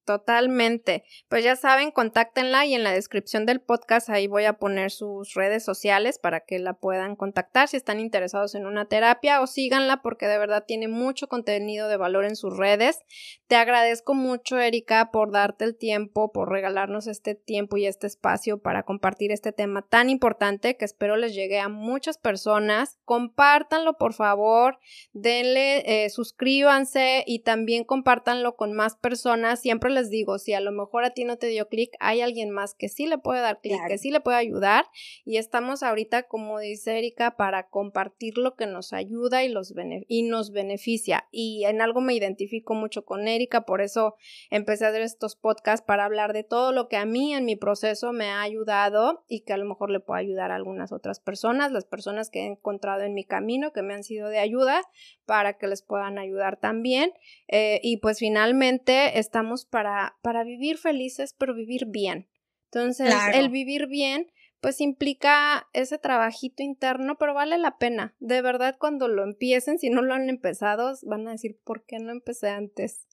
Totalmente. 0.05 1.05
Pues 1.29 1.45
ya 1.45 1.55
saben, 1.55 1.93
contáctenla 1.93 2.67
y 2.67 2.75
en 2.75 2.83
la 2.83 2.91
descripción 2.91 3.47
del 3.47 3.61
podcast 3.61 4.11
ahí 4.11 4.27
voy 4.27 4.47
a 4.47 4.55
poner 4.55 4.91
sus 4.91 5.35
redes 5.35 5.65
sociales 5.65 6.19
para 6.19 6.41
que 6.41 6.59
la 6.59 6.73
puedan 6.73 7.15
contactar 7.15 7.69
si 7.69 7.77
están 7.77 8.01
interesados 8.01 8.57
en 8.57 8.67
una 8.67 8.87
terapia 8.87 9.41
o 9.41 9.47
síganla 9.47 10.03
porque 10.03 10.27
de 10.27 10.39
verdad 10.39 10.65
tiene 10.67 10.89
mucho 10.89 11.29
contenido 11.29 11.87
de 11.87 11.97
valor 11.97 12.25
en 12.25 12.35
sus 12.35 12.57
redes. 12.57 12.99
Te 13.47 13.55
agradezco 13.55 14.15
mucho, 14.15 14.59
Erika, 14.59 15.11
por 15.13 15.31
darte 15.31 15.65
el 15.65 15.77
tiempo, 15.77 16.33
por 16.33 16.51
regalarnos 16.51 17.07
este 17.07 17.37
tiempo 17.37 17.77
y 17.77 17.87
este 17.87 18.09
espacio 18.09 18.61
para 18.61 18.83
compartir 18.83 19.31
este 19.31 19.53
tema 19.53 19.83
tan 19.83 20.11
importante 20.11 20.77
que 20.77 20.85
espero 20.85 21.15
les 21.17 21.33
llegue 21.33 21.61
a 21.61 21.69
muchas 21.69 22.19
personas. 22.19 22.99
Compártanlo, 23.05 23.99
por 23.99 24.15
favor, 24.15 24.81
denle, 25.13 26.05
eh, 26.05 26.11
suscríbanse 26.11 27.23
y 27.25 27.45
también 27.45 27.85
compártanlo 27.85 28.57
con 28.57 28.73
más 28.73 28.97
personas. 28.97 29.61
Siempre 29.61 29.92
les 29.93 30.11
digo, 30.11 30.39
si 30.39 30.53
a 30.55 30.61
lo 30.61 30.73
mejor 30.73 31.05
a 31.05 31.11
ti 31.11 31.25
no 31.25 31.37
te 31.37 31.47
dio 31.47 31.69
clic, 31.69 31.95
hay 32.01 32.21
alguien 32.21 32.51
más 32.51 32.75
que 32.75 32.89
sí 32.89 33.07
le 33.07 33.19
puede 33.19 33.41
dar 33.41 33.61
clic, 33.61 33.79
que 33.87 33.99
sí 33.99 34.11
le 34.11 34.21
puede 34.21 34.39
ayudar 34.39 34.87
y 35.25 35.37
estamos 35.37 35.83
ahorita, 35.83 36.25
como 36.25 36.59
dice 36.59 36.99
Erika, 36.99 37.37
para 37.37 37.69
compartir 37.69 38.39
lo 38.39 38.57
que 38.57 38.67
nos 38.67 38.93
ayuda 38.93 39.45
y, 39.45 39.49
los 39.49 39.73
y 40.09 40.23
nos 40.23 40.51
beneficia. 40.51 41.29
Y 41.31 41.65
en 41.65 41.81
algo 41.81 42.01
me 42.01 42.15
identifico 42.15 42.75
mucho 42.75 43.05
con 43.05 43.29
Erika, 43.29 43.63
por 43.67 43.81
eso 43.81 44.17
empecé 44.51 44.85
a 44.85 44.89
hacer 44.89 45.03
estos 45.03 45.37
podcasts 45.37 45.85
para 45.87 46.05
hablar 46.05 46.33
de 46.33 46.45
todo 46.45 46.73
lo 46.73 46.89
que 46.89 46.97
a 46.97 47.05
mí 47.05 47.35
en 47.35 47.45
mi 47.45 47.57
proceso 47.57 48.13
me 48.13 48.27
ha 48.27 48.43
ayudado 48.43 49.25
y 49.29 49.41
que 49.41 49.53
a 49.53 49.57
lo 49.57 49.67
mejor 49.67 49.91
le 49.91 50.01
puede 50.01 50.21
ayudar 50.21 50.51
a 50.51 50.57
algunas 50.57 50.93
otras 50.93 51.21
personas, 51.21 51.73
las 51.73 51.85
personas 51.85 52.31
que 52.31 52.41
he 52.41 52.47
encontrado 52.47 53.03
en 53.03 53.15
mi 53.15 53.25
camino, 53.25 53.73
que 53.73 53.83
me 53.83 53.95
han 53.95 54.05
sido 54.05 54.29
de 54.29 54.39
ayuda, 54.39 54.83
para 55.27 55.55
que 55.55 55.67
les 55.67 55.83
puedan 55.83 56.19
ayudar 56.19 56.59
también. 56.59 57.13
Eh, 57.49 57.81
y 57.83 57.99
pues 57.99 58.19
finalmente 58.19 59.19
estamos 59.19 59.65
para 59.65 59.82
para, 60.23 60.45
vivir 60.45 60.79
felices, 60.79 61.35
pero 61.39 61.55
vivir 61.55 61.87
bien. 61.87 62.29
Entonces, 62.71 63.13
el 63.35 63.51
vivir 63.51 63.87
bien, 63.87 64.33
pues 64.61 64.81
implica 64.81 65.69
ese 65.73 65.99
trabajito 65.99 66.63
interno, 66.63 67.17
pero 67.19 67.35
vale 67.35 67.59
la 67.59 67.79
pena. 67.79 68.15
De 68.21 68.41
verdad, 68.43 68.77
cuando 68.79 69.09
lo 69.09 69.25
empiecen, 69.25 69.79
si 69.79 69.91
no 69.91 70.03
lo 70.03 70.15
han 70.15 70.29
empezado, 70.29 70.95
van 71.03 71.29
a 71.29 71.33
decir, 71.33 71.61
¿por 71.65 71.85
qué 71.85 71.99
no 71.99 72.13
empecé 72.13 72.49
antes? 72.49 73.07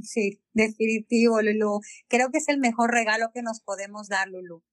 Sí, 0.00 0.42
definitivo, 0.52 1.40
Lulu. 1.40 1.80
Creo 2.08 2.30
que 2.30 2.38
es 2.38 2.48
el 2.48 2.58
mejor 2.58 2.90
regalo 2.90 3.30
que 3.32 3.42
nos 3.42 3.60
podemos 3.60 4.08
dar, 4.08 4.28
Lulu. 4.28 4.64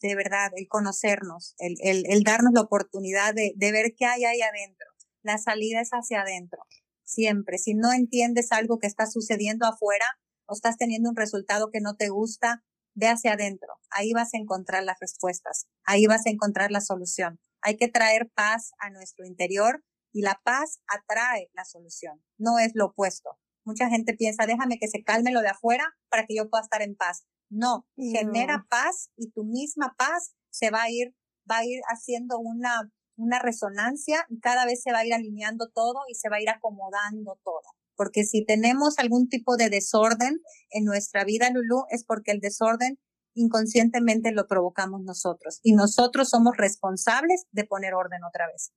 de 0.00 0.14
verdad, 0.16 0.50
el 0.56 0.66
conocernos, 0.68 1.54
el, 1.58 1.74
el, 1.80 2.04
el 2.08 2.22
darnos 2.22 2.52
la 2.54 2.62
oportunidad 2.62 3.34
de, 3.34 3.52
de 3.56 3.72
ver 3.72 3.94
qué 3.96 4.06
hay 4.06 4.24
ahí 4.24 4.40
adentro. 4.40 4.86
La 5.22 5.38
salida 5.38 5.80
es 5.80 5.90
hacia 5.90 6.22
adentro, 6.22 6.62
siempre. 7.04 7.58
Si 7.58 7.74
no 7.74 7.92
entiendes 7.92 8.50
algo 8.50 8.78
que 8.78 8.88
está 8.88 9.06
sucediendo 9.06 9.66
afuera 9.66 10.06
o 10.52 10.54
estás 10.54 10.76
teniendo 10.76 11.08
un 11.08 11.16
resultado 11.16 11.70
que 11.70 11.80
no 11.80 11.96
te 11.96 12.10
gusta, 12.10 12.62
ve 12.94 13.08
hacia 13.08 13.32
adentro. 13.32 13.72
Ahí 13.90 14.12
vas 14.12 14.34
a 14.34 14.36
encontrar 14.36 14.84
las 14.84 14.98
respuestas, 15.00 15.66
ahí 15.84 16.06
vas 16.06 16.26
a 16.26 16.30
encontrar 16.30 16.70
la 16.70 16.82
solución. 16.82 17.40
Hay 17.62 17.78
que 17.78 17.88
traer 17.88 18.30
paz 18.34 18.72
a 18.78 18.90
nuestro 18.90 19.24
interior 19.24 19.82
y 20.12 20.20
la 20.20 20.40
paz 20.44 20.82
atrae 20.88 21.48
la 21.54 21.64
solución, 21.64 22.22
no 22.36 22.58
es 22.58 22.72
lo 22.74 22.86
opuesto. 22.86 23.38
Mucha 23.64 23.88
gente 23.88 24.12
piensa, 24.14 24.44
déjame 24.44 24.78
que 24.78 24.88
se 24.88 25.02
calme 25.02 25.32
lo 25.32 25.40
de 25.40 25.48
afuera 25.48 25.84
para 26.10 26.26
que 26.26 26.34
yo 26.36 26.50
pueda 26.50 26.62
estar 26.62 26.82
en 26.82 26.96
paz. 26.96 27.24
No, 27.48 27.86
genera 27.96 28.66
paz 28.68 29.10
y 29.16 29.30
tu 29.30 29.44
misma 29.44 29.94
paz 29.96 30.34
se 30.50 30.70
va 30.70 30.82
a 30.82 30.90
ir, 30.90 31.14
va 31.50 31.58
a 31.58 31.64
ir 31.64 31.80
haciendo 31.86 32.38
una, 32.38 32.90
una 33.16 33.38
resonancia 33.38 34.26
y 34.28 34.38
cada 34.40 34.66
vez 34.66 34.82
se 34.82 34.92
va 34.92 34.98
a 34.98 35.06
ir 35.06 35.14
alineando 35.14 35.70
todo 35.74 36.00
y 36.08 36.14
se 36.14 36.28
va 36.28 36.36
a 36.36 36.42
ir 36.42 36.50
acomodando 36.50 37.38
todo. 37.42 37.62
Porque 38.02 38.24
si 38.24 38.44
tenemos 38.44 38.98
algún 38.98 39.28
tipo 39.28 39.56
de 39.56 39.70
desorden 39.70 40.40
en 40.70 40.84
nuestra 40.84 41.22
vida, 41.22 41.48
Lulu, 41.52 41.84
es 41.88 42.04
porque 42.04 42.32
el 42.32 42.40
desorden 42.40 42.98
inconscientemente 43.32 44.32
lo 44.32 44.48
provocamos 44.48 45.02
nosotros 45.04 45.60
y 45.62 45.74
nosotros 45.74 46.28
somos 46.28 46.56
responsables 46.56 47.44
de 47.52 47.62
poner 47.64 47.94
orden 47.94 48.24
otra 48.24 48.48
vez. 48.48 48.72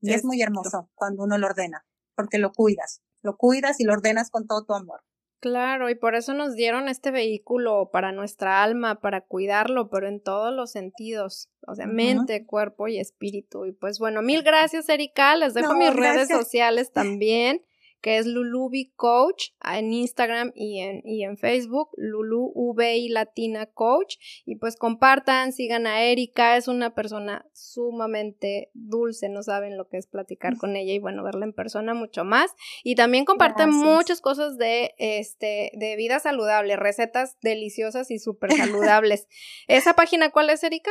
Y 0.00 0.14
es 0.14 0.24
muy 0.24 0.40
hermoso 0.40 0.88
cuando 0.94 1.24
uno 1.24 1.36
lo 1.36 1.48
ordena, 1.48 1.84
porque 2.16 2.38
lo 2.38 2.52
cuidas, 2.52 3.02
lo 3.20 3.36
cuidas 3.36 3.80
y 3.80 3.84
lo 3.84 3.92
ordenas 3.92 4.30
con 4.30 4.46
todo 4.46 4.64
tu 4.64 4.72
amor. 4.72 5.02
Claro, 5.40 5.90
y 5.90 5.94
por 5.94 6.14
eso 6.14 6.32
nos 6.32 6.54
dieron 6.54 6.88
este 6.88 7.10
vehículo 7.10 7.90
para 7.92 8.12
nuestra 8.12 8.62
alma, 8.62 9.02
para 9.02 9.20
cuidarlo, 9.26 9.90
pero 9.90 10.08
en 10.08 10.22
todos 10.22 10.54
los 10.54 10.70
sentidos, 10.70 11.50
o 11.66 11.74
sea, 11.74 11.86
mente, 11.86 12.46
cuerpo 12.46 12.88
y 12.88 12.98
espíritu. 12.98 13.66
Y 13.66 13.72
pues 13.72 13.98
bueno, 13.98 14.22
mil 14.22 14.42
gracias, 14.42 14.88
Erika. 14.88 15.36
Les 15.36 15.52
dejo 15.52 15.74
mis 15.74 15.94
redes 15.94 16.28
sociales 16.28 16.92
también 16.92 17.60
que 18.00 18.18
es 18.18 18.26
Lulubi 18.26 18.92
Coach 18.96 19.50
en 19.62 19.92
Instagram 19.92 20.52
y 20.54 20.80
en, 20.80 21.02
y 21.04 21.24
en 21.24 21.36
Facebook, 21.36 21.90
Lulu 21.96 22.52
V 22.54 23.06
Latina 23.10 23.66
Coach. 23.66 24.16
Y 24.44 24.56
pues 24.56 24.76
compartan, 24.76 25.52
sigan 25.52 25.86
a 25.86 26.02
Erika, 26.02 26.56
es 26.56 26.68
una 26.68 26.94
persona 26.94 27.46
sumamente 27.52 28.70
dulce, 28.74 29.28
no 29.28 29.42
saben 29.42 29.76
lo 29.76 29.88
que 29.88 29.98
es 29.98 30.06
platicar 30.06 30.56
con 30.56 30.76
ella 30.76 30.92
y 30.92 30.98
bueno, 30.98 31.22
verla 31.22 31.44
en 31.44 31.52
persona 31.52 31.94
mucho 31.94 32.24
más. 32.24 32.52
Y 32.82 32.94
también 32.94 33.24
comparte 33.24 33.66
muchas 33.66 34.20
cosas 34.20 34.56
de, 34.56 34.94
este, 34.98 35.72
de 35.74 35.96
vida 35.96 36.20
saludable, 36.20 36.76
recetas 36.76 37.36
deliciosas 37.42 38.10
y 38.10 38.18
súper 38.18 38.52
saludables. 38.52 39.28
¿Esa 39.68 39.94
página 39.94 40.30
cuál 40.30 40.50
es, 40.50 40.62
Erika? 40.62 40.90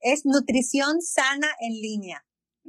Es 0.00 0.26
Nutrición 0.26 1.00
Sana 1.00 1.48
en 1.60 1.72
línea 1.80 2.24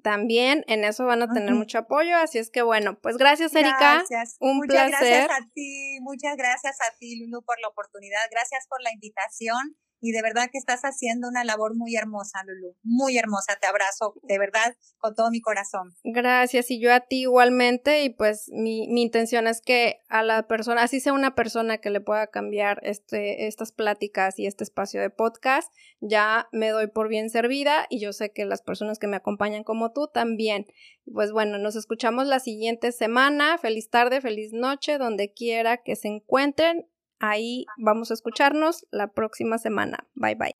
también 0.06 0.64
en 0.68 0.84
eso 0.84 1.03
van 1.08 1.24
a 1.24 1.34
tener 1.34 1.56
mucho 1.56 1.80
apoyo. 1.80 2.16
Así 2.16 2.38
es 2.38 2.51
que 2.51 2.62
bueno, 2.62 2.99
pues 3.01 3.18
gracias, 3.18 3.56
Erika. 3.56 3.95
Gracias. 3.95 4.38
Un 4.39 4.58
muchas 4.58 4.91
gracias 4.91 5.32
a 5.32 5.49
ti, 5.51 5.97
muchas 6.01 6.38
gracias 6.38 6.78
a 6.80 6.95
ti, 6.99 7.20
Lulu, 7.20 7.43
por 7.43 7.60
la 7.60 7.70
oportunidad. 7.70 8.20
Gracias 8.30 8.68
por 8.70 8.84
la 8.84 8.93
invitación 8.93 9.76
y 10.06 10.12
de 10.12 10.22
verdad 10.22 10.49
que 10.51 10.60
estás 10.60 10.82
haciendo 10.82 11.28
una 11.28 11.43
labor 11.43 11.76
muy 11.76 11.95
hermosa, 11.95 12.43
Lulu, 12.45 12.76
muy 12.84 13.18
hermosa. 13.18 13.58
Te 13.60 13.66
abrazo, 13.66 14.14
de 14.22 14.38
verdad, 14.38 14.76
con 14.99 15.16
todo 15.16 15.32
mi 15.32 15.41
corazón. 15.41 15.95
Gracias, 16.03 16.70
y 16.70 16.80
yo 16.80 16.93
a 16.93 16.99
ti 16.99 17.22
igualmente, 17.22 18.03
y 18.03 18.12
pues 18.12 18.49
mi, 18.51 18.88
mi 18.88 19.01
intención 19.01 19.47
es 19.47 19.62
que 19.62 20.01
a 20.10 20.22
la 20.22 20.47
persona, 20.47 20.84
así 20.84 20.99
sea 20.99 21.14
una 21.14 21.34
persona 21.34 21.80
que 21.80 21.89
le 21.89 22.01
pueda 22.01 22.28
cambiar 22.28 22.80
este, 22.84 23.47
estas 23.47 23.72
pláticas 23.72 24.38
y 24.38 24.45
este 24.45 24.64
espacio 24.64 25.01
de 25.01 25.10
podcast, 25.10 25.74
ya 26.01 26.49
me 26.51 26.70
doy 26.70 26.86
por 26.86 27.08
bien 27.08 27.32
servida 27.32 27.88
y 27.89 27.99
yo 27.99 28.14
sé 28.14 28.32
que 28.32 28.45
las 28.45 28.62
personas 28.62 28.99
que 28.99 29.08
me 29.08 29.18
acompañan 29.18 29.64
como 29.64 29.91
tú 29.91 30.08
también. 30.08 30.68
Pues 31.12 31.32
bueno, 31.32 31.58
nos 31.58 31.76
escuchamos 31.76 32.28
la 32.28 32.39
siguiente 32.39 32.91
semana. 32.91 33.58
Feliz 33.58 33.89
tarde, 33.89 34.22
feliz 34.22 34.53
noche, 34.53 34.97
donde 34.97 35.34
quiera 35.34 35.78
que 35.78 35.95
se 35.95 36.10
encuentren. 36.10 36.88
Ahí 37.20 37.66
vamos 37.78 38.11
a 38.11 38.13
escucharnos 38.13 38.86
la 38.91 39.07
próxima 39.07 39.57
semana. 39.57 40.05
Bye 40.16 40.36
bye. 40.36 40.55